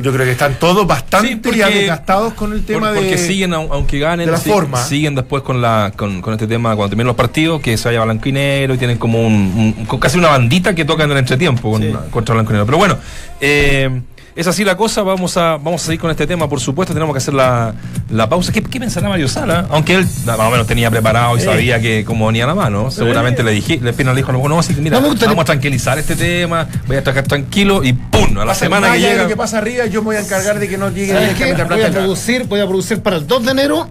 Yo 0.00 0.12
creo 0.12 0.26
que 0.26 0.32
están 0.32 0.54
todos 0.58 0.86
bastante 0.86 1.28
Sí, 1.28 1.36
porque- 1.36 1.58
ya 1.58 1.68
desgastados 1.68 2.34
con 2.34 2.52
el 2.52 2.64
tema 2.64 2.88
Por- 2.88 2.94
de... 2.94 2.98
porque 3.00 3.16
siguen, 3.16 3.52
au- 3.52 3.68
aunque 3.70 4.00
ganen, 4.00 4.26
de 4.26 4.32
la 4.32 4.38
sig- 4.38 4.50
forma. 4.52 4.82
siguen 4.82 5.14
después 5.14 5.42
con 5.44 5.62
la 5.62 5.92
con, 5.96 6.20
con 6.20 6.32
este 6.34 6.48
tema, 6.48 6.74
cuando 6.74 6.90
terminan 6.90 7.06
los 7.08 7.16
partidos, 7.16 7.60
que 7.60 7.76
se 7.76 7.88
vaya 7.90 8.02
blanco 8.04 8.28
y 8.28 8.32
negro 8.32 8.74
y 8.74 8.78
tienen 8.78 8.98
como 8.98 9.24
un, 9.24 9.74
un- 9.78 9.86
con 9.86 10.00
casi 10.00 10.18
una 10.18 10.28
bandita 10.30 10.74
que 10.74 10.84
tocan 10.84 11.06
en 11.06 11.12
el 11.12 11.18
entretiempo 11.18 11.70
con- 11.70 11.92
contra 12.10 12.34
blanco 12.34 12.50
y 12.50 12.54
negro. 12.54 12.66
Pero 12.66 12.78
bueno, 12.78 12.98
eh, 13.40 14.00
es 14.36 14.46
así 14.48 14.64
la 14.64 14.76
cosa, 14.76 15.02
vamos 15.02 15.36
a, 15.36 15.52
vamos 15.58 15.82
a 15.82 15.86
seguir 15.86 16.00
con 16.00 16.10
este 16.10 16.26
tema, 16.26 16.48
por 16.48 16.60
supuesto, 16.60 16.92
tenemos 16.92 17.14
que 17.14 17.18
hacer 17.18 17.34
la, 17.34 17.72
la 18.10 18.28
pausa. 18.28 18.50
¿Qué, 18.52 18.62
qué 18.62 18.80
pensará 18.80 19.08
Mario 19.08 19.28
Sala? 19.28 19.66
Aunque 19.70 19.94
él 19.94 20.06
más 20.26 20.38
o 20.38 20.50
menos 20.50 20.66
tenía 20.66 20.90
preparado 20.90 21.36
y 21.36 21.40
sabía 21.40 21.80
que 21.80 22.04
cómo 22.04 22.26
venía 22.26 22.46
la 22.46 22.54
mano, 22.54 22.90
seguramente 22.90 23.42
le 23.42 23.52
dije, 23.52 23.78
le 23.82 23.92
pena 23.92 24.12
le 24.12 24.18
dijo, 24.18 24.32
no, 24.32 24.46
no, 24.48 24.58
así 24.58 24.74
que 24.74 24.80
mira, 24.80 25.00
No 25.00 25.14
vamos 25.14 25.40
a 25.40 25.44
tranquilizar 25.44 25.98
este 25.98 26.16
tema, 26.16 26.66
voy 26.86 26.96
a 26.96 27.02
trabajar 27.02 27.28
tranquilo 27.28 27.84
y 27.84 27.92
¡pum! 27.92 28.36
A 28.36 28.40
la 28.40 28.46
Pasa- 28.46 28.60
semana 28.60 28.92
que 28.92 29.00
llega. 29.00 29.22
lo 29.22 29.28
que 29.28 29.36
pasa 29.36 29.58
arriba, 29.58 29.86
yo 29.86 30.00
me 30.02 30.06
voy 30.06 30.16
a 30.16 30.20
encargar 30.20 30.58
de 30.58 30.68
que 30.68 30.78
no 30.78 30.90
llegue 30.90 31.12
a 31.16 31.20
Voy 31.20 31.54
plata 31.66 31.86
a 31.86 31.90
producir, 31.90 32.44
voy 32.44 32.60
a 32.60 32.66
producir 32.66 33.00
para 33.02 33.16
el 33.16 33.26
2 33.26 33.44
de 33.44 33.50
enero 33.52 33.88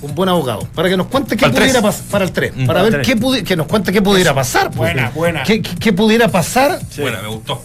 un 0.00 0.14
buen 0.16 0.28
abogado, 0.28 0.66
para 0.74 0.88
que 0.88 0.96
nos 0.96 1.06
cuente 1.06 1.36
qué 1.36 1.42
Para 1.46 1.54
pudiera 1.60 1.80
pasar, 1.82 2.04
para 2.10 2.24
el 2.24 2.32
3, 2.32 2.52
Mm. 2.56 2.66
para 2.66 2.82
ver 2.82 2.92
tres. 2.94 3.06
qué 3.06 3.16
pudi- 3.16 3.44
que 3.44 3.56
nos 3.56 3.66
cuente 3.66 3.92
qué 3.92 4.02
pudiera 4.02 4.34
pasar. 4.34 4.68
pues. 4.70 4.92
Buena, 4.94 5.10
buena. 5.10 5.42
¿Qué, 5.44 5.62
qué- 5.62 5.76
qué 5.78 5.92
pudiera 5.92 6.26
pasar 6.28 6.80
Bueno, 6.98 7.18
me 7.22 7.28
gustó. 7.28 7.62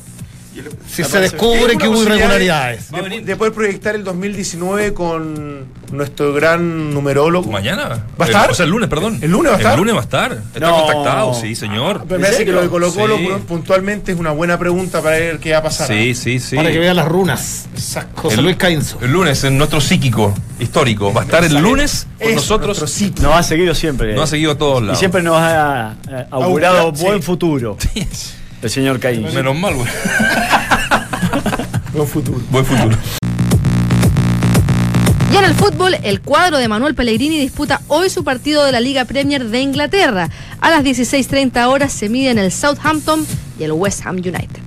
Si 0.89 1.03
se 1.03 1.19
descubre 1.19 1.73
Es 1.73 1.77
que 1.79 1.87
hubo 1.87 2.03
irregularidades? 2.03 2.91
De, 2.91 3.21
de 3.21 3.35
poder 3.35 3.53
proyectar 3.53 3.95
el 3.95 4.03
2019 4.03 4.93
con 4.93 5.65
nuestro 5.91 6.33
gran 6.33 6.93
numerólogo. 6.93 7.51
Mañana. 7.51 8.05
¿Va 8.19 8.25
a 8.25 8.27
El- 8.27 8.35
estar? 8.35 8.51
o 8.51 8.53
sea, 8.53 8.65
el 8.65 8.71
lunes, 8.71 8.89
perdón. 8.89 9.19
¿El 9.21 9.31
lunes 9.31 9.51
va 9.51 9.55
a 9.55 9.57
estar? 9.59 9.73
El 9.73 9.79
lunes 9.79 9.95
va 9.95 9.99
a 9.99 10.03
estar. 10.03 10.31
Está 10.53 10.59
No. 10.59 10.83
contactado, 10.83 11.33
sí, 11.33 11.55
señor. 11.55 12.03
Pero 12.07 12.19
me 12.19 12.25
parece 12.25 12.45
que 12.45 12.51
lo 12.51 12.61
de 12.61 12.67
Colo 12.69 12.93
Colo 12.93 13.17
Sí. 13.17 13.27
puntualmente 13.47 14.11
es 14.11 14.19
una 14.19 14.31
buena 14.31 14.57
pregunta 14.59 15.01
para 15.01 15.17
ver 15.17 15.39
qué 15.39 15.51
va 15.53 15.59
a 15.59 15.63
pasar. 15.63 15.87
Sí, 15.87 16.13
sí, 16.15 16.39
sí. 16.39 16.55
Para 16.55 16.71
que 16.71 16.79
vea 16.79 16.93
las 16.93 17.07
runas. 17.07 17.67
José 18.15 18.35
El- 18.37 18.43
Luis 18.43 18.55
Caínzo. 18.57 18.97
El 19.01 19.11
lunes 19.11 19.43
en 19.43 19.57
nuestro 19.57 19.79
psíquico 19.81 20.33
histórico. 20.59 21.13
Va 21.13 21.21
a 21.21 21.23
estar 21.25 21.43
el 21.43 21.53
lunes 21.55 22.07
con 22.19 22.27
Es 22.29 22.35
nosotros. 22.35 22.79
Nos 23.21 23.33
ha 23.35 23.43
seguido 23.43 23.73
siempre. 23.75 24.13
Nos 24.13 24.23
ha 24.25 24.27
seguido 24.27 24.51
a 24.53 24.57
todos 24.57 24.81
Y 24.81 24.85
lados. 24.85 24.99
siempre 24.99 25.21
nos 25.21 25.37
ha 25.37 25.95
eh, 26.09 26.25
augurado 26.31 26.77
Augurar, 26.79 26.97
sí. 26.97 27.03
buen 27.05 27.21
futuro. 27.23 27.77
El 28.67 28.71
señor 28.71 28.99
Caín. 28.99 29.23
Menos 29.33 29.55
mal, 29.55 29.75
güey. 29.75 29.87
Buen 31.93 32.05
futuro. 32.05 32.41
Buen 32.49 32.65
futuro. 32.65 32.97
Y 35.31 35.37
en 35.37 35.45
el 35.45 35.53
fútbol, 35.53 35.95
el 36.03 36.19
cuadro 36.19 36.57
de 36.57 36.67
Manuel 36.67 36.93
Pellegrini 36.93 37.39
disputa 37.39 37.79
hoy 37.87 38.09
su 38.09 38.25
partido 38.25 38.65
de 38.65 38.73
la 38.73 38.81
Liga 38.81 39.05
Premier 39.05 39.45
de 39.45 39.61
Inglaterra. 39.61 40.29
A 40.59 40.69
las 40.69 40.83
16.30 40.83 41.65
horas 41.67 41.93
se 41.93 42.09
miden 42.09 42.39
el 42.39 42.51
Southampton 42.51 43.25
y 43.57 43.63
el 43.63 43.71
West 43.71 44.05
Ham 44.05 44.17
United. 44.17 44.59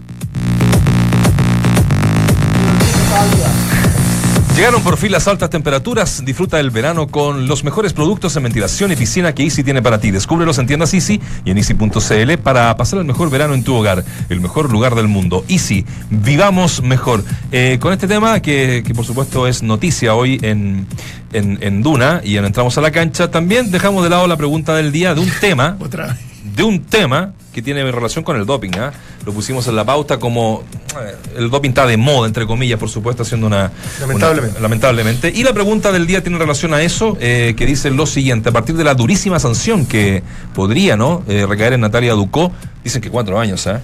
Llegaron 4.61 4.83
por 4.83 4.99
fin 4.99 5.11
las 5.11 5.27
altas 5.27 5.49
temperaturas. 5.49 6.23
Disfruta 6.23 6.59
del 6.59 6.69
verano 6.69 7.07
con 7.07 7.49
los 7.49 7.65
mejores 7.65 7.95
productos 7.95 8.37
en 8.37 8.43
ventilación 8.43 8.93
y 8.93 8.97
piscina 8.97 9.35
que 9.35 9.43
Easy 9.43 9.65
tiene 9.65 9.81
para 9.81 9.99
ti. 9.99 10.11
Descúbrelos 10.11 10.59
en 10.59 10.67
tiendas 10.67 10.93
Easy 10.93 11.19
y 11.47 11.51
en 11.51 11.57
easy.cl 11.57 12.37
para 12.43 12.77
pasar 12.77 12.99
el 12.99 13.07
mejor 13.07 13.31
verano 13.31 13.55
en 13.55 13.65
tu 13.65 13.75
hogar, 13.75 14.05
el 14.29 14.43
mejor 14.43 14.71
lugar 14.71 14.97
del 14.97 15.09
mundo. 15.09 15.47
Easy, 15.49 15.87
vivamos 16.11 16.83
mejor. 16.83 17.25
Eh, 17.53 17.79
con 17.81 17.95
este 17.95 18.07
tema, 18.07 18.43
que, 18.43 18.83
que 18.87 18.95
por 18.95 19.07
supuesto 19.07 19.47
es 19.47 19.63
noticia 19.63 20.15
hoy 20.15 20.39
en, 20.43 20.87
en, 21.33 21.59
en 21.63 21.83
Duna 21.83 22.21
y 22.23 22.37
en 22.37 22.45
Entramos 22.45 22.77
a 22.77 22.83
la 22.83 22.91
Cancha, 22.91 23.31
también 23.31 23.71
dejamos 23.71 24.05
de 24.05 24.11
lado 24.11 24.27
la 24.27 24.37
pregunta 24.37 24.75
del 24.75 24.93
día 24.93 25.15
de 25.15 25.23
un 25.23 25.31
tema 25.41 25.79
Otra 25.81 26.09
vez. 26.09 26.17
de 26.55 26.65
un 26.65 26.83
tema 26.83 27.33
que 27.53 27.63
tiene 27.63 27.91
relación 27.91 28.23
con 28.25 28.37
el 28.37 28.47
doping. 28.47 28.71
¿ah? 28.79 28.93
Lo 29.27 29.33
pusimos 29.33 29.67
en 29.67 29.77
la 29.77 29.85
pauta 29.85 30.19
como 30.19 30.63
eh, 31.01 31.17
el 31.37 31.51
doping 31.51 31.71
está 31.71 31.87
de 31.87 31.97
moda, 31.97 32.29
entre 32.29 32.47
comillas, 32.47 32.79
por 32.79 32.89
supuesto, 32.89 33.23
haciendo 33.25 33.47
una... 33.49 33.73
Lamentablemente. 34.01 34.51
una- 34.53 34.61
lamentablemente. 34.61 35.33
Y 35.35 35.43
la 35.43 35.53
pregunta 35.53 35.91
del 35.93 36.07
día 36.07 36.23
tiene 36.23 36.39
relación 36.39 36.73
a 36.75 36.83
eso, 36.83 37.17
eh, 37.21 37.55
que 37.57 37.67
dice 37.67 37.91
lo 37.91 38.07
siguiente, 38.07 38.51
a 38.51 38.53
partir 38.53 38.77
de 38.77 38.85
la 38.85 38.95
durísima 38.95 39.39
sanción 39.41 39.87
que 39.87 40.23
podría 40.55 40.97
¿no? 40.97 41.25
Eh, 41.29 41.45
recaer 41.49 41.73
en 41.73 41.81
Natalia 41.81 42.13
Ducó, 42.13 42.53
dicen 42.85 43.03
que 43.03 43.11
cuatro 43.11 43.39
años, 43.41 43.67
¿eh? 43.67 43.79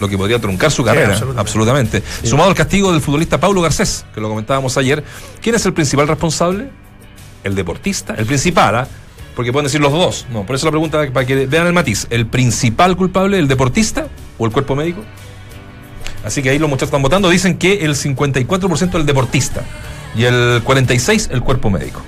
lo 0.00 0.08
que 0.08 0.16
podría 0.16 0.40
truncar 0.40 0.70
su 0.70 0.82
carrera, 0.82 1.08
absolutamente. 1.12 1.40
absolutamente. 1.40 2.02
Sumado 2.24 2.48
al 2.48 2.54
castigo 2.56 2.90
del 2.90 3.02
futbolista 3.02 3.38
Paulo 3.38 3.60
Garcés, 3.60 4.04
que 4.14 4.20
lo 4.20 4.28
comentábamos 4.30 4.76
ayer, 4.78 5.04
¿quién 5.42 5.54
es 5.54 5.66
el 5.66 5.74
principal 5.74 6.08
responsable? 6.08 6.70
El 7.44 7.54
deportista, 7.54 8.14
el 8.16 8.26
principal, 8.26 8.74
¿ah? 8.76 8.88
Porque 9.40 9.52
pueden 9.52 9.64
decir 9.64 9.80
los 9.80 9.90
dos. 9.90 10.26
No, 10.30 10.44
por 10.44 10.54
eso 10.54 10.66
la 10.66 10.70
pregunta 10.70 11.02
para 11.14 11.24
que 11.24 11.46
vean 11.46 11.66
el 11.66 11.72
matiz. 11.72 12.06
¿El 12.10 12.26
principal 12.26 12.94
culpable, 12.94 13.38
el 13.38 13.48
deportista 13.48 14.06
o 14.36 14.44
el 14.44 14.52
cuerpo 14.52 14.76
médico? 14.76 15.02
Así 16.22 16.42
que 16.42 16.50
ahí 16.50 16.58
los 16.58 16.68
muchachos 16.68 16.88
están 16.88 17.00
votando. 17.00 17.30
Dicen 17.30 17.56
que 17.56 17.82
el 17.86 17.94
54% 17.94 18.94
el 18.96 19.06
deportista 19.06 19.62
y 20.14 20.24
el 20.24 20.62
46% 20.62 21.28
el 21.30 21.40
cuerpo 21.40 21.70
médico. 21.70 22.02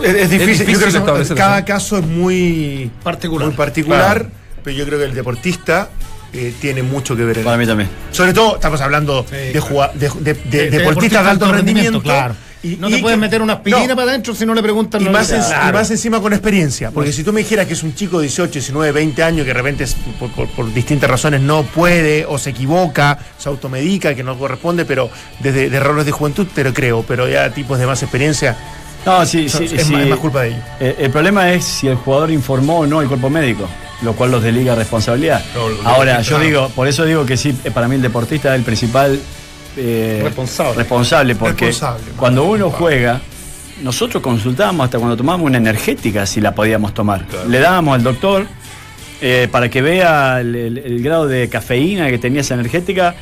Es, 0.00 0.14
es 0.14 0.30
difícil, 0.30 0.58
difícil 0.58 0.74
yo 0.74 0.78
creo 0.78 0.92
que 0.92 0.98
establecer 0.98 1.36
cada 1.36 1.58
eso. 1.58 1.66
caso 1.66 1.98
es 1.98 2.06
muy 2.06 2.88
Particular. 3.02 3.48
muy 3.48 3.56
particular 3.56 4.14
Claro. 4.20 4.30
pero 4.62 4.76
yo 4.76 4.86
creo 4.86 4.98
que 5.00 5.06
el 5.06 5.14
deportista 5.14 5.90
eh, 6.32 6.54
tiene 6.60 6.84
mucho 6.84 7.16
que 7.16 7.24
ver 7.24 7.38
en 7.38 7.44
Para 7.44 7.56
mí 7.56 7.66
también. 7.66 7.88
Sobre 8.12 8.32
todo, 8.32 8.54
estamos 8.54 8.80
hablando 8.80 9.24
de, 9.28 9.58
juga- 9.60 9.90
de, 9.94 10.08
de- 10.20 10.34
de- 10.34 10.70
deportistas 10.70 11.24
de 11.24 11.30
alto 11.30 11.50
rendimiento. 11.50 12.00
claro. 12.00 12.36
Y, 12.62 12.76
no 12.76 12.88
y 12.88 12.94
te 12.94 12.98
puedes 12.98 13.16
que- 13.16 13.20
meter 13.20 13.40
una 13.40 13.52
aspirina 13.54 13.86
no, 13.86 13.94
para 13.96 14.10
adentro 14.10 14.34
si 14.34 14.44
no 14.44 14.52
le 14.54 14.62
preguntan. 14.62 15.00
y 15.00 15.04
no 15.04 15.12
más, 15.12 15.30
le- 15.30 15.36
en- 15.36 15.42
Claro. 15.44 15.68
y 15.68 15.72
más 15.72 15.90
encima 15.92 16.20
con 16.20 16.32
experiencia. 16.32 16.90
Porque 16.90 17.12
si 17.12 17.22
tú 17.22 17.32
me 17.32 17.40
dijeras 17.40 17.66
que 17.66 17.74
es 17.74 17.82
un 17.84 17.94
chico 17.94 18.18
de 18.18 18.24
18, 18.26 18.52
19, 18.54 18.90
20 18.92 19.22
años 19.22 19.42
que 19.44 19.48
de 19.48 19.54
repente 19.54 19.84
es- 19.84 19.94
por, 20.18 20.30
por- 20.32 20.48
por 20.50 20.74
distintas 20.74 21.08
razones 21.08 21.40
no 21.40 21.62
puede 21.62 22.26
o 22.26 22.36
se 22.36 22.50
equivoca, 22.50 23.18
se 23.38 23.48
automedica, 23.48 24.14
que 24.14 24.24
no 24.24 24.36
corresponde, 24.36 24.84
pero 24.84 25.08
desde 25.38 25.70
de 25.70 25.76
errores 25.76 26.04
de 26.04 26.10
juventud 26.12 26.46
te 26.52 26.64
lo 26.64 26.74
creo. 26.74 27.04
Pero 27.06 27.28
ya 27.28 27.48
tipos 27.50 27.78
de 27.78 27.86
más 27.86 28.02
experiencia 28.02 28.56
No, 29.06 29.24
sí, 29.24 29.48
son- 29.48 29.68
sí. 29.68 29.76
es, 29.76 29.86
sí. 29.86 29.92
más, 29.92 30.02
es 30.02 30.08
más 30.10 30.18
culpa 30.18 30.42
de 30.42 30.48
ellos. 30.48 30.60
Eh, 30.80 30.96
el 30.98 31.10
problema 31.12 31.52
es 31.52 31.64
si 31.64 31.86
el 31.86 31.94
jugador 31.94 32.30
informó 32.32 32.80
o 32.80 32.86
no 32.86 32.98
al 32.98 33.06
cuerpo 33.06 33.30
médico, 33.30 33.68
lo 34.02 34.14
cual 34.14 34.32
los 34.32 34.42
desliga 34.42 34.74
responsabilidad. 34.74 35.42
No, 35.54 35.68
lo- 35.68 35.88
Ahora, 35.88 36.16
lo- 36.18 36.22
yo 36.24 36.40
digo, 36.40 36.68
por 36.70 36.88
eso 36.88 37.04
digo 37.04 37.24
que 37.24 37.36
sí, 37.36 37.56
eh, 37.62 37.70
para 37.70 37.86
mí 37.86 37.94
el 37.94 38.02
deportista 38.02 38.52
es 38.52 38.58
el 38.58 38.64
principal 38.64 39.20
eh, 39.76 40.20
Responsable. 40.24 40.74
responsable, 40.76 41.34
porque 41.36 41.66
Responsable, 41.66 42.12
cuando 42.16 42.44
uno 42.44 42.70
juega, 42.70 43.20
nosotros 43.82 44.22
consultábamos 44.22 44.84
hasta 44.86 44.98
cuando 44.98 45.16
tomábamos 45.16 45.46
una 45.46 45.58
energética 45.58 46.26
si 46.26 46.40
la 46.40 46.54
podíamos 46.54 46.94
tomar. 46.94 47.24
Le 47.48 47.58
dábamos 47.60 47.94
al 47.94 48.02
doctor 48.02 48.46
eh, 49.20 49.48
para 49.50 49.68
que 49.68 49.82
vea 49.82 50.40
el, 50.40 50.54
el- 50.54 50.78
el 50.78 51.02
grado 51.02 51.26
de 51.26 51.48
cafeína 51.48 52.08
que 52.10 52.18
tenía 52.18 52.40
esa 52.40 52.54
energética. 52.54 53.14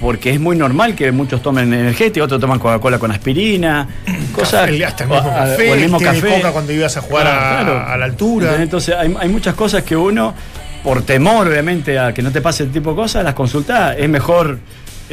Porque 0.00 0.30
es 0.30 0.40
muy 0.40 0.56
normal 0.56 0.96
que 0.96 1.12
muchos 1.12 1.42
tomen 1.42 1.72
energética, 1.72 2.24
otros 2.24 2.40
toman 2.40 2.58
Coca-Cola 2.58 2.98
con 2.98 3.12
aspirina, 3.12 3.86
cosas. 4.34 4.68
El- 4.68 4.82
hasta 4.82 5.04
el 5.04 5.10
o- 5.12 5.14
mismo 5.14 5.30
a- 5.30 5.34
café, 5.46 5.70
o 5.70 5.74
el 5.74 5.80
mismo 5.80 6.00
café. 6.00 6.34
coca 6.36 6.50
cuando 6.50 6.72
ibas 6.72 6.96
a 6.96 7.00
jugar 7.02 7.26
a, 7.28 7.38
Claro. 7.62 7.84
a 7.86 7.96
la 7.96 8.04
altura. 8.06 8.60
Entonces 8.60 8.96
hay, 8.98 9.14
hay 9.20 9.28
muchas 9.28 9.54
cosas 9.54 9.84
que 9.84 9.94
uno, 9.94 10.34
por 10.82 11.02
temor 11.02 11.46
obviamente 11.46 12.00
a 12.00 12.12
que 12.12 12.20
no 12.20 12.32
te 12.32 12.40
pase 12.40 12.64
el 12.64 12.72
tipo 12.72 12.90
de 12.90 12.96
cosas, 12.96 13.22
las 13.22 13.34
consultas. 13.34 13.94
Es 13.96 14.08
mejor 14.08 14.58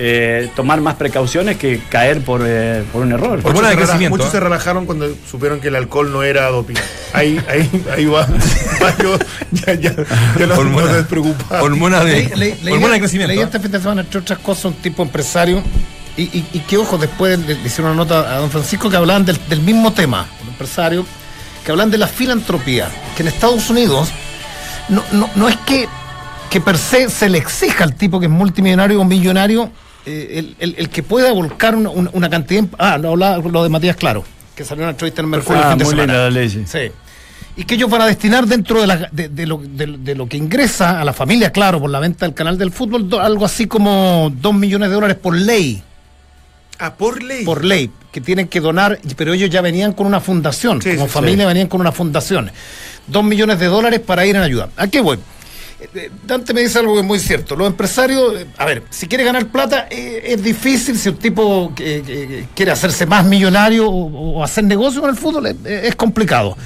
eh, 0.01 0.49
tomar 0.55 0.79
más 0.79 0.95
precauciones 0.95 1.57
que 1.57 1.81
caer 1.89 2.21
por, 2.23 2.41
eh, 2.45 2.85
por 2.93 3.01
un 3.01 3.11
error. 3.11 3.41
Por 3.41 3.53
Muchos, 3.53 3.89
se 3.89 4.09
muchos 4.09 4.27
¿eh? 4.27 4.31
se 4.31 4.39
relajaron 4.39 4.85
cuando 4.85 5.13
supieron 5.29 5.59
que 5.59 5.67
el 5.67 5.75
alcohol 5.75 6.09
no 6.11 6.23
era 6.23 6.47
doping. 6.47 6.75
Ahí, 7.11 7.37
ahí, 7.49 7.69
ahí 7.93 8.05
va. 8.05 8.25
yo- 9.03 9.19
ya, 9.51 9.73
ya, 9.73 9.93
ya 9.93 10.45
no, 10.47 10.55
Hormona- 10.55 11.05
no. 11.11 11.61
Hormona 11.61 12.03
de, 12.05 12.29
leí- 12.33 12.71
hormona 12.73 12.93
de 12.93 12.99
crecimiento. 13.01 13.33
leí 13.33 13.43
este 13.43 13.59
fin 13.59 13.71
de 13.71 13.79
semana, 13.81 14.01
entre 14.01 14.21
otras 14.21 14.39
cosas, 14.39 14.65
un 14.65 14.73
tipo 14.75 15.03
empresario. 15.03 15.61
Y, 16.15 16.23
y, 16.23 16.45
y 16.53 16.59
que, 16.61 16.77
ojo, 16.77 16.97
después 16.97 17.37
le, 17.39 17.55
le 17.55 17.65
hicieron 17.65 17.91
una 17.91 17.95
nota 18.03 18.35
a 18.35 18.39
don 18.39 18.49
Francisco 18.49 18.89
que 18.89 18.95
hablaban 18.95 19.25
del, 19.25 19.37
del 19.49 19.59
mismo 19.59 19.91
tema, 19.91 20.27
un 20.43 20.47
empresario, 20.49 21.05
que 21.65 21.71
hablan 21.71 21.91
de 21.91 21.97
la 21.97 22.07
filantropía. 22.07 22.87
Que 23.17 23.23
en 23.23 23.27
Estados 23.27 23.69
Unidos 23.69 24.09
no, 24.87 25.03
no, 25.11 25.29
no 25.35 25.49
es 25.49 25.57
que, 25.65 25.87
que 26.49 26.61
per 26.61 26.77
se 26.77 27.09
se 27.09 27.27
le 27.27 27.37
exija 27.37 27.83
al 27.83 27.95
tipo 27.95 28.17
que 28.19 28.27
es 28.27 28.31
multimillonario 28.31 29.01
o 29.01 29.03
millonario 29.05 29.69
eh, 30.05 30.35
el, 30.39 30.55
el- 30.59 30.75
el 30.77 30.89
que 30.89 31.03
pueda 31.03 31.31
volcar 31.31 31.75
una, 31.75 31.89
una- 31.89 32.09
una 32.13 32.29
cantidad. 32.29 32.63
Ah, 32.77 32.97
lo, 32.97 33.09
hablaba 33.11 33.37
lo 33.37 33.63
de 33.63 33.69
Matías 33.69 33.95
Claro, 33.95 34.23
que 34.55 34.63
salió 34.63 34.83
en 34.83 34.87
la 34.87 34.91
entrevista 34.91 35.21
en 35.21 35.25
el 35.25 35.31
Mercurio 35.31 35.61
el 35.61 35.67
Ah, 35.67 35.75
fin 35.77 35.85
muy 35.85 35.95
linda 35.95 36.13
la 36.13 36.29
ley, 36.29 36.49
sí. 36.49 36.63
Sí. 36.67 36.91
Y 37.55 37.65
que 37.65 37.75
ellos 37.75 37.89
van 37.89 38.03
a 38.03 38.05
destinar 38.05 38.45
dentro 38.47 38.79
de, 38.81 38.87
la- 38.87 39.09
de- 39.11 39.27
de 39.29 39.45
lo, 39.45 39.57
de- 39.57 39.97
de 39.99 40.15
lo 40.15 40.27
que 40.27 40.37
ingresa 40.37 41.01
a 41.01 41.03
la 41.05 41.11
familia, 41.13 41.51
claro, 41.51 41.79
por 41.81 41.89
la 41.89 41.99
venta 41.99 42.25
del 42.25 42.33
canal 42.33 42.57
del 42.57 42.71
fútbol, 42.71 43.09
do- 43.09 43.19
algo 43.19 43.45
así 43.45 43.67
como 43.67 44.31
2 44.33 44.53
millones 44.53 44.89
de 44.89 44.95
dólares 44.95 45.17
por 45.17 45.35
ley, 45.35 45.83
Ah, 46.79 46.93
por 46.95 47.21
ley. 47.21 47.43
por 47.43 47.65
ley, 47.65 47.91
que 48.13 48.21
tienen 48.21 48.47
que 48.47 48.61
donar, 48.61 48.99
pero 49.17 49.33
ellos 49.33 49.49
ya 49.49 49.59
venían 49.61 49.91
con 49.91 50.07
una 50.07 50.21
fundación, 50.21 50.81
Sí, 50.81 50.91
como 50.95 51.07
sí, 51.07 51.11
familia 51.11 51.45
venían 51.45 51.67
con 51.67 51.81
una 51.81 51.91
fundación. 51.91 52.49
2 53.07 53.23
millones 53.25 53.59
de 53.59 53.65
dólares 53.65 53.99
para 53.99 54.25
ir 54.25 54.35
en 54.37 54.43
ayuda. 54.43 54.69
¿A 54.77 54.87
qué 54.87 55.01
voy? 55.01 55.19
Eh, 55.81 56.11
Dante 56.25 56.53
me 56.53 56.61
dice 56.61 56.79
algo 56.79 56.93
que 56.93 56.99
es 57.01 57.05
muy 57.05 57.19
cierto. 57.19 57.55
Los 57.55 57.67
empresarios, 57.67 58.39
eh, 58.41 58.45
a 58.57 58.65
ver, 58.65 58.83
si 58.89 59.07
quiere 59.07 59.23
ganar 59.23 59.47
plata, 59.47 59.87
eh, 59.89 60.21
es 60.25 60.43
difícil 60.43 60.97
si 60.97 61.09
un 61.09 61.17
tipo 61.17 61.71
que- 61.73 62.01
que- 62.05 62.27
que 62.27 62.45
quiere 62.53 62.71
hacerse 62.71 63.05
más 63.05 63.25
millonario 63.25 63.87
o, 63.89 64.33
o 64.39 64.43
hacer 64.43 64.65
negocio 64.65 64.99
con 65.01 65.09
el 65.09 65.15
fútbol, 65.15 65.47
es, 65.47 65.55
es 65.65 65.95
complicado. 65.95 66.57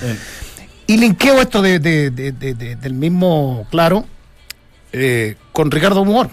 Y 0.88 0.97
linkeo 0.97 1.39
esto 1.41 1.61
de, 1.61 1.80
de- 1.80 2.09
de- 2.09 2.32
de- 2.32 2.53
de- 2.55 2.76
del 2.76 2.93
mismo, 2.95 3.68
claro, 3.70 4.05
eh, 4.91 5.36
con 5.51 5.70
Ricardo 5.70 6.01
Humor, 6.01 6.30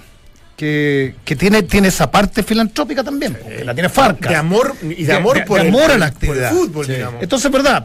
que, 0.56 1.14
que 1.24 1.36
tiene, 1.36 1.62
tiene 1.62 1.88
esa 1.88 2.10
parte 2.10 2.42
filantrópica 2.42 3.04
también, 3.04 3.34
porque 3.42 3.64
la 3.64 3.74
tiene 3.74 3.88
Farca. 3.88 4.28
De 4.28 4.36
amor 4.36 4.74
y 4.82 5.04
de 5.04 5.12
amor 5.12 5.44
por, 5.44 5.60
el, 5.60 5.68
amor 5.68 5.90
a 5.90 5.98
la 5.98 6.06
el- 6.08 6.12
por 6.12 6.36
el 6.36 6.44
actividad. 6.44 6.50
fútbol, 6.52 6.86
Sí. 6.86 6.92
digamos. 6.92 7.22
Entonces, 7.22 7.50
verdad, 7.50 7.84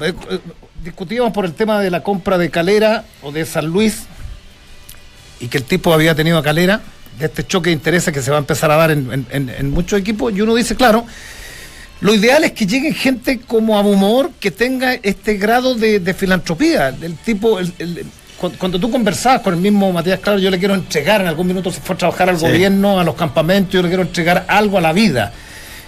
discutíamos 0.84 1.32
por 1.34 1.46
el 1.46 1.54
tema 1.54 1.80
de 1.82 1.92
la 1.92 2.02
compra 2.02 2.38
de 2.38 2.50
Calera 2.50 3.04
o 3.22 3.32
de 3.32 3.46
San 3.46 3.66
Luis 3.68 4.04
y 5.40 5.48
que 5.48 5.58
el 5.58 5.64
tipo 5.64 5.94
había 5.94 6.16
tenido 6.16 6.38
a 6.38 6.44
Calera, 6.44 6.82
de 7.20 7.26
este 7.28 7.46
choque 7.46 7.70
de 7.70 7.74
intereses 7.76 8.14
que 8.14 8.22
se 8.22 8.30
va 8.32 8.38
a 8.38 8.40
empezar 8.40 8.70
a 8.72 8.76
dar 8.76 8.92
en, 8.92 9.26
en- 9.32 9.70
muchos 9.72 10.00
equipos, 10.00 10.34
y 10.36 10.42
uno 10.42 10.54
dice, 10.56 10.76
claro, 10.76 11.06
lo 12.02 12.14
ideal 12.14 12.44
es 12.44 12.52
que 12.52 12.66
lleguen 12.68 12.94
gente 12.94 13.40
como 13.40 13.78
Abumor 13.78 14.32
que 14.40 14.52
tenga 14.52 14.96
este 14.96 15.36
grado 15.38 15.76
de, 15.76 16.00
de 16.00 16.14
filantropía, 16.14 16.92
del 16.92 17.16
tipo, 17.16 17.58
el- 17.60 17.72
el- 17.80 18.06
cu- 18.38 18.52
cuando 18.58 18.78
tú 18.80 18.92
conversabas 18.92 19.42
con 19.42 19.54
el 19.54 19.62
mismo 19.62 19.92
Matías 19.94 20.20
Claro, 20.20 20.40
yo 20.40 20.50
le 20.52 20.60
quiero 20.60 20.74
entregar, 20.74 21.22
en 21.22 21.28
algún 21.28 21.48
minuto 21.48 21.72
se 21.72 21.80
fue 21.80 21.96
a 21.96 21.98
trabajar 22.00 22.30
al 22.30 22.38
Sí. 22.38 22.46
gobierno, 22.46 23.00
a 23.00 23.04
los 23.06 23.16
campamentos, 23.16 23.74
yo 23.74 23.82
le 23.82 23.88
quiero 23.88 24.04
entregar 24.04 24.46
algo 24.50 24.78
a 24.78 24.82
la 24.82 24.92
vida. 24.92 25.32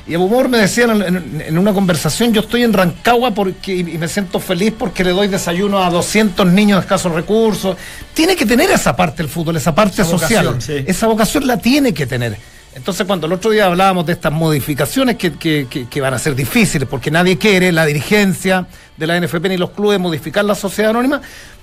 Y 0.07 0.15
Abumor 0.15 0.47
me 0.47 0.57
decía 0.57 0.85
en, 0.85 1.01
en- 1.01 1.43
en 1.47 1.57
una 1.57 1.73
conversación, 1.73 2.33
yo 2.33 2.41
estoy 2.41 2.63
en 2.63 2.71
Rancagua 2.73 3.31
porque, 3.31 3.75
y 3.75 3.79
y 3.79 3.97
me 3.97 4.07
siento 4.07 4.39
feliz 4.39 4.73
porque 4.77 5.03
le 5.03 5.09
doy 5.11 5.27
desayuno 5.27 5.83
a 5.83 5.89
200 5.89 6.47
niños 6.47 6.77
de 6.79 6.81
escasos 6.81 7.11
recursos. 7.11 7.75
Tiene 8.13 8.35
que 8.35 8.45
tener 8.45 8.69
esa 8.71 8.95
parte 8.95 9.21
el 9.21 9.27
fútbol, 9.29 9.57
esa 9.57 9.75
parte 9.75 10.01
Esa 10.01 10.11
social. 10.11 10.45
vocación, 10.47 10.77
sí. 10.79 10.85
Esa 10.87 11.07
vocación 11.07 11.45
la 11.45 11.57
tiene 11.57 11.93
que 11.93 12.05
tener. 12.05 12.37
Entonces, 12.73 13.05
cuando 13.07 13.25
el 13.27 13.33
otro 13.33 13.49
día 13.51 13.65
hablábamos 13.65 14.05
de 14.05 14.13
estas 14.13 14.31
modificaciones 14.31 15.17
que, 15.17 15.33
que- 15.33 15.67
que- 15.69 15.87
que 15.89 15.99
van 16.01 16.13
a 16.13 16.19
ser 16.19 16.35
difíciles, 16.35 16.87
porque 16.87 17.09
nadie 17.11 17.37
quiere, 17.37 17.71
la 17.71 17.85
dirigencia 17.85 18.65
de 18.95 19.07
la 19.07 19.17
NFP 19.19 19.49
ni 19.49 19.57
los 19.57 19.71
clubes, 19.71 19.99
modificar 19.99 20.45
la 20.45 20.53
sociedad 20.55 20.91
anónima, 20.91 21.19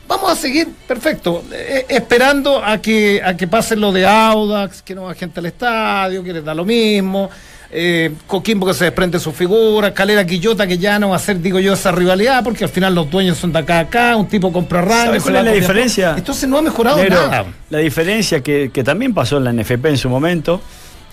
vamos 0.09 0.31
a 0.31 0.37
seguir, 0.37 0.69
perfecto, 0.87 1.45
eh, 1.53 1.87
esperando 1.89 2.63
a 2.63 2.79
que, 2.79 3.23
a 3.25 3.37
que 3.37 3.47
pase 3.47 3.75
lo 3.77 3.91
de 3.93 4.05
Audax, 4.07 4.83
que 4.83 4.95
no 4.95 5.05
va 5.05 5.15
gente 5.15 5.41
al 5.41 5.47
estadio, 5.47 6.23
que 6.25 6.33
les 6.33 6.45
da 6.45 6.53
lo 6.55 6.65
mismo. 6.65 7.31
Eh, 7.77 8.13
Coquimbo 8.29 8.67
que 8.67 8.75
se 8.75 8.85
desprende 8.85 9.19
su 9.19 9.33
figura, 9.33 9.93
Calera 9.93 10.25
Quillota 10.25 10.65
que 10.67 10.79
ya 10.79 10.99
no 11.01 11.09
va 11.11 11.17
a 11.17 11.19
ser, 11.19 11.41
digo 11.41 11.59
yo, 11.59 11.73
esa 11.75 11.91
rivalidad, 11.91 12.45
porque 12.45 12.63
al 12.65 12.71
final 12.71 12.95
los 12.95 13.11
dueños 13.11 13.37
son 13.37 13.53
de 13.53 13.59
acá 13.59 13.79
a 13.79 13.81
acá, 13.81 14.17
un 14.17 14.29
tipo 14.29 14.53
compra 14.53 14.81
rango. 14.81 15.07
¿Sabes 15.07 15.23
se 15.25 15.31
cuál 15.31 15.37
es 15.37 15.45
la 15.45 15.51
diferencia? 15.61 16.15
Entonces 16.17 16.49
no 16.49 16.59
ha 16.59 16.63
mejorado 16.63 16.97
nada. 17.11 17.47
La 17.71 17.79
diferencia 17.79 18.41
que, 18.43 18.71
que 18.73 18.85
también 18.85 19.13
pasó 19.13 19.39
en 19.39 19.45
la 19.45 19.53
NFP 19.53 19.87
en 19.87 19.99
su 19.99 20.09
momento 20.09 20.63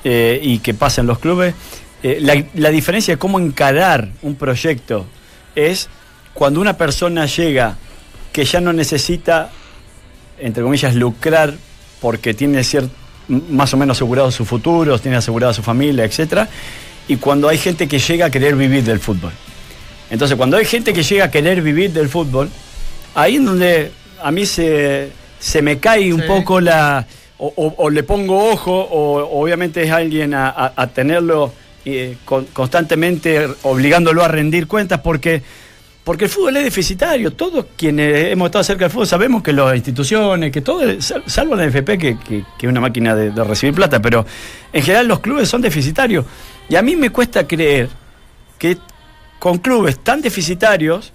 eh, 0.04 0.40
y 0.44 0.60
que 0.60 0.74
pasa 0.76 1.02
en 1.02 1.08
los 1.08 1.18
clubes 1.20 1.56
eh, 2.04 2.20
la, 2.22 2.44
la 2.56 2.70
diferencia 2.70 3.14
de 3.16 3.18
cómo 3.18 3.40
encarar 3.40 4.10
un 4.22 4.36
proyecto 4.36 5.06
es 5.56 5.90
cuando 6.34 6.62
una 6.62 6.78
persona 6.78 7.26
llega 7.26 7.76
que 8.32 8.46
ya 8.46 8.62
no 8.62 8.72
necesita, 8.72 9.50
entre 10.40 10.64
comillas, 10.64 10.96
lucrar 10.96 11.54
porque 12.00 12.34
tiene 12.34 12.60
cier- 12.62 12.80
m- 12.84 12.90
más 13.28 13.74
o 13.74 13.78
menos 13.78 13.98
asegurado 13.98 14.32
su 14.32 14.46
futuro, 14.46 14.98
tiene 15.00 15.18
asegurada 15.18 15.54
su 15.54 15.62
familia, 15.64 16.04
etcétera, 16.06 16.50
y 17.08 17.18
cuando 17.18 17.48
hay 17.50 17.58
gente 17.58 17.88
que 17.88 18.00
llega 18.00 18.26
a 18.28 18.30
querer 18.30 18.56
vivir 18.56 18.84
del 18.84 19.00
fútbol. 19.00 19.32
Entonces, 20.10 20.36
cuando 20.38 20.58
hay 20.58 20.66
gente 20.66 20.94
que 20.94 21.04
llega 21.04 21.26
a 21.26 21.32
querer 21.32 21.62
vivir 21.62 21.92
del 21.92 22.10
fútbol, 22.10 22.50
ahí 23.16 23.36
es 23.38 23.46
donde 23.46 23.92
a 24.22 24.32
mí 24.32 24.46
se, 24.46 25.10
se 25.40 25.62
me 25.62 25.80
cae 25.80 26.14
un 26.14 26.22
poco 26.28 26.60
la... 26.62 27.06
O, 27.44 27.52
o- 27.56 27.74
o 27.78 27.90
le 27.90 28.04
pongo 28.04 28.52
ojo, 28.52 28.72
o 28.72 29.42
obviamente 29.42 29.82
es 29.82 29.90
alguien 29.92 30.36
a, 30.36 30.48
a- 30.50 30.74
a 30.76 30.88
tenerlo 30.88 31.52
eh, 31.86 32.16
con- 32.24 32.46
constantemente 32.54 33.48
obligándolo 33.64 34.24
a 34.24 34.28
rendir 34.28 34.68
cuentas, 34.68 35.00
porque, 35.00 35.42
porque 36.04 36.26
el 36.26 36.30
fútbol 36.32 36.58
es 36.58 36.64
deficitario. 36.64 37.32
Todos 37.32 37.66
quienes 37.78 38.32
hemos 38.32 38.48
estado 38.48 38.64
cerca 38.64 38.86
del 38.86 38.92
fútbol 38.92 39.08
sabemos 39.08 39.44
que 39.44 39.54
las 39.54 39.76
instituciones, 39.76 40.52
que 40.52 40.62
todo, 40.62 40.82
sal- 41.02 41.24
salvo 41.28 41.56
la 41.56 41.66
NFP, 41.68 41.98
que, 41.98 42.18
que- 42.20 42.44
que 42.58 42.66
es 42.68 42.70
una 42.72 42.82
máquina 42.82 43.16
de, 43.16 43.32
de 43.32 43.44
recibir 43.44 43.76
plata, 43.76 44.02
pero 44.02 44.26
en 44.74 44.82
general 44.84 45.08
los 45.08 45.20
clubes 45.20 45.48
son 45.48 45.62
deficitarios. 45.62 46.26
Y 46.70 46.76
a 46.76 46.82
mí 46.82 46.96
me 46.96 47.10
cuesta 47.12 47.46
creer 47.48 47.90
que 48.58 48.78
con 49.40 49.58
clubes 49.60 50.00
tan 50.00 50.22
deficitarios 50.22 51.14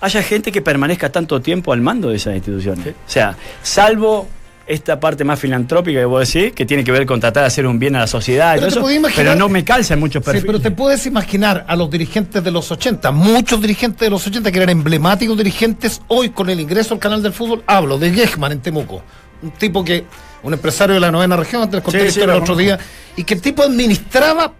haya 0.00 0.22
gente 0.22 0.52
que 0.52 0.62
permanezca 0.62 1.10
tanto 1.10 1.40
tiempo 1.40 1.72
al 1.72 1.80
mando 1.80 2.10
de 2.10 2.16
esas 2.16 2.34
instituciones. 2.34 2.88
O 2.88 3.10
sea, 3.10 3.36
salvo 3.62 4.28
esta 4.66 4.98
parte 4.98 5.22
más 5.24 5.38
filantrópica 5.38 6.00
que 6.00 6.04
vos 6.04 6.32
decís, 6.32 6.52
que 6.52 6.66
tiene 6.66 6.82
que 6.82 6.90
ver 6.92 7.06
con 7.06 7.20
tratar 7.20 7.44
de 7.44 7.46
hacer 7.48 7.66
un 7.66 7.78
bien 7.78 7.94
a 7.96 8.00
la 8.00 8.06
sociedad, 8.06 8.56
y 8.56 8.60
Pero 8.60 8.72
todo 8.72 8.88
eso, 8.90 9.34
no 9.36 9.48
me 9.48 9.64
calza 9.64 9.94
en 9.94 10.00
muchos 10.00 10.20
Sí, 10.22 10.24
perfiles. 10.24 10.46
pero 10.46 10.60
te 10.60 10.70
puedes 10.72 11.06
imaginar 11.06 11.64
a 11.68 11.76
los 11.76 11.88
dirigentes 11.90 12.42
de 12.42 12.50
los 12.50 12.70
80, 12.70 13.10
muchos 13.12 13.60
dirigentes 13.60 14.00
de 14.00 14.10
los 14.10 14.26
80 14.26 14.50
que 14.50 14.58
eran 14.58 14.70
emblemáticos 14.70 15.36
dirigentes, 15.36 16.02
hoy 16.08 16.30
con 16.30 16.50
el 16.50 16.58
ingreso 16.58 16.94
al 16.94 17.00
canal 17.00 17.22
del 17.22 17.32
fútbol, 17.32 17.62
hablo 17.66 17.98
de 17.98 18.10
Gechman 18.12 18.52
en 18.52 18.60
Temuco, 18.60 19.02
un 19.42 19.52
tipo 19.52 19.84
que, 19.84 20.04
un 20.42 20.52
empresario 20.52 20.94
de 20.94 21.00
la 21.00 21.10
novena 21.12 21.36
región, 21.36 21.62
antes 21.62 21.74
les 21.76 21.84
conté 21.84 22.06
Sí, 22.10 22.14
sí, 22.14 22.20
el 22.22 22.30
otro 22.30 22.56
día, 22.56 22.78
y 23.16 23.22
que 23.24 23.34
el 23.34 23.40
tipo 23.40 23.62
administraba 23.62 24.52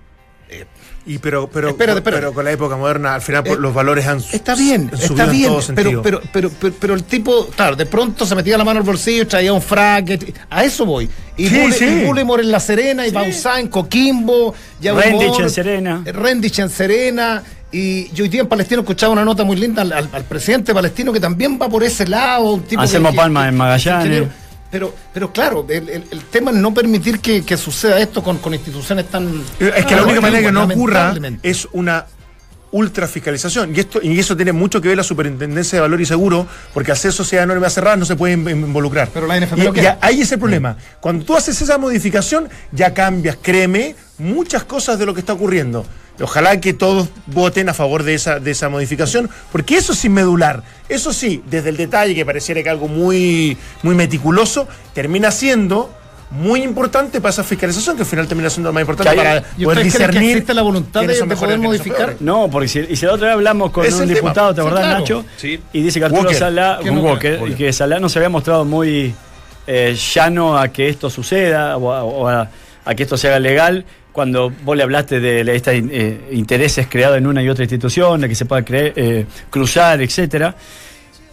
Y 1.09 1.19
pero, 1.19 1.49
pero, 1.49 1.69
Espérate, 1.69 1.99
espérate. 2.01 2.21
pero 2.21 2.35
con 2.35 2.45
la 2.45 2.51
época 2.51 2.77
moderna, 2.77 3.15
al 3.15 3.23
final 3.23 3.47
Eh, 3.47 3.57
los 3.61 3.73
valores 3.73 4.07
han 4.09 4.21
su- 4.21 4.35
Está 4.35 4.57
bien, 4.57 4.91
está 4.93 5.23
en 5.25 5.31
bien, 5.31 5.49
todo 5.53 5.63
pero, 5.77 6.03
pero, 6.03 6.21
pero, 6.33 6.51
pero, 6.61 6.75
pero 6.81 6.95
el 6.95 7.05
tipo, 7.05 7.47
claro, 7.55 7.77
de 7.77 7.87
pronto 7.87 8.27
se 8.27 8.35
metía 8.35 8.59
la 8.59 8.65
mano 8.65 8.81
al 8.81 8.85
bolsillo, 8.87 9.25
traía 9.27 9.53
un 9.53 9.63
frac, 9.63 10.19
a 10.51 10.65
eso 10.65 10.85
voy. 10.85 11.09
Y, 11.37 11.49
Sí, 11.49 11.73
sí. 11.73 11.85
y 11.85 12.05
Bullimore 12.07 12.43
en 12.43 12.51
La 12.51 12.59
Serena, 12.59 13.07
y 13.07 13.13
Bausá 13.13 13.61
en 13.61 13.69
Coquimbo, 13.69 14.53
Rendich 14.83 15.39
en 15.39 15.51
Serena. 15.51 16.03
eh, 16.05 16.11
Rendich 16.13 16.59
en 16.59 16.71
Serena, 16.71 17.43
y 17.71 18.09
yo 18.13 18.25
hoy 18.25 18.29
día 18.29 18.41
en 18.41 18.49
Palestino 18.49 18.81
escuchaba 18.81 19.13
una 19.13 19.25
nota 19.25 19.45
muy 19.45 19.57
linda 19.57 19.83
al, 19.83 19.93
al- 19.93 20.09
al 20.13 20.25
presidente 20.25 20.75
palestino 20.75 21.13
que 21.13 21.21
también 21.21 21.57
va 21.61 21.69
por 21.69 21.85
ese 21.85 22.07
lado. 22.09 22.55
Un 22.55 22.63
tipo 22.63 22.81
Anselmo 22.83 23.11
que- 23.11 23.13
que- 23.15 23.17
Palma 23.17 23.43
que- 23.43 23.49
en 23.51 23.57
Magallanes. 23.57 24.23
Pero, 24.71 24.93
pero 25.15 25.33
claro, 25.33 25.65
el, 25.69 25.89
el- 25.89 26.05
el 26.11 26.21
tema 26.25 26.51
es 26.51 26.57
no 26.57 26.75
permitir 26.75 27.21
que, 27.21 27.45
que 27.45 27.57
suceda 27.57 27.99
esto 28.01 28.23
con, 28.23 28.39
con 28.39 28.53
instituciones 28.55 29.07
tan... 29.09 29.43
Es 29.61 29.85
que 29.87 29.95
la 29.97 30.03
única 30.05 30.21
manera 30.21 30.43
que 30.43 30.53
no 30.53 30.65
ocurra 30.65 31.15
es 31.43 31.69
una 31.73 32.07
ultra 32.73 33.07
fiscalización. 33.07 33.75
Y 33.75 33.81
esto, 33.81 34.01
y 34.03 34.19
eso 34.19 34.37
tiene 34.37 34.53
mucho 34.53 34.81
que 34.83 34.89
ver 34.89 34.97
la 34.97 35.05
superintendencia 35.05 35.77
de 35.77 35.81
valor 35.81 36.01
y 36.01 36.05
seguro, 36.05 36.47
porque 36.75 36.91
al 36.91 36.97
ser 36.99 37.13
sociedad 37.13 37.45
anónima 37.45 37.71
cerrada 37.71 37.97
no 37.97 38.05
se 38.05 38.17
puede 38.17 38.35
in- 38.35 38.49
involucrar. 38.49 39.09
Pero 39.15 39.27
la 39.27 39.39
NFP 39.41 39.57
Y- 39.59 39.63
lo 39.63 39.71
y 39.71 39.73
quiere. 39.73 39.97
ahí 40.01 40.21
es 40.21 40.33
el 40.33 40.39
problema. 40.41 40.77
Cuando 41.01 41.25
tú 41.25 41.37
haces 41.37 41.63
esa 41.63 41.79
modificación, 41.79 42.49
ya 42.73 42.93
cambias, 42.93 43.39
créeme, 43.41 43.95
muchas 44.19 44.65
cosas 44.65 44.99
de 44.99 45.07
lo 45.07 45.15
que 45.15 45.21
está 45.21 45.33
ocurriendo. 45.33 45.87
Ojalá 46.21 46.61
que 46.61 46.73
todos 46.73 47.09
voten 47.27 47.69
a 47.69 47.75
favor 47.75 48.03
de 48.03 48.15
esa, 48.15 48.39
de 48.41 48.51
esa 48.51 48.69
modificación, 48.69 49.29
porque 49.53 49.77
eso 49.77 49.95
sí 49.95 50.09
medular. 50.09 50.63
Eso 50.89 51.13
sí, 51.13 51.43
desde 51.51 51.69
el 51.71 51.77
detalle, 51.77 52.15
que 52.15 52.25
pareciera 52.25 52.63
que 52.63 52.71
algo 52.71 52.89
muy, 52.89 53.57
muy 53.83 53.95
meticuloso, 53.95 54.67
termina 54.95 55.31
siendo 55.31 55.93
muy 56.31 56.63
importante 56.65 57.21
para 57.21 57.31
esa 57.31 57.45
fiscalización, 57.45 57.95
que 57.97 58.03
al 58.03 58.09
final 58.09 58.27
termina 58.27 58.51
siendo 58.51 58.71
lo 58.71 58.73
más 58.73 58.81
importante 58.81 59.11
hay- 59.11 59.17
para 59.17 59.43
¿Y 59.57 59.65
poder 59.65 59.79
que 59.79 59.85
discernir. 59.85 60.31
existe 60.33 60.55
la 60.55 60.63
voluntad 60.63 61.03
de, 61.03 61.07
de 61.23 61.37
poder 61.37 61.59
modificar? 61.59 62.17
No, 62.19 62.49
porque 62.51 62.67
si, 62.69 62.81
y 62.81 62.97
si 62.97 63.07
la 63.07 63.13
otra 63.13 63.29
vez 63.29 63.35
hablamos 63.35 63.71
con 63.71 63.85
Es 63.87 63.93
un 63.95 64.01
tema. 64.09 64.15
diputado, 64.15 64.55
¿te 64.55 64.61
Sí, 64.61 64.67
acordás, 64.67 64.85
claro. 64.87 64.99
Nacho? 65.01 65.25
Sí. 65.37 65.61
Y 65.73 65.83
dice 65.83 66.01
que 66.01 66.07
Arturo 66.07 66.23
Walker. 66.31 66.79
¿Quién 66.83 66.95
no 66.97 67.01
Walker, 67.03 67.41
y 67.49 67.55
que 67.55 67.73
Salá 67.73 68.01
no 68.01 68.09
se 68.09 68.19
había 68.19 68.29
mostrado 68.29 68.65
muy 68.65 69.15
eh, 69.69 69.97
llano 70.15 70.59
a 70.59 70.69
que 70.69 70.89
esto 70.89 71.11
suceda 71.11 71.77
o, 71.77 71.93
a, 71.93 72.03
o 72.05 72.29
a- 72.29 72.49
a 72.85 72.95
que 72.95 73.03
esto 73.03 73.17
se 73.17 73.29
haga 73.29 73.39
legal. 73.41 73.85
Cuando 74.17 74.51
vos 74.65 74.75
le 74.75 74.83
hablaste 74.83 75.21
de 75.21 75.55
estos 75.55 75.75
eh, 75.75 76.19
intereses 76.33 76.87
creados 76.89 77.19
en 77.19 77.27
una 77.27 77.43
y 77.43 77.51
otra 77.51 77.65
institución, 77.65 78.19
de 78.23 78.31
que 78.31 78.35
se 78.35 78.47
pueda 78.47 78.65
cre- 78.65 78.95
eh, 78.97 79.27
cruzar, 79.51 80.01
etcétera. 80.01 80.55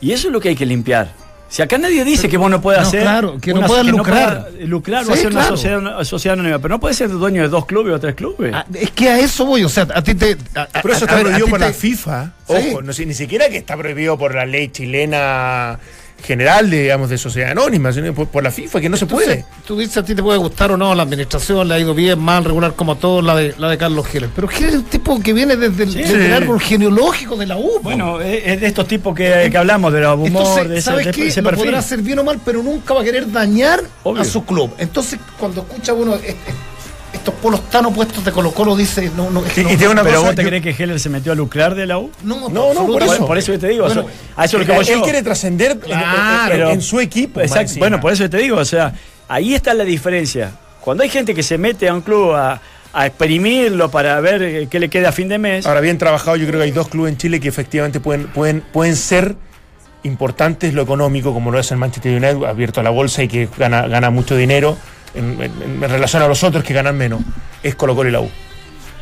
Y 0.02 0.12
eso 0.12 0.28
es 0.28 0.34
lo 0.34 0.42
que 0.42 0.50
hay 0.50 0.56
que 0.58 0.66
limpiar. 0.66 1.14
Si 1.48 1.62
acá 1.62 1.78
nadie 1.78 2.04
dice 2.04 2.28
que 2.28 2.36
vos 2.36 2.52
no 2.52 2.60
puedas 2.62 2.82
No, 2.82 2.88
hacer. 2.90 3.02
claro, 3.04 3.38
que 3.40 3.54
no 3.54 3.62
puedas 3.66 3.86
lucrar. 3.86 4.50
pueda 4.50 4.66
lucrar 4.66 5.04
o 5.04 5.06
Sí, 5.06 5.12
hacer 5.14 5.28
una 5.28 5.48
sociedad, 5.48 5.78
una 5.78 6.04
sociedad 6.04 6.34
anónima, 6.38 6.60
pero 6.60 6.74
no 6.76 6.80
puedes 6.82 6.98
ser 6.98 7.10
dueño 7.10 7.42
de 7.44 7.48
dos 7.48 7.66
clubes 7.66 7.94
o 7.94 8.00
tres 8.02 8.16
clubes. 8.16 8.52
Ah, 8.54 8.66
es 8.74 8.92
que 8.92 9.08
a 9.08 9.18
eso 9.20 9.46
voy, 9.46 9.64
o 9.64 9.70
sea, 9.70 9.88
a 9.96 10.04
ti 10.04 10.14
te... 10.14 10.36
a- 10.56 10.68
a- 10.74 10.82
Por 10.82 10.92
eso 10.92 11.06
a- 11.06 11.08
está 11.08 11.14
a 11.14 11.18
ver, 11.18 11.28
a 11.28 11.30
prohibido 11.30 11.48
por 11.48 11.60
te- 11.60 11.66
la 11.68 11.72
FIFA. 11.74 12.32
Sí. 12.48 12.54
Ojo, 12.72 12.82
no, 12.82 12.92
sé, 12.92 13.06
ni 13.06 13.14
siquiera 13.14 13.48
que 13.50 13.58
está 13.58 13.78
prohibido 13.78 14.18
por 14.18 14.36
la 14.36 14.46
ley 14.46 14.68
chilena 14.70 15.80
general, 16.24 16.69
de, 16.69 16.84
digamos, 16.84 17.09
de 17.09 17.17
sociedad 17.17 17.51
anónima, 17.51 17.91
sino 17.91 18.13
por, 18.13 18.28
por 18.28 18.41
la 18.43 18.49
FIFA, 18.51 18.80
que 18.82 18.89
no 18.89 18.97
se 18.97 19.05
puede. 19.05 19.45
Tú 19.67 19.78
dices 19.78 19.97
a 19.97 20.03
ti 20.05 20.15
te 20.15 20.24
puede 20.24 20.38
gustar 20.39 20.71
o 20.71 20.78
no 20.78 20.95
la 20.95 21.03
administración, 21.03 21.67
le 21.67 21.74
ha 21.76 21.80
ido 21.80 21.93
bien, 21.93 22.17
mal, 22.19 22.43
regular 22.45 22.74
como 22.76 22.93
a 22.93 22.95
todos, 22.95 23.24
la 23.24 23.36
de, 23.36 23.53
la 23.57 23.69
de 23.69 23.78
Carlos 23.78 24.07
Giles. 24.07 24.30
Pero 24.36 24.47
Giles 24.47 24.74
es 24.74 24.80
un 24.80 24.86
tipo 24.86 25.19
que 25.19 25.34
viene 25.34 25.55
desde 25.57 25.84
el, 25.84 25.93
desde 25.93 26.26
el 26.28 26.34
árbol 26.34 26.59
genealógico 26.61 27.36
de 27.36 27.45
la 27.45 27.57
U. 27.57 27.80
Bueno, 27.84 28.21
es 28.21 28.41
es 28.45 28.61
de 28.61 28.67
estos 28.67 28.88
tipos 28.88 29.13
que, 29.15 29.49
que 29.51 29.57
hablamos, 29.57 29.91
de 29.93 29.99
los 30.01 30.13
humor, 30.15 30.28
Entonces, 30.28 30.69
de 30.69 30.78
ese, 30.78 30.86
¿sabes 30.89 31.05
de 31.07 31.11
qué? 31.11 31.28
ese 31.28 31.41
Lo 31.41 31.49
perfil. 31.49 31.65
podrá 31.65 31.80
hacer 31.80 32.01
bien 32.01 32.19
o 32.19 32.24
mal, 32.24 32.39
pero 32.43 32.63
nunca 32.63 32.93
va 32.93 33.01
a 33.01 33.03
querer 33.03 33.32
dañar 33.32 33.82
Obvio. 34.03 34.21
a 34.21 34.26
su 34.26 34.45
club. 34.45 34.71
Entonces, 34.78 35.19
cuando 35.38 35.61
escucha 35.61 35.93
uno 35.93 36.15
est- 36.15 36.38
estos 37.24 37.36
polos 37.36 37.69
tan 37.69 37.86
opuestos 37.86 38.24
de 38.26 38.32
Colo 38.34 38.51
Colo, 38.51 38.76
dice, 38.76 39.09
no, 39.15 39.30
no, 39.30 39.45
es 39.45 39.53
que 39.53 39.61
Y- 39.61 39.63
no, 39.63 39.69
y 39.71 39.86
una 39.86 40.03
¿Pero 40.03 40.15
cosa, 40.17 40.28
vos 40.28 40.36
te 40.36 40.43
yo- 40.43 40.49
crees 40.49 40.61
que 40.63 40.84
Heller 40.84 40.99
se 40.99 41.09
metió 41.09 41.32
a 41.32 41.36
lucrar 41.36 41.74
de 41.74 41.86
la 41.88 41.97
U? 41.97 42.11
no, 42.24 42.49
No, 42.49 42.74
no, 42.74 42.86
por 42.86 43.01
eso. 43.01 43.26
Por 43.26 43.38
eso 43.38 43.53
yo 43.53 43.59
te 43.59 43.69
digo, 43.69 43.86
Bueno, 43.86 44.01
o 44.01 44.03
sea, 44.03 44.13
a 44.36 44.45
eso 44.45 44.59
es 44.59 44.67
lo 44.67 44.74
que 44.74 44.80
él 44.91 44.97
yo. 44.99 45.03
quiere 45.03 45.24
trascender 45.24 45.71
en- 45.71 45.80
Claro, 45.80 46.69
en, 46.71 46.82
su 46.82 46.99
equipo. 46.99 47.39
Exacto. 47.39 47.74
Bueno, 47.78 47.99
por 48.01 48.11
eso 48.11 48.30
te 48.30 48.38
digo, 48.38 48.57
o 48.57 48.65
sea, 48.65 48.93
ahí 49.30 49.55
está 49.55 49.74
la 49.74 49.86
diferencia. 49.86 50.51
Cuando 50.82 51.03
hay 51.03 51.09
gente 51.09 51.34
que 51.34 51.43
se 51.43 51.57
mete 51.57 51.88
a 51.88 51.93
un 51.93 52.01
club 52.01 52.34
a, 52.34 52.59
a 52.91 53.05
exprimirlo 53.07 53.89
para 53.89 54.19
ver 54.19 54.41
eh, 54.43 54.67
qué 54.69 54.80
le 54.82 54.89
queda 54.89 55.09
a 55.09 55.11
fin 55.13 55.30
de 55.30 55.38
mes, 55.38 55.65
Ahora 55.65 55.80
bien 55.80 55.97
trabajado, 55.97 56.36
yo 56.36 56.45
creo 56.45 56.59
que 56.59 56.65
hay 56.65 56.71
dos 56.71 56.89
clubes 56.89 57.13
en 57.13 57.17
Chile 57.17 57.39
que 57.39 57.47
efectivamente 57.47 58.01
pueden, 58.01 58.28
pueden, 58.28 58.61
pueden 58.74 58.97
ser 58.97 59.36
importantes 60.03 60.74
lo 60.74 60.82
económico, 60.82 61.34
como 61.34 61.51
lo 61.51 61.59
es 61.59 61.71
el 61.71 61.78
Manchester 61.78 62.11
United, 62.11 62.43
abierto 62.47 62.82
a 62.82 62.84
la 62.84 62.89
bolsa 62.89 63.24
y 63.24 63.30
que 63.30 63.47
gana, 63.57 63.88
gana 63.88 64.09
mucho 64.09 64.36
dinero 64.36 64.78
en, 65.14 65.41
en- 65.41 65.84
en 65.84 65.89
relación 65.89 66.22
a 66.24 66.28
los 66.28 66.43
otros 66.43 66.64
que 66.64 66.74
ganan 66.74 66.97
menos, 66.97 67.22
es 67.61 67.76
Colo 67.76 67.95
Colo 67.95 68.09
y 68.09 68.11
la 68.11 68.22
U. 68.22 68.30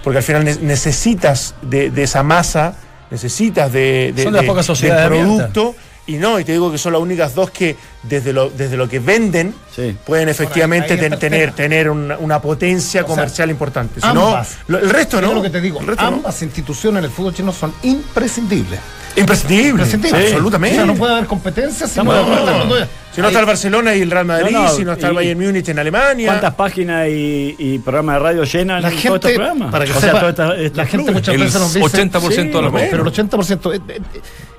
Porque 0.03 0.17
al 0.17 0.23
final 0.23 0.43
ne- 0.45 0.57
necesitas 0.61 1.53
de, 1.61 1.89
de 1.91 2.03
esa 2.03 2.23
masa, 2.23 2.75
necesitas 3.11 3.71
de, 3.71 4.13
de- 4.15 4.23
Son 4.23 4.33
de 4.33 4.37
las 4.37 4.41
de- 4.43 4.47
pocas 4.47 4.67
del 4.67 4.75
sociedades 4.75 5.07
producto. 5.07 5.75
Y 6.07 6.13
no, 6.17 6.39
y 6.39 6.43
te 6.43 6.51
digo 6.51 6.71
que 6.71 6.79
son 6.79 6.93
las 6.93 7.01
únicas 7.01 7.35
dos 7.35 7.51
que 7.51 7.77
desde 8.03 8.33
lo, 8.33 8.49
desde 8.49 8.75
lo 8.75 8.89
que 8.89 8.99
venden 8.99 9.53
Sí. 9.73 9.95
pueden 10.03 10.29
efectivamente 10.29 10.97
ten- 10.97 11.17
tener, 11.19 11.51
tener 11.53 11.89
una, 11.91 12.17
una 12.17 12.41
potencia 12.41 13.01
O 13.03 13.05
sea, 13.05 13.15
comercial 13.15 13.51
importante. 13.51 14.01
Si 14.01 14.07
no, 14.07 14.29
ambas. 14.29 14.57
el 14.67 14.89
resto 14.89 15.21
no. 15.21 15.27
es 15.29 15.33
lo 15.35 15.41
que 15.43 15.51
te 15.51 15.61
digo. 15.61 15.79
El 15.79 15.87
resto 15.87 16.01
no. 16.09 16.17
Ambas 16.17 16.41
instituciones 16.41 16.99
en 16.99 17.05
el 17.05 17.11
fútbol 17.11 17.35
chino 17.35 17.53
son 17.53 17.71
imprescindibles. 17.83 18.79
Imprescindible. 19.15 19.69
Imprescindibles. 19.69 20.31
Absolutamente. 20.31 20.75
O 20.77 20.79
sea, 20.79 20.85
no 20.91 20.95
puede 20.95 21.13
haber 21.13 21.27
competencia 21.27 21.87
si 21.87 21.97
no- 21.99 22.03
no- 22.03 22.75
Si 23.13 23.19
no 23.21 23.27
está 23.27 23.39
el 23.41 23.45
Barcelona 23.45 23.93
y 23.95 24.01
el 24.01 24.09
Real 24.11 24.25
Madrid, 24.25 24.51
No, 24.51 24.63
no, 24.63 24.69
si 24.69 24.85
no 24.85 24.93
está 24.93 25.09
el 25.09 25.13
Bayern 25.13 25.39
Múnich 25.39 25.67
en 25.69 25.79
Alemania. 25.79 26.27
¿cuántas 26.27 26.53
páginas 26.55 27.07
y, 27.09 27.55
y 27.59 27.79
programas 27.79 28.15
de 28.15 28.19
radio 28.19 28.43
llenan 28.45 28.81
La 28.81 28.89
todos 28.89 29.03
estos 29.03 29.11
gente, 29.21 29.33
programas? 29.35 29.71
para 29.71 29.85
que 29.85 29.91
o 29.91 29.99
sea, 29.99 30.13
sepa, 30.13 30.29
estos- 30.29 30.57
estos 30.59 30.77
la 30.77 30.85
gente 30.85 31.11
muchas 31.11 31.35
El 31.35 31.41
veces 31.41 31.59
nos 31.61 31.73
dice... 31.73 31.85
80% 32.07 32.51
de 32.51 32.61
los 32.61 32.71
medios. 32.73 32.89
Pero 32.91 33.03
el 33.03 33.11
80%... 33.13 33.75
eh, 33.75 33.81
eh, 33.89 34.01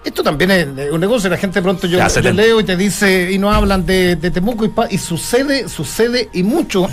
Esto 0.04 0.22
también 0.22 0.50
es 0.50 0.66
eh, 0.76 0.90
un 0.92 1.00
negocio, 1.00 1.30
la 1.30 1.36
gente 1.38 1.60
de 1.60 1.62
pronto 1.62 1.86
yo, 1.86 1.98
yo 1.98 2.08
70. 2.10 2.42
leo 2.42 2.60
y 2.60 2.64
te 2.64 2.76
dice, 2.76 3.30
y 3.32 3.38
no 3.38 3.50
hablan 3.50 3.86
de, 3.86 4.16
de 4.16 4.30
Temuco 4.30 4.64
y, 4.66 4.68
pa- 4.68 4.88
y 4.90 4.98
sucede, 4.98 5.68
sucede 5.68 6.28
y 6.34 6.42
mucho. 6.42 6.88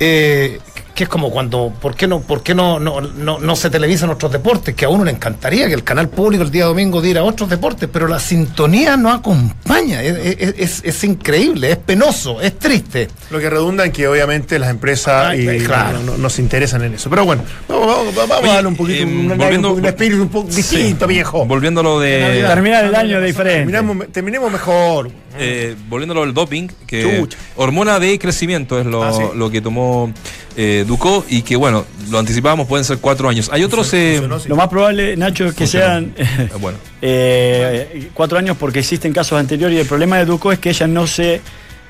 eh, 0.00 0.58
que 0.94 1.04
es 1.04 1.08
como 1.08 1.30
cuando, 1.30 1.72
¿por 1.80 1.96
qué 1.96 2.06
no, 2.06 2.20
por 2.20 2.42
qué 2.42 2.54
no, 2.54 2.78
no, 2.78 3.00
no, 3.00 3.38
no 3.40 3.56
se 3.56 3.68
televisan 3.68 4.10
otros 4.10 4.30
deportes? 4.30 4.74
Que 4.74 4.84
a 4.84 4.88
uno 4.88 5.04
le 5.04 5.10
encantaría 5.10 5.66
que 5.66 5.74
el 5.74 5.82
canal 5.82 6.08
público 6.08 6.44
el 6.44 6.50
día 6.50 6.66
domingo 6.66 7.02
diera 7.02 7.24
otros 7.24 7.50
deportes, 7.50 7.88
pero 7.92 8.06
la 8.06 8.20
sintonía 8.20 8.96
no 8.96 9.10
acompaña. 9.10 10.02
Es, 10.02 10.16
es- 10.40 10.54
es- 10.58 10.82
es 10.84 11.04
increíble, 11.04 11.72
es 11.72 11.76
penoso, 11.78 12.40
es 12.40 12.58
triste. 12.58 13.08
Lo 13.30 13.40
que 13.40 13.50
redunda 13.50 13.84
en 13.84 13.90
que 13.92 14.06
obviamente 14.06 14.58
las 14.58 14.70
empresas 14.70 15.26
Ay, 15.30 15.48
y, 15.48 15.58
claro. 15.64 15.98
no, 16.00 16.16
no- 16.16 16.30
se 16.30 16.42
interesan 16.42 16.82
en 16.84 16.94
eso. 16.94 17.10
Pero 17.10 17.24
bueno, 17.24 17.42
vamos, 17.68 17.86
vamos- 17.86 18.14
vamos 18.16 18.38
Oye, 18.40 18.50
a 18.50 18.54
darle 18.54 18.68
un 18.68 18.76
poquito, 18.76 19.02
eh, 19.02 19.04
un, 19.04 19.28
volviendo- 19.36 19.72
un 19.72 19.84
espíritu 19.84 20.22
un 20.22 20.28
poco 20.28 20.48
distinto, 20.48 21.06
viejo. 21.06 21.44
Volviendo 21.44 21.80
a 21.80 21.84
lo 21.84 22.00
de. 22.00 22.44
Terminar 22.46 22.84
el 22.84 22.94
año 22.94 23.20
diferente. 23.20 23.58
Terminamos, 23.58 24.06
terminemos 24.12 24.52
mejor. 24.52 25.10
Eh, 25.36 25.74
volviendo 25.88 26.12
a 26.12 26.14
lo 26.14 26.20
del 26.26 26.32
doping, 26.34 26.68
que 26.86 27.18
Chucha. 27.18 27.36
hormona 27.56 27.98
de 27.98 28.16
crecimiento 28.20 28.78
es 28.78 28.86
lo, 28.86 29.02
Ah, 29.02 29.12
sí. 29.12 29.22
lo 29.34 29.50
que 29.50 29.60
tomó 29.60 30.12
eh, 30.56 30.83
eh, 30.84 30.86
Ducó 30.86 31.24
y 31.28 31.42
que, 31.42 31.56
bueno, 31.56 31.84
lo 32.10 32.18
anticipábamos, 32.18 32.66
pueden 32.66 32.84
ser 32.84 32.98
cuatro 32.98 33.28
años. 33.28 33.50
Hay 33.52 33.64
otros... 33.64 33.92
eh, 33.94 34.12
Funcionó, 34.18 34.38
sí. 34.40 34.48
Lo 34.48 34.56
más 34.56 34.68
probable, 34.68 35.16
Nacho, 35.16 35.46
es 35.46 35.54
que 35.54 35.66
Funcionó. 35.66 36.12
sean 36.16 36.50
bueno, 36.60 36.78
eh, 37.02 38.08
cuatro 38.14 38.38
años 38.38 38.56
porque 38.58 38.80
existen 38.80 39.12
casos 39.12 39.38
anteriores 39.38 39.76
y 39.76 39.80
el 39.80 39.86
problema 39.86 40.18
de 40.18 40.24
Duco 40.24 40.52
es 40.52 40.58
que 40.58 40.70
ella 40.70 40.86
no 40.86 41.06
se 41.06 41.40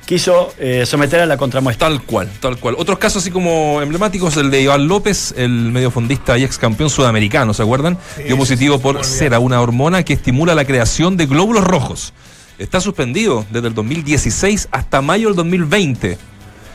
quiso 0.06 0.52
eh, 0.58 0.84
someter 0.86 1.20
a 1.20 1.26
la 1.26 1.36
contramuestra. 1.36 1.88
Tal 1.88 2.02
cual, 2.02 2.28
tal 2.40 2.58
cual. 2.58 2.74
Otros 2.78 2.98
casos 2.98 3.22
así 3.22 3.30
como 3.30 3.80
emblemáticos, 3.80 4.36
el 4.36 4.50
de 4.50 4.62
Iván 4.62 4.86
López, 4.86 5.34
el 5.36 5.50
mediofondista 5.50 6.36
y 6.36 6.44
ex 6.44 6.58
campeón 6.58 6.90
sudamericano, 6.90 7.54
¿se 7.54 7.62
acuerdan? 7.62 7.98
Dio 8.26 8.36
positivo 8.36 8.78
por 8.78 9.04
cera, 9.04 9.38
una 9.38 9.60
hormona 9.60 10.02
que 10.02 10.12
estimula 10.12 10.54
la 10.54 10.64
creación 10.64 11.16
de 11.16 11.26
glóbulos 11.26 11.64
rojos. 11.64 12.12
Está 12.58 12.80
suspendido 12.80 13.44
desde 13.50 13.68
el 13.68 13.74
2016 13.74 14.68
hasta 14.70 15.00
mayo 15.02 15.28
del 15.28 15.36
2020. 15.36 16.18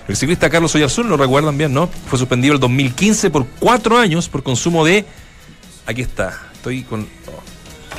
El 0.07 0.15
ciclista 0.15 0.49
Carlos 0.49 0.73
Oyarzún, 0.75 1.07
lo 1.09 1.17
recuerdan 1.17 1.57
bien, 1.57 1.73
¿no? 1.73 1.87
Fue 2.07 2.17
suspendido 2.17 2.53
el 2.55 2.59
2015 2.59 3.29
por 3.29 3.45
cuatro 3.59 3.97
años 3.97 4.27
por 4.29 4.41
consumo 4.41 4.83
de... 4.85 5.05
Aquí 5.85 6.01
está, 6.01 6.33
estoy 6.53 6.83
con... 6.83 7.07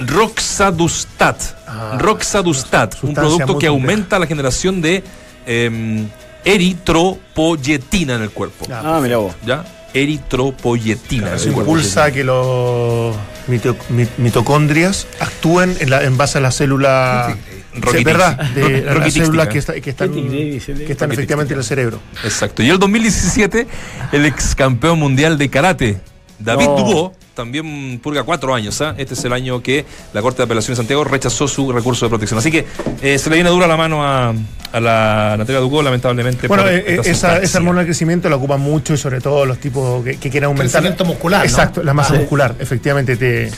Roxadustat. 0.07 1.41
Ah, 1.67 1.97
Roxadustat, 1.99 2.95
un 3.03 3.15
producto 3.15 3.59
que 3.59 3.67
aumenta 3.67 4.19
la 4.19 4.27
generación 4.27 4.81
de 4.81 5.05
em, 5.47 6.09
eritropoyetina 6.45 8.15
en 8.15 8.23
el 8.23 8.31
cuerpo. 8.31 8.67
Ah, 8.73 8.99
mira 9.03 9.19
vos. 9.19 9.35
¿Ya? 9.45 9.65
Eritropoyetina. 9.93 11.35
Eso 11.35 11.49
impulsa 11.51 12.11
que 12.13 12.25
los 12.25 13.15
mito- 13.49 13.77
mi- 13.91 14.07
mitocondrias 14.19 15.07
actúen 15.19 15.77
en, 15.81 15.91
la- 15.91 16.03
en 16.05 16.17
base 16.17 16.39
a 16.39 16.41
la 16.41 16.51
célula. 16.51 17.37
Roquitis- 17.75 17.99
Sí, 17.99 18.05
¿Verdad? 18.05 18.37
De 18.51 18.63
ro- 18.63 18.69
las 18.71 18.95
roquitística. 18.95 19.27
células 19.27 19.49
que, 19.49 19.59
está- 19.59 19.81
que 19.81 19.91
están, 19.91 20.13
que 20.13 20.57
están 20.89 21.13
efectivamente 21.13 21.55
en 21.55 21.59
el 21.61 21.65
cerebro. 21.65 22.01
Exacto. 22.25 22.63
Y 22.63 22.71
el 22.71 22.79
2017, 22.79 23.67
el 24.13 24.27
ex 24.27 24.55
campeón 24.55 24.99
mundial 24.99 25.39
de 25.39 25.49
karate, 25.51 26.01
David 26.39 26.65
No. 26.67 26.77
Dubó, 26.77 27.13
también 27.35 28.01
purga 28.03 28.23
cuatro 28.25 28.55
años. 28.55 28.81
¿ah? 28.81 28.95
Este 28.99 29.15
es 29.15 29.25
el 29.25 29.33
año 29.33 29.63
que 29.63 29.85
la 30.13 30.21
Corte 30.21 30.39
de 30.39 30.45
Apelación 30.45 30.73
de 30.73 30.77
Santiago 30.79 31.05
rechazó 31.05 31.47
su 31.47 31.71
recurso 31.73 32.05
de 32.07 32.11
protección. 32.11 32.39
Así 32.39 32.51
que 32.51 32.67
eh, 33.03 33.19
se 33.19 33.31
le 33.31 33.37
viene 33.37 33.51
dura 33.51 33.67
la 33.67 33.77
mano 33.77 34.05
a, 34.05 34.31
a 34.73 34.81
la 34.81 35.37
Natalia 35.39 35.61
Dubó, 35.61 35.81
lamentablemente. 35.83 36.49
Bueno, 36.49 36.65
por 36.65 36.73
eh, 36.73 36.85
eh, 36.97 37.01
esa, 37.05 37.39
esa 37.39 37.59
hormona 37.59 37.79
del 37.81 37.87
crecimiento 37.87 38.29
la 38.29 38.37
ocupan 38.37 38.61
mucho 38.61 38.95
y 38.95 38.97
sobre 38.99 39.21
todo 39.21 39.47
los 39.47 39.59
tipos 39.59 40.03
que, 40.05 40.17
que 40.19 40.29
quieren 40.31 40.47
aumentar. 40.49 40.71
Crecimiento 40.83 41.05
muscular, 41.05 41.41
¿no? 41.41 41.47
Exacto, 41.47 41.83
la 41.85 41.95
masa 41.95 42.15
Ah. 42.15 42.19
muscular, 42.19 42.57
efectivamente. 42.59 43.17
Te, 43.17 43.51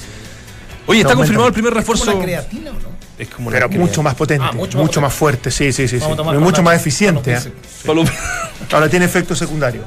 Oye, 0.87 1.01
está 1.01 1.13
aumenta 1.13 1.15
confirmado 1.17 1.49
el 1.49 1.55
primer 1.55 1.73
refuerzo. 1.75 2.15
¿Una 2.17 2.25
creatina 2.25 2.71
o 2.71 2.75
no? 2.75 2.91
Es 3.23 3.29
como 3.29 3.51
pero 3.51 3.68
crea- 3.68 3.79
mucho 3.79 4.03
más 4.03 4.14
potente, 4.16 4.45
Ah, 4.49 4.53
mucho, 4.53 4.79
mucho 4.79 5.01
más 5.01 5.11
más, 5.11 5.18
fuerte, 5.18 5.51
sí, 5.51 5.73
sí, 5.73 5.87
sí. 5.87 6.01
sí. 6.01 6.07
Tomar 6.16 6.39
mucho 6.39 6.62
más 6.62 6.75
eficiente. 6.77 7.33
¿eh? 7.35 7.39
Ahora 8.73 8.89
tiene 8.89 9.05
efectos 9.05 9.39
secundarios. 9.39 9.85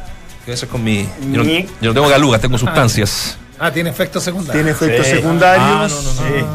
Eso 0.48 0.66
es 0.66 0.72
con 0.72 0.84
mi. 0.84 1.04
Yo 1.32 1.44
no, 1.44 1.44
yo 1.44 1.66
no 1.82 1.94
tengo 1.94 2.08
galugas, 2.08 2.40
tengo 2.40 2.58
sustancias. 2.58 3.38
Ah, 3.60 3.72
tiene 3.72 3.90
efectos 3.90 4.24
secundarios. 4.24 4.54
Tiene 4.54 4.72
efectos 4.72 5.06
Sí. 5.08 5.16
secundarios. 5.16 5.66
Ah, 5.66 5.88
no, 5.90 6.02
no, 6.02 6.14
no. 6.14 6.22
Sí. 6.28 6.46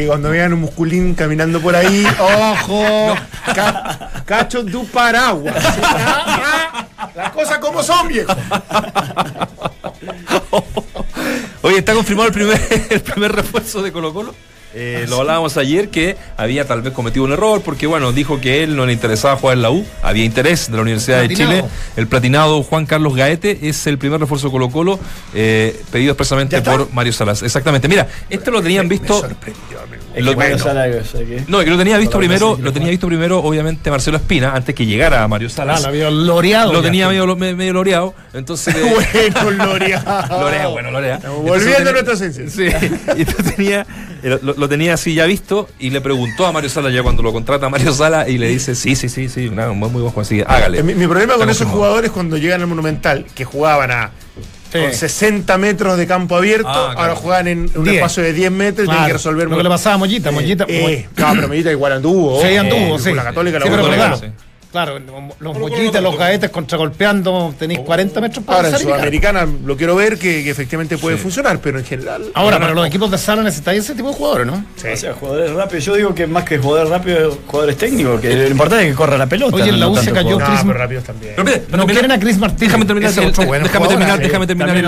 Sí, 0.00 0.06
cuando 0.06 0.28
vean 0.30 0.52
un 0.52 0.60
musculín 0.60 1.14
caminando 1.14 1.60
por 1.60 1.74
ahí, 1.74 2.06
ojo, 2.20 3.14
ca- 3.54 4.22
cacho 4.26 4.64
tu 4.64 4.86
paraguas. 4.86 5.54
Ah, 5.82 6.86
ah, 6.98 7.08
Las 7.16 7.30
cosas 7.32 7.58
como 7.58 7.82
son, 7.82 8.06
viejo. 8.08 8.32
Oye, 11.62 11.78
está 11.78 11.94
confirmado 11.94 12.28
el 12.28 12.34
primer, 12.34 12.60
el 12.90 13.00
primer 13.00 13.32
refuerzo 13.32 13.82
de 13.82 13.90
Colo 13.92 14.12
Colo. 14.12 14.34
Eh, 14.80 15.06
lo 15.08 15.18
hablábamos 15.20 15.56
ayer 15.56 15.88
que 15.88 16.16
había 16.36 16.64
tal 16.66 16.82
vez 16.82 16.92
cometido 16.92 17.24
un 17.24 17.32
error 17.32 17.62
porque 17.64 17.86
bueno 17.88 18.12
dijo 18.12 18.40
que 18.40 18.62
él 18.62 18.76
no 18.76 18.86
le 18.86 18.92
interesaba 18.92 19.34
jugar 19.36 19.56
en 19.56 19.62
la 19.62 19.70
U 19.72 19.84
había 20.02 20.24
interés 20.24 20.70
de 20.70 20.76
la 20.76 20.82
Universidad 20.82 21.20
de. 21.20 21.34
Chile 21.34 21.64
el 21.96 22.06
platinado 22.06 22.62
Juan 22.62 22.86
Carlos 22.86 23.16
Gaete 23.16 23.58
es 23.68 23.86
el 23.88 23.98
primer 23.98 24.20
refuerzo 24.20 24.50
Colo 24.52 24.70
Colo 24.70 25.00
eh, 25.34 25.80
pedido 25.90 26.12
expresamente 26.12 26.62
por 26.62 26.92
Mario 26.92 27.12
Salas 27.12 27.42
exactamente 27.42 27.88
mira 27.88 28.06
este 28.30 28.50
lo 28.52 28.62
tenían 28.62 28.88
visto 28.88 29.18
sorprendió, 29.20 29.80
amigo. 29.82 30.02
lo- 30.16 30.34
Bueno, 30.34 30.58
Sala, 30.58 30.86
o 31.00 31.04
sea 31.04 31.20
que- 31.24 31.42
no 31.48 31.58
que 31.58 31.70
lo 31.70 31.76
tenía 31.78 31.98
visto 31.98 32.16
primero 32.18 32.56
lo 32.60 32.72
tenía 32.72 32.90
visto 32.90 33.06
primero 33.08 33.38
obviamente 33.40 33.90
Marcelo 33.90 34.16
Espina 34.18 34.52
antes 34.54 34.74
que 34.74 34.86
llegara 34.86 35.26
Mario 35.26 35.48
Ah, 35.48 35.56
Salas 35.56 35.82
lo 35.82 35.88
había 35.88 36.08
loreado. 36.10 36.72
lo 36.72 36.82
tenía 36.82 37.08
medio, 37.08 37.34
me- 37.36 37.54
medio 37.54 37.72
loreado 37.72 38.14
entonces 38.32 38.74
eh, 39.14 39.32
Bueno, 39.34 39.50
Lorea. 39.66 40.26
Lorea, 40.30 40.66
bueno, 40.68 40.90
Lorea. 40.92 41.18
Volviendo 41.42 41.90
a 41.90 41.92
nuestra 41.92 42.14
esencia. 42.14 42.48
Sí, 42.48 42.64
entonces 43.16 43.56
tenía, 43.56 43.86
lo, 44.22 44.67
lo 44.68 44.76
tenía 44.76 44.94
así 44.94 45.14
ya 45.14 45.24
visto 45.24 45.66
y 45.78 45.88
le 45.90 46.00
preguntó 46.02 46.46
a 46.46 46.52
Mario 46.52 46.68
Sala 46.68 46.90
ya 46.90 47.02
cuando 47.02 47.22
lo 47.22 47.32
contrata 47.32 47.66
a 47.66 47.68
Mario 47.70 47.92
Sala 47.94 48.28
y 48.28 48.36
le 48.36 48.48
dice, 48.48 48.74
sí, 48.74 48.94
sí, 48.94 49.08
sí, 49.08 49.28
sí, 49.30 49.48
una- 49.48 49.70
un 49.70 49.78
muy, 49.78 49.88
muy 49.88 50.02
buen 50.02 50.12
juego, 50.12 50.20
así 50.26 50.36
que 50.36 50.42
hágale. 50.46 50.80
Eh, 50.80 50.82
Mi, 50.82 50.94
mi 50.94 51.06
problema 51.06 51.34
con 51.36 51.48
esos 51.48 51.66
jugadores 51.68 52.10
cuando 52.10 52.36
llegan 52.36 52.60
al 52.60 52.66
Monumental, 52.66 53.24
que 53.34 53.44
jugaban 53.44 53.90
a 53.90 54.10
Sí. 54.70 54.78
con 54.78 54.92
60 54.92 55.56
metros 55.56 55.96
de 55.96 56.06
campo 56.06 56.36
abierto, 56.36 56.68
Ah, 56.68 56.90
claro. 56.94 57.00
ahora 57.00 57.14
juegan 57.16 57.48
en 57.48 57.70
un 57.74 57.84
10. 57.84 57.96
espacio 57.96 58.22
de 58.22 58.34
10 58.34 58.50
metros 58.50 58.84
y 58.84 58.88
Claro, 58.88 58.98
tienen 58.98 59.06
que 59.08 59.12
resolver 59.14 59.48
Lo 59.48 59.56
que 59.56 59.62
le 59.62 59.68
pasaba 59.70 59.94
a 59.94 59.98
Mollita. 59.98 60.30
Mollita. 60.30 60.66
Eh, 60.68 61.08
no, 61.16 61.32
pero 61.34 61.48
Mellita 61.48 61.70
igual 61.72 61.92
anduvo. 61.94 62.42
Sí, 62.42 62.54
anduvo, 62.54 62.96
eh, 62.96 62.98
sí. 62.98 63.04
con 63.08 63.16
La 63.16 63.24
Católica 63.24 63.58
la 63.58 63.64
Sí, 63.64 63.70
pero 63.70 63.82
volvió 63.84 63.98
claro, 64.72 64.98
sí. 64.98 65.04
los 65.40 65.58
mollitas, 65.58 66.02
los 66.02 66.16
gaetes 66.16 66.50
contragolpeando, 66.50 67.54
tenéis 67.58 67.80
40 67.80 68.20
metros 68.20 68.44
para 68.44 68.58
Ahora 68.58 68.68
en. 68.70 68.78
Sudamericana 68.78 69.46
lo 69.64 69.76
quiero 69.76 69.96
ver 69.96 70.18
que, 70.18 70.42
que 70.44 70.50
efectivamente 70.50 70.98
puede 70.98 71.16
Sí. 71.16 71.22
funcionar, 71.22 71.58
pero 71.60 71.78
en 71.78 71.84
general. 71.84 72.24
Ahora, 72.34 72.58
para 72.58 72.74
los 72.74 72.86
equipos 72.86 73.10
de 73.10 73.18
sala 73.18 73.42
necesitáis 73.42 73.80
ese 73.84 73.94
tipo 73.94 74.08
de 74.08 74.14
jugadores, 74.14 74.46
¿no? 74.46 74.64
O 74.76 74.96
sea, 74.96 75.12
jugadores 75.14 75.52
rápidos. 75.52 75.84
Yo 75.84 75.94
digo 75.96 76.14
que 76.14 76.26
más 76.26 76.44
que 76.44 76.58
jugadores 76.58 76.90
rápidos, 76.90 77.38
jugadores 77.46 77.76
técnicos. 77.76 78.20
Que 78.20 78.34
lo 78.34 78.48
importante 78.48 78.84
es 78.84 78.90
que 78.90 78.96
corra 78.96 79.18
la 79.18 79.26
pelota. 79.26 79.56
Oye, 79.56 79.68
en 79.70 79.80
la 79.80 79.88
U 79.88 79.96
se 79.96 80.12
cayó 80.12 80.32
jugador. 80.32 80.40
No, 80.40 80.46
Chris- 80.54 80.64
pero 80.66 80.78
rápidos 80.78 81.04
también. 81.04 81.32
Pero 81.36 81.48
espérate, 81.48 81.76
No 81.76 81.86
quieren 81.86 82.12
a 82.12 82.18
Chris 82.20 82.38
Martínez. 82.38 82.60
Déjame 82.68 82.84
terminar, 82.84 83.10
Ese 83.10 83.22
es 83.22 83.28
otro 83.28 83.46
buen 83.46 83.62
déjame 83.62 83.78
jugador, 83.86 83.98
terminar, 83.98 84.18
déjame 84.20 84.46
terminar, 84.46 84.68
el- 84.76 84.82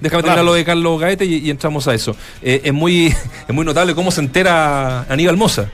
déjame 0.00 0.22
terminar 0.22 0.44
lo 0.44 0.54
de 0.54 0.64
Carlos 0.64 1.00
Gaete 1.00 1.24
y, 1.24 1.34
y 1.36 1.50
entramos 1.50 1.86
a 1.88 1.94
eso. 1.94 2.16
Eh, 2.42 2.60
es 2.64 2.72
muy 2.72 3.06
es 3.48 3.54
muy 3.54 3.64
notable 3.64 3.94
cómo 3.94 4.10
se 4.10 4.20
entera 4.20 5.02
Aníbal 5.08 5.36
Moza 5.36 5.66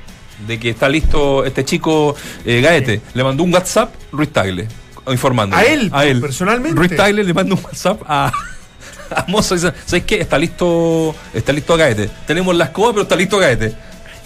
de 0.47 0.59
que 0.59 0.71
está 0.71 0.89
listo 0.89 1.45
este 1.45 1.65
chico 1.65 2.15
eh, 2.45 2.61
Gaete. 2.61 3.01
Le 3.15 3.25
mandó 3.25 3.43
un 3.43 3.53
WhatsApp 3.53 3.93
Ruiz 4.13 4.31
Tagle 4.33 4.67
informando. 5.11 5.57
¿A 5.57 5.65
él? 5.65 5.91
¿Personalmente? 6.21 6.79
Ruiz 6.79 6.95
Tagle 6.95 7.25
le 7.25 7.35
manda 7.35 7.55
un 7.55 7.65
WhatsApp 7.65 8.03
a 8.07 8.33
a 9.11 9.25
Moza 9.29 9.55
y 9.55 9.59
dice, 9.59 9.73
¿sabes 9.87 10.05
qué? 10.05 10.21
Está 10.21 10.39
listo, 10.39 11.15
está 11.33 11.53
listo 11.53 11.77
Gaete. 11.77 12.11
Tenemos 12.27 12.55
la 12.55 12.67
escoba, 12.67 12.91
pero 12.93 13.03
está 13.03 13.17
listo 13.17 13.39
Gaete. 13.39 13.75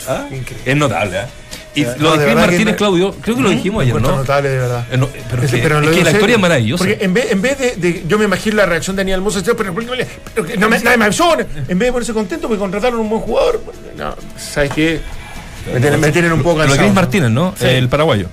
¿Ah? 0.08 0.26
Es 0.64 0.76
notable, 0.76 1.18
¿eh? 1.20 1.26
Y 1.74 1.82
No, 1.84 1.94
lo 1.98 2.12
de 2.12 2.18
de 2.18 2.26
que 2.26 2.34
Martínez, 2.34 2.76
Claudio, 2.76 3.14
creo 3.22 3.36
que 3.36 3.42
lo 3.42 3.48
dijimos 3.48 3.82
ayer, 3.82 3.94
¿no? 3.94 4.16
notable, 4.16 4.48
de 4.50 4.58
verdad. 4.58 4.86
Eh, 4.90 4.98
no, 4.98 5.08
pero 5.30 5.42
es 5.44 5.50
que, 5.50 5.58
Pero 5.58 5.78
es 5.78 5.84
lo 5.84 5.90
que 5.90 5.94
digo 5.94 6.04
la 6.04 6.10
serio, 6.10 6.18
historia 6.18 6.34
es 6.36 6.42
maravillosa. 6.42 6.84
Porque 6.84 7.04
en 7.04 7.14
vez, 7.14 7.30
en 7.32 7.40
vez 7.40 7.58
de, 7.58 7.76
de- 7.76 8.04
Yo 8.06 8.18
me 8.18 8.24
imagino 8.26 8.56
la 8.56 8.66
reacción 8.66 8.94
de 8.96 9.00
Daniel 9.00 9.22
Mosa, 9.22 9.40
pero, 9.56 9.72
pero, 9.72 9.74
pero 10.34 10.48
no 10.58 10.68
me, 10.68 10.78
nadie 10.80 10.98
me 10.98 11.04
avisó. 11.06 11.32
En 11.38 11.46
vez 11.78 11.78
de 11.78 11.92
ponerse 11.92 12.12
contento 12.12 12.46
porque 12.48 12.58
contrataron 12.58 13.00
un 13.00 13.08
buen 13.08 13.22
jugador. 13.22 13.62
No, 13.96 14.14
¿sabes 14.36 14.70
qué? 14.72 15.00
Me 15.72 15.80
tienen, 15.80 16.00
me 16.00 16.10
tienen 16.12 16.32
un 16.32 16.42
poco 16.42 16.56
Lo 16.56 16.62
de 16.62 16.68
cansado. 16.68 16.86
Chris 16.88 16.94
Martínez, 16.94 17.30
¿no? 17.30 17.54
Sí. 17.58 17.66
El 17.66 17.88
paraguayo. 17.88 18.26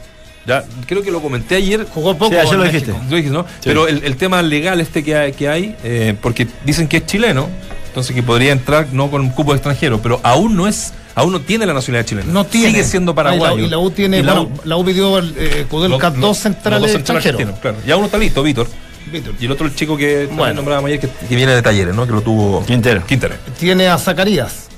Ya, 0.46 0.64
creo 0.88 1.04
que 1.04 1.12
lo 1.12 1.22
comenté 1.22 1.56
ayer. 1.56 1.86
Jugó 1.94 2.18
poco. 2.18 2.32
Sí, 2.32 2.38
ayer 2.38 2.56
lo 2.58 2.64
dijiste. 2.64 2.94
Lo 3.10 3.16
dije, 3.16 3.30
¿no? 3.30 3.46
Pero 3.64 3.88
el, 3.88 4.04
el 4.04 4.16
tema 4.16 4.42
legal 4.42 4.80
este 4.82 5.04
que 5.04 5.16
hay, 5.16 5.34
que 5.34 5.48
hay 5.48 5.76
eh, 5.84 6.16
porque 6.20 6.48
dicen 6.66 6.88
que 6.88 6.98
es 6.98 7.06
chileno, 7.06 7.50
entonces 7.88 8.16
que 8.16 8.24
podría 8.24 8.52
entrar 8.52 8.88
no 8.92 9.12
con 9.12 9.22
un 9.22 9.30
cupo 9.30 9.52
de 9.52 9.58
extranjero, 9.58 10.02
pero 10.02 10.20
aún 10.24 10.56
no 10.56 10.68
es, 10.68 10.94
aún 11.14 11.34
no 11.34 11.42
tiene 11.42 11.66
la 11.68 11.74
nacionalidad 11.74 12.08
chilena. 12.08 12.32
No 12.32 12.46
tiene. 12.46 12.70
Sigue 12.72 12.84
siendo 12.84 13.14
paraguayo. 13.14 13.58
Y 13.58 13.62
la, 13.62 13.68
y 13.68 13.70
la 13.70 13.78
U 13.78 13.92
tiene. 13.92 14.20
Y 14.20 14.24
la 14.24 14.34
bueno, 14.34 14.56
la 14.64 14.78
U 14.78 14.86
pidió 14.86 15.20
el 15.20 15.36
eh, 15.38 15.66
Kudelka 15.70 16.10
Lo- 16.10 16.16
dos 16.16 16.22
los 16.22 16.38
centrales 16.40 16.94
dos 16.94 17.58
claro. 17.62 17.78
Ya 17.86 17.98
uno 17.98 18.06
está 18.08 18.18
listo, 18.18 18.42
Víctor. 18.42 18.68
Víctor. 19.12 19.34
Y 19.40 19.46
el 19.46 19.52
otro 19.52 19.68
el 19.68 19.76
chico 19.76 19.98
que 19.98 20.28
Bueno. 20.32 20.54
nombrábamos 20.56 20.88
ayer, 20.88 21.00
que, 21.00 21.10
que 21.28 21.36
viene 21.36 21.54
de 21.54 21.62
talleres, 21.62 21.94
¿no? 21.94 22.06
Que 22.08 22.14
lo 22.14 22.22
tuvo. 22.22 22.66
Quintero. 22.66 23.04
Quintero. 23.06 23.36
Tiene 23.60 23.88
a 23.88 23.98
Zacarías. 24.00 24.69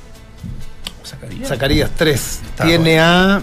Zacarías 1.46 1.90
3. 1.96 2.40
Está 2.50 2.64
Tiene 2.66 3.00
a. 3.00 3.42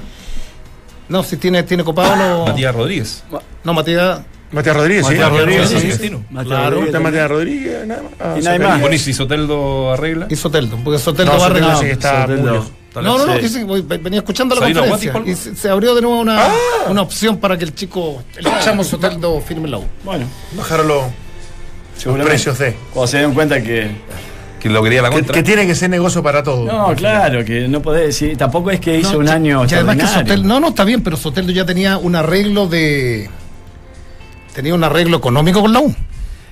No, 1.09 1.23
si 1.23 1.37
tiene, 1.37 1.63
tiene 1.63 1.85
copado 1.85 2.15
los. 2.17 2.49
Matías 2.49 2.75
Rodríguez. 2.75 3.25
No, 3.65 3.73
Matías. 3.75 4.21
Matías 4.51 4.77
Rodríguez, 4.77 5.07
sí. 5.07 5.13
Matías 5.15 5.31
Rodríguez, 5.31 5.69
Sí, 5.69 5.79
sí. 5.79 5.87
argentino. 5.87 6.25
Matías 6.31 6.47
Claro, 6.49 6.77
Rodríguez. 6.77 7.01
Matías 7.03 7.29
Rodríguez, 7.31 7.87
nada 7.87 8.03
más. 8.03 8.13
Ah, 8.19 8.35
Y 8.39 8.43
nadie 8.43 8.59
más. 8.61 8.81
Bueno, 8.81 8.95
y 8.97 8.99
si 8.99 9.13
Soteldo 9.13 9.93
arregla. 9.93 10.27
Y 10.31 10.37
Soteldo, 10.37 10.79
porque 10.83 10.99
Soteldo 10.99 11.33
No, 11.33 11.39
va 11.39 11.49
Soteldo 11.49 11.69
arreglado. 11.69 11.81
sí 11.83 11.87
está 11.91 12.23
Soteldo. 12.23 12.67
No, 12.95 13.19
no, 13.19 13.27
no, 13.27 13.39
Sí. 13.39 13.65
que 13.67 13.99
venía 13.99 14.21
escuchando 14.21 14.55
la 14.55 14.63
conferencia 14.63 15.13
Guati, 15.13 15.31
y 15.31 15.35
se, 15.37 15.55
se 15.55 15.69
abrió 15.69 15.95
de 15.95 16.01
nuevo 16.03 16.19
una, 16.19 16.47
Ah. 16.47 16.53
una 16.89 17.03
opción 17.03 17.37
para 17.37 17.57
que 17.59 17.65
el 17.65 17.75
chico, 17.75 18.23
el 18.37 18.45
chamo 18.65 18.83
Soteldo 18.83 19.39
firme 19.43 19.69
la 19.69 19.79
U. 19.79 19.85
Bueno, 20.05 20.27
Bajaron 20.57 20.89
los, 20.89 21.05
precios 22.25 22.59
de. 22.59 22.75
Cuando 22.93 23.07
se 23.07 23.19
dieron 23.19 23.35
cuenta 23.35 23.63
que. 23.63 23.91
Que 24.61 24.69
lo 24.69 24.83
quería 24.83 25.03
la 25.03 25.11
contra. 25.11 25.35
que 25.35 25.43
tiene 25.43 25.67
que 25.67 25.75
ser 25.75 25.91
negocio 25.91 26.23
para 26.23 26.43
todos. 26.43 26.67
No, 26.67 26.95
claro, 26.97 27.45
que 27.45 27.69
no 27.69 27.81
podés 27.83 28.07
decir. 28.09 28.37
Tampoco 28.37 28.71
es 28.71 28.81
que 28.81 28.99
hizo 28.99 29.13
No, 29.15 29.19
un 29.21 29.29
año. 29.29 29.65
y 29.69 29.75
además 29.75 29.97
que. 29.97 30.07
Soteldo, 30.07 30.47
no, 30.49 30.61
no, 30.61 30.69
está 30.69 30.85
bien, 30.85 31.03
pero 31.03 31.17
Soteldo 31.17 31.53
ya 31.53 31.65
tenía 31.65 31.97
un 31.99 32.17
arreglo 32.17 32.67
de. 32.67 33.29
Tenía 34.55 34.75
un 34.75 34.83
arreglo 34.85 35.17
económico 35.19 35.61
con 35.61 35.73
la 35.73 35.81
U. 35.81 35.95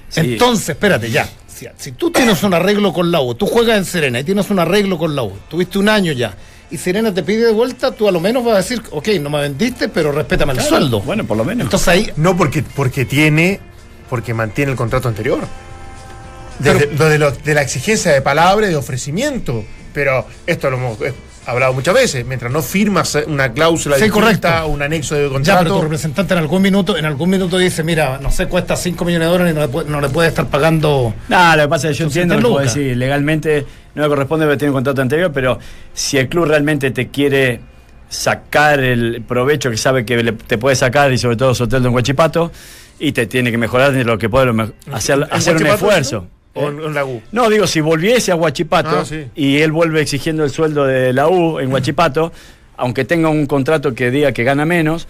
Sí. 0.09 0.21
Entonces, 0.21 0.69
espérate, 0.71 1.11
ya. 1.11 1.29
Si, 1.49 1.67
si 1.77 1.93
tú 1.93 2.11
tienes 2.11 2.43
un 2.43 2.55
arreglo 2.55 2.93
con 2.93 3.11
la 3.11 3.21
U, 3.21 3.35
tú 3.35 3.47
juegas 3.47 3.79
en 3.79 3.85
Serena 3.85 4.21
y 4.21 4.25
tienes 4.25 4.51
un 4.51 4.59
arreglo 4.59 4.99
con 4.99 5.17
la 5.17 5.23
U, 5.23 5.33
tuviste 5.49 5.79
un 5.79 5.89
año 5.89 6.13
ya, 6.13 6.35
y 6.71 6.77
Serena 6.77 7.13
te 7.15 7.23
pide 7.23 7.47
de 7.47 7.53
vuelta, 7.53 7.93
tú 7.93 8.07
a 8.07 8.13
lo 8.13 8.21
menos 8.21 8.45
vas 8.45 8.55
a 8.55 8.57
decir, 8.59 8.83
ok, 8.91 9.09
no 9.21 9.31
me 9.31 9.41
vendiste, 9.41 9.89
pero 9.89 10.13
respétame 10.13 10.53
el 10.53 10.61
sueldo. 10.61 11.01
Bueno, 11.01 11.25
por 11.25 11.37
lo 11.37 11.45
menos. 11.45 11.65
Entonces 11.65 11.89
ahí, 11.89 12.11
No 12.17 12.37
porque, 12.37 12.63
porque 12.63 13.05
tiene 13.07 13.59
porque 14.11 14.35
mantiene 14.35 14.71
el 14.73 14.77
contrato 14.77 15.09
anterior. 15.09 15.41
Desde- 16.59 16.87
de, 16.87 17.19
lo- 17.19 17.31
de 17.33 17.55
la 17.55 17.63
exigencia 17.63 18.13
de 18.13 18.21
palabra 18.23 18.67
y 18.67 18.71
de 18.71 18.77
ofrecimiento. 18.77 19.65
Pero 19.93 20.27
esto 20.47 20.69
lo 20.71 20.77
hemos 20.77 21.01
eh, 21.01 21.13
hablado 21.47 21.73
muchas 21.73 21.95
veces. 21.95 22.27
Mientras 22.27 22.53
no 22.53 22.61
firmas 22.63 23.17
una 23.27 23.53
cláusula 23.53 23.97
Sí, 23.99 24.09
correcto. 24.11 24.49
un 24.67 24.83
anexo 24.83 25.15
de 25.15 25.23
Ya, 25.23 25.29
pero 25.29 25.39
tu 25.39 25.43
contrato. 25.43 25.83
representante 25.83 26.35
en 26.35 26.41
algún 26.41 26.61
minuto, 26.63 26.97
en 26.99 27.05
algún 27.07 27.31
minuto 27.31 27.57
dice, 27.57 27.83
mira, 27.83 28.19
no 28.21 28.31
sé, 28.31 28.47
cuesta 28.47 28.77
5 28.77 29.05
millones 29.05 29.27
de 29.29 29.33
dólares 29.33 29.53
y 29.53 29.55
no 29.55 29.63
le, 29.63 29.69
puede, 29.69 29.89
no 29.91 30.01
le 30.01 30.09
puede 30.11 30.29
estar 30.29 30.47
pagando. 30.49 31.15
No, 31.29 31.57
lo 31.57 31.63
que 31.63 31.69
pasa 31.69 31.89
es 31.89 31.93
que 31.97 31.99
yo 32.01 32.05
200 32.07 32.15
entiendo, 32.37 32.49
lo 32.49 32.57
que 32.57 32.63
lucas. 32.65 32.75
decir, 32.75 32.97
legalmente 32.97 33.67
no 33.95 34.03
le 34.03 34.09
corresponde 34.09 34.45
porque 34.45 34.59
tiene 34.59 34.71
un 34.71 34.77
contrato 34.77 35.01
anterior, 35.01 35.31
pero 35.33 35.59
si 35.95 36.19
el 36.19 36.29
club 36.29 36.45
realmente 36.47 36.91
te 36.91 37.09
quiere 37.09 37.61
sacar 38.09 38.81
el 38.81 39.23
provecho 39.27 39.71
que 39.71 39.77
sabe 39.77 40.05
que 40.05 40.23
le- 40.23 40.33
te 40.33 40.59
puede 40.59 40.77
sacar, 40.77 41.13
y 41.13 41.19
sobre 41.19 41.37
todo 41.37 41.55
Soteldo 41.55 41.89
en 41.89 41.95
Huachipato, 41.95 42.53
y 42.99 43.13
te 43.13 43.27
tiene 43.27 43.51
que 43.51 43.59
mejorar 43.59 43.93
de 43.93 44.05
lo 44.05 44.19
que 44.19 44.29
puede 44.29 44.47
lo 44.47 44.55
me- 44.55 44.73
hacer, 44.93 45.17
¿En 45.19 45.25
hacer 45.31 45.57
un 45.57 45.67
esfuerzo. 45.67 46.17
¿no? 46.23 46.36
¿O 46.57 46.69
en, 46.69 46.81
en 46.83 46.95
la 46.95 47.05
U? 47.05 47.23
No, 47.33 47.49
digo, 47.51 47.67
si 47.67 47.81
volviese 47.81 48.33
a 48.33 48.37
Huachipato 48.37 49.01
Ah, 49.01 49.05
sí. 49.05 49.27
y 49.35 49.59
él 49.59 49.73
vuelve 49.73 50.01
exigiendo 50.01 50.43
el 50.45 50.51
sueldo 50.51 50.85
de 50.85 51.13
la 51.13 51.29
U 51.29 51.59
en 51.61 51.73
Huachipato, 51.73 52.33
aunque 52.77 53.05
tenga 53.05 53.29
un 53.29 53.47
contrato 53.47 53.95
que 53.95 54.11
diga 54.11 54.33
que 54.33 54.43
gana 54.45 54.65
menos, 54.65 55.07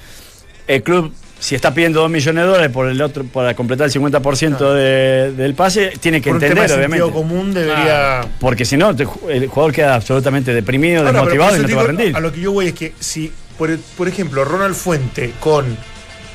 el 0.66 0.82
club, 0.82 1.12
si 1.38 1.54
está 1.54 1.72
pidiendo 1.74 2.00
2 2.00 2.10
millones 2.10 2.44
de 2.44 2.48
dólares 2.50 2.70
por 2.72 2.88
el 2.88 3.00
otro, 3.02 3.24
para 3.24 3.54
completar 3.54 3.86
el 3.86 3.92
50% 3.92 4.72
de- 4.74 5.32
del 5.32 5.54
pase, 5.54 5.92
tiene 6.00 6.20
que 6.20 6.30
Por 6.30 6.36
un 6.36 6.40
tema 6.40 6.52
entender, 6.62 6.76
de 6.78 6.82
sentido 6.84 7.06
obviamente. 7.08 7.34
común 7.34 7.54
debería. 7.54 8.20
Porque 8.40 8.64
si 8.64 8.76
no, 8.76 8.90
el 8.90 9.46
jugador 9.48 9.72
queda 9.72 9.94
absolutamente 9.94 10.52
deprimido, 10.54 11.00
Ahora, 11.06 11.12
desmotivado 11.12 11.56
y 11.56 11.60
no 11.60 11.68
te 11.68 11.74
va 11.74 11.82
a 11.82 11.86
rendir. 11.86 12.16
A 12.16 12.20
lo 12.20 12.32
que 12.32 12.40
yo 12.40 12.52
voy 12.52 12.68
es 12.68 12.72
que 12.74 12.92
si, 12.98 13.32
por, 13.58 13.76
por 13.96 14.08
ejemplo, 14.08 14.44
Ronald 14.44 14.74
Fuente 14.74 15.32
con 15.40 15.66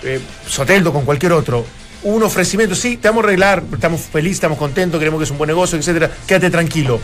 eh, 0.03 0.20
Soteldo, 0.47 0.93
con 0.93 1.03
cualquier 1.05 1.32
otro, 1.34 1.66
un 2.03 2.23
ofrecimiento, 2.23 2.75
sí, 2.75 2.97
te 2.97 3.07
vamos 3.07 3.23
a 3.23 3.27
arreglar, 3.27 3.63
estamos 3.73 4.01
felices, 4.01 4.37
estamos 4.37 4.57
contentos, 4.57 4.99
queremos 4.99 5.19
que 5.19 5.25
es 5.25 5.31
un 5.31 5.37
buen 5.37 5.47
negocio, 5.47 5.77
etcétera, 5.77 6.11
quédate 6.25 6.49
tranquilo. 6.49 6.99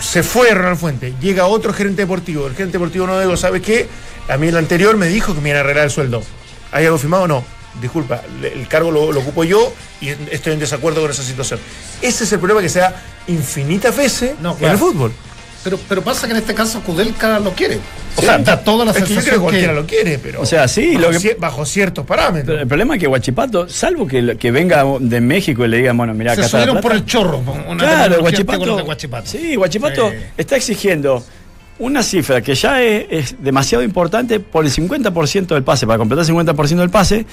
Se 0.00 0.22
fue 0.22 0.50
Ronald 0.50 0.78
Fuente, 0.78 1.14
llega 1.20 1.46
otro 1.46 1.72
gerente 1.72 2.02
deportivo, 2.02 2.46
el 2.46 2.54
gerente 2.54 2.78
deportivo 2.78 3.06
no 3.06 3.20
digo, 3.20 3.36
¿sabes 3.36 3.62
qué? 3.62 3.88
A 4.28 4.36
mí 4.36 4.48
el 4.48 4.56
anterior 4.56 4.96
me 4.96 5.06
dijo 5.06 5.34
que 5.34 5.40
me 5.40 5.50
iban 5.50 5.58
a 5.58 5.60
arreglar 5.60 5.84
el 5.84 5.90
sueldo. 5.90 6.22
¿Hay 6.72 6.86
algo 6.86 6.98
firmado? 6.98 7.28
No. 7.28 7.44
Disculpa, 7.80 8.22
el 8.42 8.68
cargo 8.68 8.90
lo, 8.90 9.12
lo 9.12 9.20
ocupo 9.20 9.44
yo 9.44 9.72
y 10.00 10.08
estoy 10.08 10.52
en 10.52 10.58
desacuerdo 10.58 11.00
con 11.00 11.10
esa 11.10 11.22
situación. 11.22 11.58
Ese 12.02 12.24
es 12.24 12.32
el 12.32 12.38
problema 12.38 12.60
que 12.60 12.68
se 12.68 12.80
da 12.80 13.02
infinitas 13.28 13.96
veces 13.96 14.34
No, 14.40 14.56
en 14.60 14.70
el 14.70 14.78
fútbol. 14.78 15.12
Pero, 15.64 15.78
pero 15.88 16.02
pasa 16.02 16.26
que 16.26 16.32
en 16.32 16.38
este 16.38 16.54
caso 16.54 16.80
Kudelka 16.80 17.38
lo 17.38 17.52
quiere. 17.52 17.78
O 18.16 18.20
sea, 18.20 18.36
da 18.38 18.62
toda 18.62 18.84
la 18.84 18.90
Es 18.90 18.96
que 18.96 19.02
yo 19.02 19.06
creo 19.06 19.16
que 19.16 19.22
sensación 19.22 19.42
cualquiera 19.42 19.72
que. 19.74 19.80
lo 19.80 19.86
quiere, 19.86 20.18
pero. 20.18 20.40
O 20.42 20.46
sea, 20.46 20.66
sí, 20.68 20.94
bajo, 20.96 21.00
lo 21.00 21.10
que- 21.12 21.18
cier- 21.18 21.36
bajo 21.38 21.64
ciertos 21.64 22.04
parámetros. 22.04 22.46
Pero 22.46 22.60
el 22.62 22.66
problema 22.68 22.94
es 22.96 23.00
que 23.00 23.06
Huachipato, 23.06 23.68
salvo 23.68 24.06
que, 24.06 24.36
que 24.36 24.50
venga 24.50 24.84
de 24.98 25.20
México 25.20 25.64
y 25.64 25.68
le 25.68 25.76
digan, 25.78 25.96
bueno, 25.96 26.12
mira, 26.14 26.32
acá 26.32 26.42
Se 26.42 26.48
subieron 26.48 26.74
plata. 26.74 26.88
por 26.88 26.96
el 26.96 27.04
chorro. 27.06 27.38
Una 27.68 27.76
Claro, 27.84 28.16
de 28.16 28.20
Huachipato. 28.22 28.86
Sí, 29.24 29.56
Huachipato 29.56 30.10
Sí. 30.10 30.16
está 30.36 30.56
exigiendo 30.56 31.24
una 31.78 32.02
cifra 32.02 32.40
que 32.42 32.54
ya 32.54 32.82
es, 32.82 33.06
es 33.10 33.34
demasiado 33.42 33.82
importante 33.84 34.40
por 34.40 34.64
el 34.64 34.70
50% 34.70 35.54
del 35.54 35.62
pase, 35.64 35.86
para 35.86 35.98
completar 35.98 36.22
el 36.24 36.28
50% 36.34 36.76
del 36.80 36.90
pase. 36.90 37.24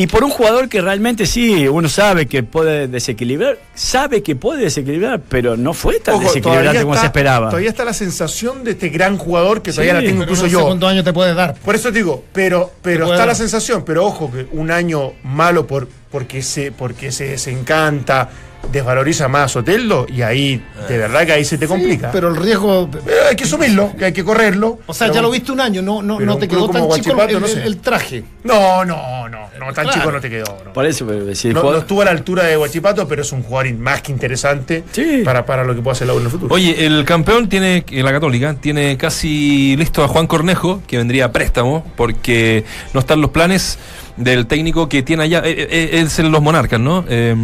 Y 0.00 0.06
por 0.06 0.22
un 0.22 0.30
jugador 0.30 0.68
que 0.68 0.80
realmente 0.80 1.26
sí, 1.26 1.66
uno 1.66 1.88
sabe 1.88 2.26
que 2.26 2.44
puede 2.44 2.86
desequilibrar, 2.86 3.58
sabe 3.74 4.22
que 4.22 4.36
puede 4.36 4.62
desequilibrar, 4.62 5.20
pero 5.28 5.56
no 5.56 5.74
fue 5.74 5.98
tan 5.98 6.14
Ojo, 6.14 6.22
desequilibrante 6.22 6.82
como 6.82 6.94
está- 6.94 7.00
se 7.00 7.06
esperaba. 7.08 7.48
Todavía 7.48 7.68
está 7.70 7.84
la 7.84 7.92
sensación 7.92 8.62
de 8.62 8.70
este 8.70 8.90
gran 8.90 9.18
jugador 9.18 9.60
que 9.60 9.72
Sí, 9.72 9.78
todavía 9.78 9.94
la 9.94 10.00
tengo 10.00 10.22
incluso 10.22 10.46
yo. 10.46 10.60
segundo 10.60 10.86
año 10.86 11.02
te 11.02 11.12
puede 11.12 11.34
dar. 11.34 11.54
Por 11.56 11.74
eso 11.74 11.88
te 11.90 11.98
digo, 11.98 12.22
pero, 12.32 12.70
pero 12.80 13.06
está 13.06 13.16
la 13.18 13.26
dar. 13.26 13.34
sensación, 13.34 13.82
pero 13.84 14.06
ojo 14.06 14.30
que 14.30 14.46
un 14.52 14.70
año 14.70 15.14
malo 15.24 15.66
por, 15.66 15.88
porque 16.10 16.42
se, 16.42 16.72
porque 16.72 17.12
se 17.12 17.28
desencanta, 17.28 18.28
desvaloriza 18.72 19.28
más 19.28 19.44
a 19.44 19.48
Soteldo, 19.48 20.06
y 20.08 20.22
ahí, 20.22 20.62
de 20.88 20.98
verdad 20.98 21.24
que 21.24 21.32
ahí 21.32 21.44
se 21.44 21.56
te 21.58 21.66
complica. 21.68 22.10
Pero 22.10 22.28
el 22.28 22.36
riesgo. 22.36 22.90
Pero 22.90 23.28
hay 23.30 23.36
que 23.36 23.44
asumirlo, 23.44 23.92
que 23.96 24.06
hay 24.06 24.12
que 24.12 24.24
correrlo. 24.24 24.80
O 24.86 24.92
sea, 24.94 25.06
Pero- 25.06 25.14
ya 25.14 25.22
lo 25.22 25.30
viste 25.30 25.52
un 25.52 25.60
año, 25.60 25.80
no, 25.80 26.02
no, 26.02 26.18
no 26.18 26.36
te 26.38 26.48
quedó 26.48 26.68
tan 26.68 26.82
chico 27.00 27.22
el, 27.22 27.40
no 27.40 27.46
el- 27.46 27.52
sé. 27.52 27.62
el 27.64 27.78
traje. 27.78 28.24
No, 28.44 28.84
no, 28.84 29.28
no, 29.28 29.38
no, 29.58 29.66
tan 29.72 29.84
Claro. 29.84 29.92
chico 29.92 30.12
no 30.12 30.20
te 30.20 30.28
quedó. 30.30 30.58
no. 30.64 30.72
Por 30.72 30.86
eso, 30.86 31.06
pero 31.06 31.34
si 31.34 31.48
el 31.48 31.54
No, 31.54 31.62
no 31.62 31.78
estuvo 31.78 32.02
a 32.02 32.06
la 32.06 32.10
altura 32.10 32.44
de 32.44 32.56
Guachipato, 32.56 33.06
pero 33.06 33.22
es 33.22 33.30
un 33.32 33.42
jugador 33.42 33.72
más 33.74 34.02
que 34.02 34.12
interesante 34.12 34.82
Sí. 34.92 35.22
para, 35.24 35.46
para 35.46 35.62
lo 35.64 35.74
que 35.74 35.80
pueda 35.82 35.92
hacer 35.92 36.06
la 36.08 36.14
U 36.14 36.18
en 36.18 36.24
el 36.24 36.30
futuro. 36.30 36.54
Oye, 36.54 36.84
el 36.84 37.04
campeón 37.04 37.48
tiene, 37.48 37.84
en 37.88 38.04
la 38.04 38.12
Católica, 38.12 38.54
tiene 38.54 38.96
casi 38.96 39.76
listo 39.76 40.02
a 40.02 40.08
Juan 40.08 40.26
Cornejo, 40.26 40.82
que 40.86 40.96
vendría 40.98 41.26
a 41.26 41.32
préstamo, 41.32 41.86
porque 41.96 42.64
no 42.92 43.00
están 43.00 43.20
los 43.20 43.30
planes 43.30 43.78
del 44.18 44.46
técnico 44.46 44.88
que 44.88 45.02
tiene 45.02 45.22
allá. 45.24 45.42
eh, 45.44 45.66
eh, 45.70 45.88
es 46.04 46.18
el 46.18 46.28
los 46.28 46.42
Monarcas, 46.42 46.80
¿no? 46.80 47.04
Eh, 47.08 47.34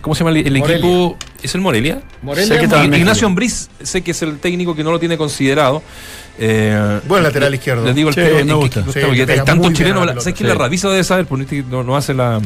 ¿Cómo 0.00 0.14
se 0.14 0.24
llama 0.24 0.36
el, 0.38 0.56
equipo? 0.56 1.16
¿Es 1.42 1.54
el 1.54 1.60
Morelia? 1.60 2.00
Morelia, 2.22 2.60
Sé 2.60 2.66
que 2.68 2.74
en. 2.76 2.94
Ignacio 2.94 3.26
Ambriz, 3.26 3.68
sé 3.82 4.02
que 4.02 4.10
es 4.12 4.22
el 4.22 4.38
técnico 4.38 4.74
que 4.74 4.82
no 4.84 4.90
lo 4.90 4.98
tiene 4.98 5.16
considerado. 5.16 5.82
Eh, 6.38 7.00
Buen 7.06 7.22
lateral 7.22 7.54
izquierdo. 7.54 7.84
Les 7.84 7.94
digo 7.94 8.08
el 8.08 8.14
Sí, 8.14 8.20
tiro, 8.22 8.34
me 8.34 8.40
en 8.40 8.56
gusta. 8.56 8.80
equipo 8.80 8.92
Sí, 8.92 9.24
que 9.24 9.32
hay 9.32 9.40
tantos 9.44 9.72
chilenos. 9.72 10.06
¿Sabes 10.06 10.34
que 10.34 10.38
Sí. 10.38 10.44
la 10.44 10.54
Ravisa 10.54 10.88
debe 10.88 11.04
saber? 11.04 11.26
Porque 11.26 11.62
no, 11.70 11.84
no 11.84 11.96
hace 11.96 12.12
la, 12.14 12.40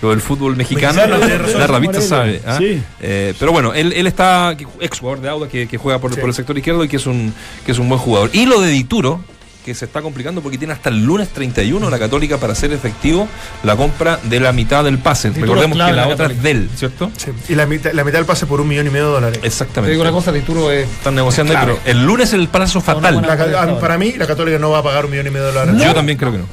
lo 0.00 0.10
del 0.10 0.20
fútbol 0.20 0.56
mexicano. 0.56 1.00
La 1.06 1.66
Ravista 1.66 1.98
Morelia. 1.98 2.00
sabe. 2.00 2.40
¿ah? 2.46 2.56
Sí. 2.58 2.80
Eh, 3.00 3.34
pero 3.38 3.52
bueno, 3.52 3.74
él, 3.74 3.92
él 3.92 4.06
está, 4.06 4.56
ex 4.80 4.98
jugador 5.00 5.20
de 5.22 5.28
Auda, 5.28 5.48
que, 5.48 5.66
que 5.68 5.76
juega 5.76 5.98
por, 5.98 6.14
Sí. 6.14 6.20
por 6.20 6.28
el 6.30 6.34
sector 6.34 6.56
izquierdo 6.56 6.84
y 6.84 6.88
que 6.88 6.96
es, 6.96 7.06
un, 7.06 7.34
que 7.66 7.72
es 7.72 7.78
un 7.78 7.88
buen 7.88 8.00
jugador. 8.00 8.30
Y 8.32 8.46
lo 8.46 8.60
de 8.60 8.70
Dituro, 8.70 9.20
que 9.68 9.74
se 9.74 9.84
está 9.84 10.02
complicando 10.02 10.40
porque 10.40 10.58
tiene 10.58 10.72
hasta 10.72 10.88
el 10.88 11.04
lunes 11.04 11.28
31 11.28 11.88
la 11.90 11.98
Católica 11.98 12.38
para 12.38 12.54
hacer 12.54 12.72
efectivo 12.72 13.28
la 13.62 13.76
compra 13.76 14.18
de 14.22 14.40
la 14.40 14.52
mitad 14.52 14.82
del 14.84 14.98
pase. 14.98 15.30
Recordemos 15.30 15.78
es 15.78 15.84
que 15.86 15.92
la 15.92 16.08
otra 16.08 16.26
es 16.26 16.32
Católica. 16.32 16.42
de 16.42 16.50
él, 16.50 16.70
¿cierto? 16.74 17.10
Sí. 17.16 17.30
Y 17.50 17.54
la 17.54 17.66
mitad, 17.66 17.92
la 17.92 18.02
mitad 18.04 18.18
del 18.18 18.26
pase 18.26 18.46
por 18.46 18.60
un 18.60 18.68
millón 18.68 18.86
y 18.86 18.90
medio 18.90 19.06
de 19.08 19.12
dólares. 19.12 19.40
Te 19.40 19.46
Exactamente. 19.46 19.90
digo 19.92 20.02
una 20.02 20.12
cosa, 20.12 20.32
Dituro 20.32 20.70
es. 20.72 20.88
Están 20.88 21.14
negociando, 21.14 21.54
pero 21.60 21.78
el 21.84 22.04
lunes 22.04 22.32
el 22.32 22.48
plazo 22.48 22.80
fatal. 22.80 23.14
buena- 23.14 23.28
La 23.28 23.36
ca- 23.36 23.44
Estado. 23.46 23.76
a- 23.76 23.80
para 23.80 23.98
mí, 23.98 24.12
la 24.16 24.26
Católica 24.26 24.58
no 24.58 24.70
va 24.70 24.78
a 24.78 24.82
pagar 24.82 25.04
un 25.04 25.10
millón 25.10 25.26
y 25.26 25.30
medio 25.30 25.46
de 25.46 25.52
dólares. 25.52 25.82
Yo 25.82 25.94
también 25.94 26.18
creo 26.18 26.32
que 26.32 26.38
no. 26.38 26.44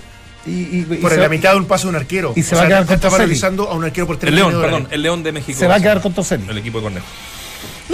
Y, 0.47 0.83
Por 1.01 1.17
la 1.17 1.27
mitad 1.29 1.51
de 1.53 1.57
un 1.57 1.65
pase 1.65 1.83
de 1.85 1.89
un 1.89 1.95
arquero. 1.95 2.33
y 2.35 2.43
se 2.43 2.55
va 2.55 2.63
a 2.63 2.67
quedar 2.67 2.85
con 2.85 2.93
está 2.95 3.07
a 3.47 3.73
un 3.73 3.83
arquero 3.83 4.05
por 4.05 4.17
tres 4.17 4.29
El 4.29 4.35
León, 4.35 4.61
perdón, 4.61 4.87
el 4.91 5.01
León 5.01 5.23
de 5.23 5.31
México. 5.31 5.57
se 5.57 5.65
va 5.67 5.75
a 5.75 5.79
quedar 5.79 6.01
con 6.01 6.13
Toselli. 6.13 6.47
El 6.49 6.57
equipo 6.59 6.77
de 6.79 6.83
Cornejo. 6.83 7.05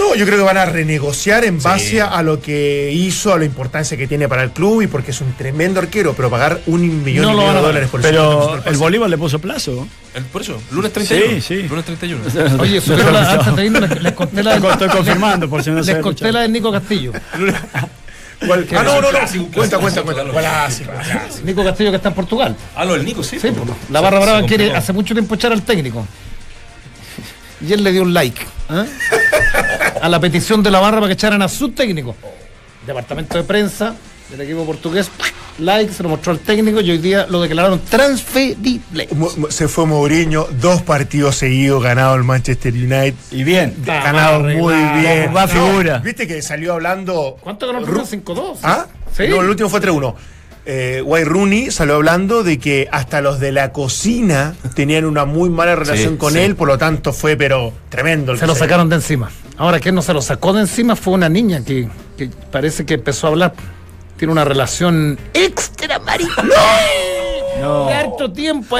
No, 0.02 0.14
yo 0.16 0.26
creo 0.26 0.38
que 0.38 0.44
van 0.44 0.56
a 0.58 0.64
renegociar 0.66 1.44
en 1.44 1.62
base 1.62 1.90
Sí. 1.90 1.98
a 2.00 2.22
lo 2.22 2.40
que 2.40 2.90
hizo, 2.92 3.32
a 3.32 3.38
la 3.38 3.44
importancia 3.44 3.96
que 3.96 4.06
tiene 4.06 4.28
para 4.28 4.42
el 4.42 4.50
club 4.50 4.82
y 4.82 4.86
porque 4.88 5.12
es 5.12 5.20
un 5.20 5.32
tremendo 5.34 5.80
arquero, 5.80 6.14
pero 6.14 6.28
pagar 6.30 6.60
un 6.66 7.04
millón 7.04 7.24
No 7.26 7.32
y 7.32 7.36
medio 7.36 7.52
de 7.54 7.60
dólares 7.60 7.88
por 7.88 8.00
el 8.00 8.06
50% 8.06 8.10
Pero 8.10 8.56
del 8.64 8.72
el. 8.74 8.76
Bolívar 8.78 9.10
le 9.10 9.18
puso 9.18 9.38
plazo. 9.38 9.86
El- 10.14 10.24
por 10.24 10.42
eso, 10.42 10.60
lunes 10.72 10.92
31. 10.92 11.34
Sí, 11.34 11.40
sí. 11.40 11.62
Lunes 11.68 11.84
31. 11.84 12.20
Oye, 12.60 12.80
supero 12.80 13.10
la, 13.10 13.32
antes 13.32 13.56
de 13.56 13.64
irnos, 13.66 13.88
les, 13.88 14.02
les 14.02 14.12
conté 14.12 14.42
la 14.42 14.56
Estoy 14.56 14.88
confirmando, 14.88 15.48
por 15.48 15.62
si 15.62 15.70
no 15.70 15.82
se 15.84 15.94
Les 15.94 16.02
conté 16.02 16.32
la 16.32 16.40
de 16.40 16.48
Nico 16.48 16.72
Castillo. 16.72 17.12
¿Cuál? 18.46 18.66
Ah, 18.76 18.82
no, 18.82 18.94
no, 18.96 19.02
no. 19.02 19.08
Clásico, 19.10 19.46
Cuenta, 19.54 19.78
clásico, 19.78 20.02
cuenta, 20.04 20.22
cuenta. 20.24 20.40
clásico. 20.40 20.90
Clásico, 20.90 21.12
clásico. 21.20 21.46
Nico 21.46 21.64
Castillo 21.64 21.90
que 21.90 21.96
está 21.96 22.08
en 22.08 22.14
Portugal. 22.16 22.56
Ah, 22.74 22.84
lo 22.84 22.94
del 22.94 23.04
Nico, 23.04 23.22
sí. 23.22 23.38
Sí, 23.38 23.48
pues, 23.52 23.68
la 23.88 24.00
barra 24.00 24.18
brava 24.18 24.42
quiere 24.46 24.74
hace 24.74 24.92
mucho 24.92 25.14
tiempo 25.14 25.36
echar 25.36 25.52
al 25.52 25.62
técnico. 25.62 26.04
Y 27.66 27.72
él 27.72 27.84
le 27.84 27.92
dio 27.92 28.02
un 28.02 28.12
like 28.14 28.42
¿ah? 28.68 28.84
a 30.00 30.08
la 30.08 30.18
petición 30.20 30.62
de 30.62 30.70
la 30.70 30.80
barra 30.80 30.96
para 30.98 31.08
que 31.08 31.14
echaran 31.14 31.42
a 31.42 31.48
su 31.48 31.70
técnico. 31.70 32.14
Departamento 32.86 33.38
de 33.38 33.44
prensa 33.44 33.94
del 34.30 34.40
equipo 34.40 34.64
portugués, 34.64 35.10
like, 35.58 35.92
se 35.92 36.02
lo 36.02 36.08
mostró 36.08 36.32
al 36.32 36.38
técnico 36.40 36.80
y 36.80 36.90
hoy 36.90 36.98
día 36.98 37.26
lo 37.28 37.40
declararon 37.42 37.80
transferible. 37.88 39.08
Se 39.50 39.68
fue 39.68 39.86
Mourinho, 39.86 40.48
dos 40.60 40.82
partidos 40.82 41.36
seguidos 41.36 41.82
ganado 41.82 42.14
el 42.14 42.24
Manchester 42.24 42.72
United. 42.72 43.14
Y 43.30 43.44
bien. 43.44 43.76
ganado 43.84 44.40
muy 44.40 44.74
bien. 45.00 45.32
Va 45.36 45.46
figura. 45.46 45.98
Viste 45.98 46.26
que 46.26 46.40
salió 46.42 46.72
hablando. 46.72 47.36
¿Cuánto 47.40 47.66
ganó 47.66 47.80
el 47.80 47.86
Ru- 47.86 48.08
primero? 48.08 48.54
5-2. 48.54 48.58
¿Ah? 48.62 48.86
Sí. 49.14 49.24
No, 49.28 49.42
el 49.42 49.50
último 49.50 49.68
fue 49.68 49.80
3-1. 49.80 50.14
Eh, 50.64 51.02
Wayne 51.04 51.28
Rooney 51.28 51.70
salió 51.72 51.96
hablando 51.96 52.44
de 52.44 52.58
que 52.58 52.88
hasta 52.92 53.20
los 53.20 53.40
de 53.40 53.50
la 53.50 53.72
cocina 53.72 54.54
tenían 54.74 55.04
una 55.06 55.24
muy 55.24 55.50
mala 55.50 55.74
relación 55.74 56.12
Sí, 56.12 56.18
con 56.18 56.34
sí. 56.34 56.38
él, 56.38 56.54
por 56.54 56.68
lo 56.68 56.78
tanto 56.78 57.12
fue, 57.12 57.36
pero 57.36 57.72
tremendo. 57.88 58.32
el 58.32 58.38
Se 58.38 58.46
lo 58.46 58.54
sacaron 58.54 58.88
de 58.88 58.96
encima. 58.96 59.30
Ahora, 59.58 59.80
¿quién 59.80 59.94
no 59.96 60.02
se 60.02 60.12
lo 60.14 60.22
sacó 60.22 60.52
de 60.52 60.60
encima? 60.60 60.94
Fue 60.94 61.14
una 61.14 61.28
niña 61.28 61.64
que, 61.64 61.88
que 62.16 62.30
parece 62.50 62.86
que 62.86 62.94
empezó 62.94 63.26
a 63.26 63.30
hablar. 63.30 63.54
Tiene 64.16 64.30
una 64.32 64.44
relación 64.44 65.18
extra 65.34 65.98
marica. 65.98 66.42
No. 67.60 67.86
De 67.86 67.92
harto 67.94 68.32
tiempo 68.32 68.66